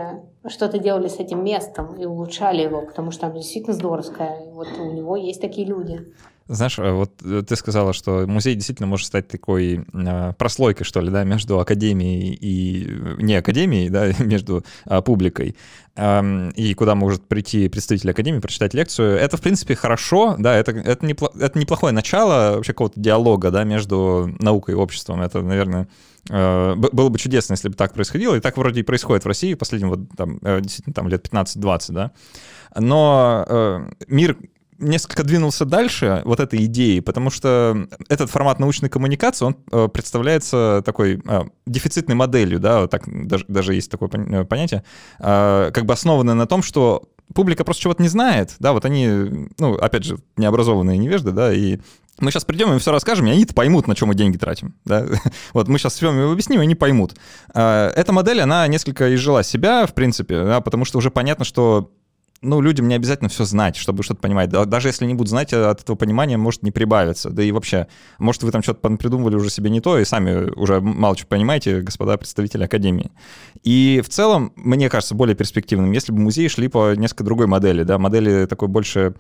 что-то 0.46 0.78
делали 0.78 1.08
с 1.08 1.18
этим 1.18 1.42
местом 1.44 1.94
и 1.96 2.04
улучшали 2.04 2.62
его, 2.62 2.82
потому 2.82 3.10
что 3.10 3.26
оно 3.26 3.36
действительно 3.36 3.74
здоровское. 3.74 4.50
Вот 4.52 4.68
у 4.78 4.92
него 4.92 5.16
есть 5.16 5.40
такие 5.40 5.66
люди. 5.66 6.12
Знаешь, 6.48 6.78
э, 6.78 6.90
вот 6.90 7.12
э, 7.22 7.42
ты 7.46 7.56
сказала, 7.56 7.92
что 7.92 8.26
музей 8.26 8.54
действительно 8.54 8.86
может 8.86 9.06
стать 9.06 9.28
такой 9.28 9.84
э, 9.92 10.32
прослойкой, 10.38 10.86
что 10.86 11.00
ли, 11.00 11.10
да, 11.10 11.22
между 11.24 11.60
академией 11.60 12.38
и 12.40 13.22
не 13.22 13.34
академией, 13.34 13.90
да, 13.90 14.10
между 14.18 14.64
публикой, 15.04 15.56
и 15.96 16.74
куда 16.76 16.94
может 16.94 17.26
прийти 17.26 17.68
представитель 17.68 18.12
академии, 18.12 18.38
прочитать 18.38 18.72
лекцию. 18.72 19.18
Это, 19.18 19.36
в 19.36 19.42
принципе, 19.42 19.74
хорошо, 19.74 20.36
да, 20.38 20.54
это, 20.54 20.70
это, 20.70 21.04
непло, 21.04 21.32
это 21.38 21.58
неплохое 21.58 21.92
начало 21.92 22.54
вообще 22.54 22.72
какого-то 22.72 23.00
диалога, 23.00 23.50
да, 23.50 23.64
между 23.64 24.32
наукой 24.38 24.74
и 24.74 24.76
обществом. 24.76 25.20
Это, 25.20 25.42
наверное, 25.42 25.88
было 26.28 27.08
бы 27.08 27.18
чудесно, 27.18 27.54
если 27.54 27.68
бы 27.68 27.74
так 27.74 27.94
происходило, 27.94 28.36
и 28.36 28.40
так 28.40 28.56
вроде 28.56 28.80
и 28.80 28.84
происходит 28.84 29.24
в 29.24 29.28
России 29.28 29.54
последние 29.54 29.90
вот 29.90 30.00
там, 30.16 30.38
действительно, 30.62 30.94
там 30.94 31.08
лет 31.08 31.26
15-20, 31.28 31.92
да. 31.92 32.12
Но 32.76 33.88
мир 34.06 34.36
несколько 34.78 35.24
двинулся 35.24 35.64
дальше 35.64 36.22
вот 36.24 36.40
этой 36.40 36.64
идеи, 36.66 37.00
потому 37.00 37.30
что 37.30 37.88
этот 38.08 38.30
формат 38.30 38.58
научной 38.58 38.88
коммуникации, 38.88 39.46
он 39.46 39.56
э, 39.70 39.88
представляется 39.88 40.82
такой 40.84 41.20
э, 41.24 41.44
дефицитной 41.66 42.14
моделью, 42.14 42.60
да, 42.60 42.86
так 42.86 43.02
даже, 43.06 43.44
даже 43.48 43.74
есть 43.74 43.90
такое 43.90 44.08
э, 44.12 44.44
понятие, 44.44 44.84
как 45.18 45.84
бы 45.84 45.92
основанное 45.92 46.34
на 46.34 46.46
том, 46.46 46.62
что 46.62 47.04
публика 47.34 47.64
просто 47.64 47.82
чего-то 47.82 48.02
не 48.02 48.08
знает, 48.08 48.54
да, 48.58 48.72
вот 48.72 48.84
они, 48.84 49.48
ну, 49.58 49.74
опять 49.74 50.04
же, 50.04 50.18
необразованные 50.36 50.98
невежды, 50.98 51.32
да, 51.32 51.52
и 51.52 51.78
мы 52.20 52.32
сейчас 52.32 52.44
придем, 52.44 52.72
им 52.72 52.80
все 52.80 52.90
расскажем, 52.90 53.26
и 53.26 53.30
они-то 53.30 53.54
поймут, 53.54 53.86
на 53.86 53.94
чем 53.94 54.08
мы 54.08 54.16
деньги 54.16 54.36
тратим. 54.36 54.74
Да? 54.84 55.06
Вот 55.52 55.68
мы 55.68 55.78
сейчас 55.78 55.94
с 55.94 56.02
вами 56.02 56.32
объясним, 56.32 56.60
и 56.60 56.64
они 56.64 56.74
поймут. 56.74 57.14
Эта 57.54 58.12
модель, 58.12 58.40
она 58.40 58.66
несколько 58.66 59.14
изжила 59.14 59.44
себя, 59.44 59.86
в 59.86 59.94
принципе, 59.94 60.42
да, 60.42 60.60
потому 60.60 60.84
что 60.84 60.98
уже 60.98 61.12
понятно, 61.12 61.44
что 61.44 61.92
ну, 62.40 62.60
людям 62.60 62.86
не 62.86 62.94
обязательно 62.94 63.28
все 63.28 63.44
знать, 63.44 63.76
чтобы 63.76 64.02
что-то 64.02 64.20
понимать. 64.20 64.50
Даже 64.50 64.88
если 64.88 65.04
они 65.04 65.14
будут 65.14 65.28
знать, 65.28 65.52
э, 65.52 65.64
от 65.64 65.82
этого 65.82 65.96
понимания 65.96 66.36
может 66.36 66.62
не 66.62 66.70
прибавиться. 66.70 67.30
Да 67.30 67.42
и 67.42 67.50
вообще, 67.50 67.88
может, 68.18 68.42
вы 68.42 68.52
там 68.52 68.62
что-то 68.62 68.88
придумывали 68.96 69.34
уже 69.36 69.50
себе 69.50 69.70
не 69.70 69.80
то, 69.80 69.98
и 69.98 70.04
сами 70.04 70.50
уже 70.54 70.80
мало 70.80 71.16
чего 71.16 71.28
понимаете, 71.28 71.80
господа 71.80 72.16
представители 72.16 72.64
Академии. 72.64 73.10
И 73.64 74.02
в 74.04 74.08
целом, 74.08 74.52
мне 74.56 74.88
кажется, 74.88 75.14
более 75.14 75.34
перспективным, 75.34 75.90
если 75.92 76.12
бы 76.12 76.20
музеи 76.20 76.48
шли 76.48 76.68
по 76.68 76.94
несколько 76.94 77.24
другой 77.24 77.46
модели, 77.46 77.82
да, 77.82 77.98
модели 77.98 78.46
такой 78.46 78.68
больше 78.68 79.14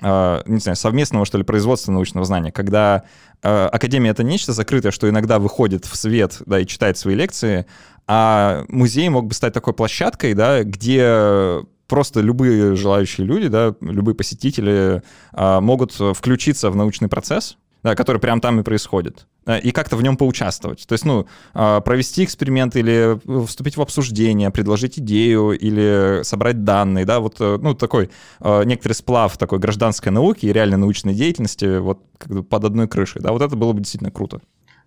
Uh, 0.00 0.42
не 0.46 0.58
знаю, 0.58 0.74
совместного, 0.74 1.24
что 1.24 1.38
ли, 1.38 1.44
производства 1.44 1.92
научного 1.92 2.26
знания, 2.26 2.50
когда 2.50 3.04
uh, 3.42 3.68
академия— 3.68 4.10
это 4.10 4.24
нечто 4.24 4.52
закрытое, 4.52 4.90
что 4.90 5.08
иногда 5.08 5.38
выходит 5.38 5.84
в 5.84 5.94
свет, 5.94 6.42
да, 6.46 6.58
и 6.58 6.66
читает 6.66 6.98
свои 6.98 7.14
лекции, 7.14 7.64
а 8.08 8.64
музей 8.68 9.08
мог 9.08 9.26
бы 9.28 9.34
стать 9.34 9.54
такой 9.54 9.72
площадкой, 9.72 10.34
да, 10.34 10.64
где 10.64 11.62
просто 11.94 12.22
любые 12.22 12.74
желающие 12.74 13.24
люди, 13.24 13.46
да, 13.46 13.72
любые 13.80 14.16
посетители 14.16 15.04
а, 15.32 15.60
могут 15.60 15.92
включиться 15.92 16.68
в 16.68 16.74
научный 16.74 17.06
процесс, 17.06 17.56
да, 17.84 17.94
который 17.94 18.20
прямо 18.20 18.40
там 18.40 18.58
и 18.58 18.64
происходит, 18.64 19.28
и 19.62 19.70
как-то 19.70 19.94
в 19.94 20.02
нем 20.02 20.16
поучаствовать. 20.16 20.88
То 20.88 20.94
есть, 20.94 21.04
ну, 21.04 21.28
а, 21.52 21.80
провести 21.82 22.24
эксперимент 22.24 22.74
или 22.74 23.16
вступить 23.46 23.76
в 23.76 23.80
обсуждение, 23.80 24.50
предложить 24.50 24.98
идею 24.98 25.52
или 25.52 26.24
собрать 26.24 26.64
данные, 26.64 27.04
да, 27.04 27.20
вот, 27.20 27.36
э, 27.38 27.58
ну, 27.62 27.74
такой 27.74 28.10
а, 28.40 28.64
некоторый 28.64 28.94
сплав 28.94 29.38
такой 29.38 29.60
гражданской 29.60 30.10
науки 30.10 30.46
и 30.46 30.52
реальной 30.52 30.78
научной 30.78 31.14
деятельности 31.14 31.78
вот 31.78 32.00
как 32.18 32.32
бы 32.32 32.42
под 32.42 32.64
одной 32.64 32.88
крышей, 32.88 33.22
да, 33.22 33.30
вот 33.30 33.40
это 33.40 33.54
было 33.54 33.72
бы 33.72 33.78
действительно 33.78 34.10
круто. 34.10 34.40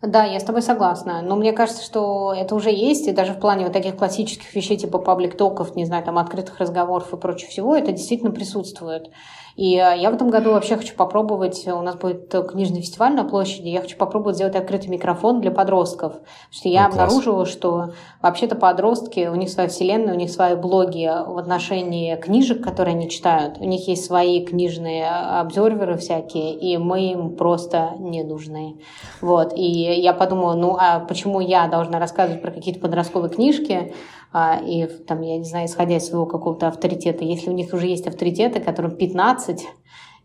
Да, 0.04 0.24
я 0.26 0.40
с 0.40 0.44
тобой 0.44 0.62
согласна. 0.62 1.24
Но 1.24 1.36
мне 1.36 1.54
кажется, 1.54 1.84
что 1.84 2.32
это 2.32 2.54
уже 2.54 2.70
есть, 2.70 3.08
и 3.08 3.12
даже 3.12 3.34
в 3.34 3.40
плане 3.40 3.64
вот 3.64 3.74
таких 3.74 3.96
классических 3.96 4.54
вещей, 4.54 4.78
типа 4.78 5.00
паблик-токов, 5.00 5.76
не 5.76 5.86
знаю, 5.86 6.04
там, 6.04 6.20
открытых 6.20 6.60
разговоров 6.60 7.14
и 7.14 7.18
прочего 7.18 7.50
всего, 7.50 7.76
это 7.76 7.92
действительно 7.92 8.32
присутствует. 8.32 9.10
И 9.58 9.74
э, 9.74 9.98
я 9.98 10.12
в 10.12 10.14
этом 10.14 10.30
году 10.30 10.52
вообще 10.52 10.78
хочу 10.78 10.96
попробовать, 10.96 11.68
у 11.68 11.82
нас 11.82 11.96
будет 11.96 12.34
книжный 12.50 12.82
фестиваль 12.82 13.14
на 13.14 13.26
площади, 13.26 13.68
я 13.68 13.82
хочу 13.82 13.98
попробовать 13.98 14.36
сделать 14.36 14.56
открытый 14.56 14.90
микрофон 14.90 15.42
для 15.42 15.52
подростков. 15.52 16.14
Потому 16.14 16.52
что 16.52 16.70
я 16.70 16.84
ну, 16.84 16.90
обнаружила, 16.90 17.46
что 17.46 17.94
вообще-то 18.22 18.56
подростки, 18.56 19.28
у 19.28 19.36
них 19.36 19.50
своя 19.50 19.68
вселенная, 19.68 20.14
у 20.14 20.18
них 20.18 20.30
свои 20.30 20.56
блоги 20.56 21.10
в 21.28 21.38
отношении 21.40 22.16
книжек, 22.18 22.64
которые 22.64 22.96
они 22.96 23.10
читают. 23.10 23.58
У 23.58 23.64
них 23.64 23.88
есть 23.88 24.06
свои 24.06 24.46
книжные 24.46 25.10
обзорверы 25.10 25.98
всякие, 25.98 26.54
и 26.54 26.78
мы 26.78 27.12
им 27.12 27.36
просто 27.36 27.96
не 27.98 28.24
нужны. 28.24 28.80
Вот. 29.22 29.54
И 29.56 29.64
я 29.64 30.14
подумала, 30.14 30.54
ну 30.54 30.78
а 30.80 31.00
почему 31.00 31.40
я 31.40 31.68
должна 31.68 31.98
рассказывать 31.98 32.44
про 32.44 32.52
какие-то 32.52 32.80
подростковые 32.80 33.34
книжки, 33.34 33.94
и 34.34 34.88
там, 35.08 35.22
я 35.22 35.38
не 35.38 35.46
знаю, 35.46 35.68
исходя 35.68 35.98
из 35.98 36.08
своего 36.08 36.26
какого-то 36.26 36.68
авторитета, 36.68 37.24
если 37.24 37.50
у 37.50 37.54
них 37.54 37.74
уже 37.74 37.88
есть 37.88 38.08
авторитеты, 38.08 38.60
которым 38.60 38.96
15, 38.98 39.68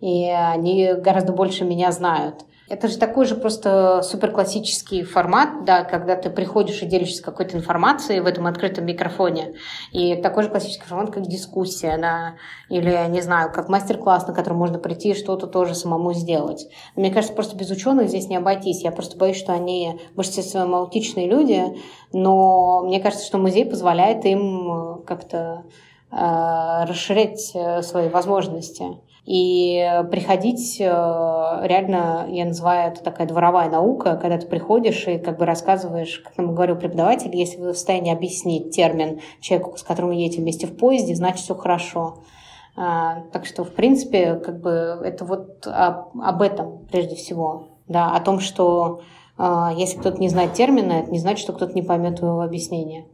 и 0.00 0.28
они 0.28 0.92
гораздо 0.94 1.32
больше 1.32 1.64
меня 1.64 1.92
знают. 1.92 2.44
Это 2.68 2.88
же 2.88 2.96
такой 2.96 3.26
же 3.26 3.34
просто 3.34 4.02
супер 4.02 4.30
классический 4.30 5.02
формат, 5.02 5.64
да, 5.64 5.84
когда 5.84 6.16
ты 6.16 6.30
приходишь 6.30 6.82
и 6.82 6.86
делишься 6.86 7.22
какой-то 7.22 7.56
информацией 7.56 8.20
в 8.20 8.26
этом 8.26 8.46
открытом 8.46 8.86
микрофоне. 8.86 9.54
И 9.90 10.14
такой 10.16 10.44
же 10.44 10.48
классический 10.48 10.86
формат, 10.86 11.10
как 11.10 11.26
дискуссия, 11.26 11.98
да, 11.98 12.36
или, 12.68 13.06
не 13.08 13.20
знаю, 13.20 13.52
как 13.52 13.68
мастер-класс, 13.68 14.26
на 14.26 14.32
который 14.32 14.54
можно 14.54 14.78
прийти 14.78 15.10
и 15.10 15.14
что-то 15.14 15.46
тоже 15.46 15.74
самому 15.74 16.14
сделать. 16.14 16.66
Мне 16.96 17.10
кажется, 17.10 17.34
просто 17.34 17.56
без 17.56 17.70
ученых 17.70 18.08
здесь 18.08 18.28
не 18.28 18.36
обойтись. 18.36 18.82
Я 18.82 18.92
просто 18.92 19.18
боюсь, 19.18 19.38
что 19.38 19.52
они 19.52 20.00
в 20.12 20.16
большинстве 20.16 20.44
своем 20.44 20.74
аутичные 20.74 21.28
люди, 21.28 21.64
но 22.12 22.82
мне 22.84 23.00
кажется, 23.00 23.26
что 23.26 23.38
музей 23.38 23.66
позволяет 23.66 24.24
им 24.24 24.72
э, 24.72 25.04
как-то 25.04 25.64
э, 26.10 26.84
расширять 26.86 27.50
э, 27.54 27.82
свои 27.82 28.08
возможности. 28.08 28.84
И 29.24 30.02
приходить, 30.10 30.80
э, 30.80 30.84
реально, 30.84 32.26
я 32.28 32.44
называю 32.44 32.90
это 32.90 33.04
такая 33.04 33.28
дворовая 33.28 33.70
наука, 33.70 34.16
когда 34.16 34.36
ты 34.36 34.48
приходишь 34.48 35.06
и 35.06 35.18
как 35.18 35.38
бы 35.38 35.46
рассказываешь, 35.46 36.18
как 36.18 36.36
нам 36.36 36.54
говорил 36.54 36.74
преподаватель, 36.74 37.34
если 37.34 37.58
вы 37.58 37.72
в 37.72 37.76
состоянии 37.76 38.12
объяснить 38.12 38.74
термин 38.74 39.20
человеку, 39.40 39.76
с 39.76 39.84
которым 39.84 40.10
вы 40.10 40.16
едете 40.16 40.40
вместе 40.40 40.66
в 40.66 40.76
поезде, 40.76 41.14
значит 41.14 41.44
все 41.44 41.54
хорошо. 41.54 42.18
А, 42.74 43.20
так 43.32 43.46
что, 43.46 43.64
в 43.64 43.72
принципе, 43.72 44.34
как 44.34 44.60
бы 44.60 44.98
это 45.04 45.24
вот 45.24 45.68
об, 45.68 46.20
об 46.20 46.42
этом 46.42 46.86
прежде 46.90 47.14
всего, 47.14 47.68
да, 47.86 48.16
о 48.16 48.20
том, 48.20 48.40
что 48.40 49.02
а, 49.38 49.72
если 49.76 49.98
кто-то 49.98 50.18
не 50.18 50.30
знает 50.30 50.54
термина, 50.54 50.94
это 50.94 51.12
не 51.12 51.18
значит, 51.20 51.40
что 51.40 51.52
кто-то 51.52 51.74
не 51.74 51.82
поймет 51.82 52.20
его 52.20 52.40
объяснения. 52.40 53.04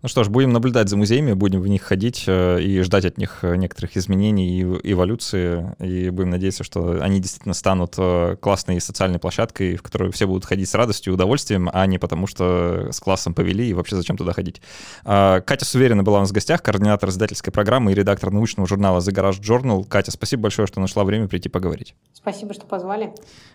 Ну 0.00 0.08
что 0.08 0.22
ж, 0.22 0.28
будем 0.28 0.52
наблюдать 0.52 0.88
за 0.88 0.96
музеями, 0.96 1.32
будем 1.32 1.60
в 1.60 1.66
них 1.66 1.82
ходить 1.82 2.22
э, 2.28 2.62
и 2.62 2.80
ждать 2.82 3.04
от 3.04 3.18
них 3.18 3.40
э, 3.42 3.56
некоторых 3.56 3.96
изменений 3.96 4.60
и 4.60 4.92
эволюции, 4.92 5.74
и 5.80 6.10
будем 6.10 6.30
надеяться, 6.30 6.62
что 6.62 7.02
они 7.02 7.18
действительно 7.18 7.52
станут 7.52 7.94
э, 7.98 8.36
классной 8.40 8.80
социальной 8.80 9.18
площадкой, 9.18 9.74
в 9.74 9.82
которую 9.82 10.12
все 10.12 10.28
будут 10.28 10.44
ходить 10.44 10.68
с 10.68 10.74
радостью 10.76 11.12
и 11.12 11.14
удовольствием, 11.14 11.68
а 11.72 11.84
не 11.86 11.98
потому, 11.98 12.28
что 12.28 12.90
с 12.92 13.00
классом 13.00 13.34
повели 13.34 13.68
и 13.70 13.74
вообще 13.74 13.96
зачем 13.96 14.16
туда 14.16 14.32
ходить. 14.34 14.62
А, 15.04 15.40
Катя 15.40 15.64
Суверина 15.64 16.04
была 16.04 16.18
у 16.18 16.20
нас 16.20 16.30
в 16.30 16.32
гостях, 16.32 16.62
координатор 16.62 17.08
издательской 17.08 17.52
программы 17.52 17.90
и 17.90 17.96
редактор 17.96 18.30
научного 18.30 18.68
журнала 18.68 19.00
The 19.00 19.12
Garage 19.12 19.40
Journal. 19.40 19.84
Катя, 19.84 20.12
спасибо 20.12 20.42
большое, 20.42 20.68
что 20.68 20.78
нашла 20.78 21.02
время 21.02 21.26
прийти 21.26 21.48
поговорить. 21.48 21.96
Спасибо, 22.12 22.54
что 22.54 22.66
позвали. 22.66 23.12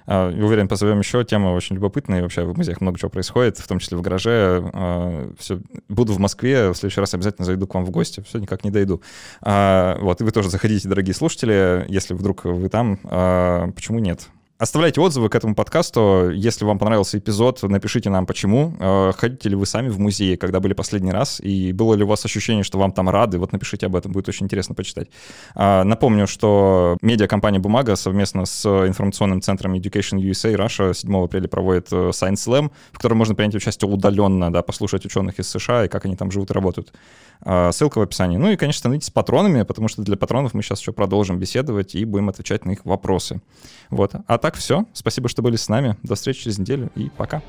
А, 0.07 0.27
уверен, 0.27 0.67
позовем 0.67 0.99
еще. 0.99 1.23
Тема 1.23 1.53
очень 1.53 1.77
любопытная, 1.77 2.19
и 2.19 2.21
вообще 2.21 2.43
в 2.43 2.57
музеях 2.57 2.81
много 2.81 2.99
чего 2.99 3.09
происходит, 3.09 3.59
в 3.59 3.65
том 3.65 3.79
числе 3.79 3.97
в 3.97 4.01
гараже. 4.01 4.69
А, 4.73 5.31
Все, 5.39 5.61
буду 5.87 6.11
в 6.11 6.19
Москве 6.19 6.32
Москве, 6.34 6.69
в 6.69 6.75
следующий 6.75 6.99
раз 6.99 7.13
обязательно 7.13 7.45
зайду 7.45 7.67
к 7.67 7.75
вам 7.75 7.86
в 7.86 7.91
гости, 7.91 8.23
все 8.25 8.39
никак 8.39 8.63
не 8.63 8.71
дойду. 8.71 9.01
А, 9.41 9.97
вот, 10.01 10.19
и 10.19 10.23
вы 10.23 10.31
тоже 10.31 10.49
заходите, 10.49 10.89
дорогие 10.89 11.13
слушатели, 11.13 11.86
если 11.88 12.15
вдруг 12.15 12.45
вы 12.45 12.69
там, 12.69 12.99
а, 13.03 13.69
почему 13.71 13.99
нет? 13.99 14.29
Оставляйте 14.64 15.01
отзывы 15.01 15.28
к 15.28 15.36
этому 15.36 15.55
подкасту. 15.55 16.32
Если 16.34 16.64
вам 16.64 16.80
понравился 16.80 17.18
эпизод, 17.18 17.61
напишите 17.64 18.09
нам, 18.09 18.26
почему. 18.26 18.74
Э, 18.80 19.11
ходите 19.14 19.49
ли 19.49 19.57
вы 19.57 19.66
сами 19.66 19.89
в 19.89 19.99
музей, 19.99 20.38
когда 20.38 20.61
были 20.61 20.72
последний 20.72 21.11
раз, 21.11 21.41
и 21.41 21.74
было 21.74 21.95
ли 21.95 22.05
у 22.05 22.07
вас 22.07 22.24
ощущение, 22.24 22.64
что 22.64 22.78
вам 22.78 22.93
там 22.93 23.09
рады? 23.09 23.39
Вот 23.39 23.51
напишите 23.51 23.88
об 23.88 23.95
этом, 23.97 24.14
будет 24.14 24.30
очень 24.30 24.45
интересно 24.45 24.74
почитать. 24.74 25.09
А, 25.53 25.84
напомню, 25.84 26.28
что 26.28 26.95
медиакомпания 27.01 27.59
«Бумага» 27.59 27.97
совместно 27.97 28.45
с 28.45 28.66
информационным 28.66 29.41
центром 29.41 29.74
Education 29.74 30.20
USA 30.20 30.55
Russia 30.55 30.93
7 30.93 31.14
апреля 31.26 31.49
проводит 31.49 31.91
э, 31.91 32.11
Science 32.11 32.36
Slam, 32.36 32.72
в 32.93 32.99
котором 32.99 33.18
можно 33.18 33.36
принять 33.36 33.55
участие 33.55 33.91
удаленно, 33.91 34.49
да, 34.49 34.61
послушать 34.61 35.05
ученых 35.05 35.39
из 35.39 35.49
США 35.49 35.84
и 35.84 35.88
как 35.89 36.05
они 36.05 36.16
там 36.16 36.32
живут 36.32 36.51
и 36.51 36.53
работают. 36.53 36.93
А, 37.41 37.72
ссылка 37.72 37.99
в 37.99 38.01
описании. 38.01 38.38
Ну 38.38 38.49
и, 38.49 38.55
конечно, 38.55 38.80
становитесь 38.80 39.09
патронами, 39.09 39.64
потому 39.64 39.89
что 39.89 40.01
для 40.01 40.16
патронов 40.16 40.53
мы 40.53 40.64
сейчас 40.64 40.80
еще 40.80 40.93
продолжим 40.93 41.39
беседовать 41.39 41.95
и 41.95 42.05
будем 42.05 42.30
отвечать 42.30 42.66
на 42.66 42.72
их 42.72 42.86
вопросы. 42.86 43.41
Вот. 43.89 44.14
А 44.28 44.38
так 44.53 44.61
все. 44.61 44.85
Спасибо, 44.93 45.29
что 45.29 45.41
были 45.41 45.55
с 45.55 45.67
нами. 45.67 45.97
До 46.03 46.13
встречи 46.13 46.43
через 46.43 46.59
неделю 46.59 46.91
и 46.95 47.09
пока. 47.17 47.41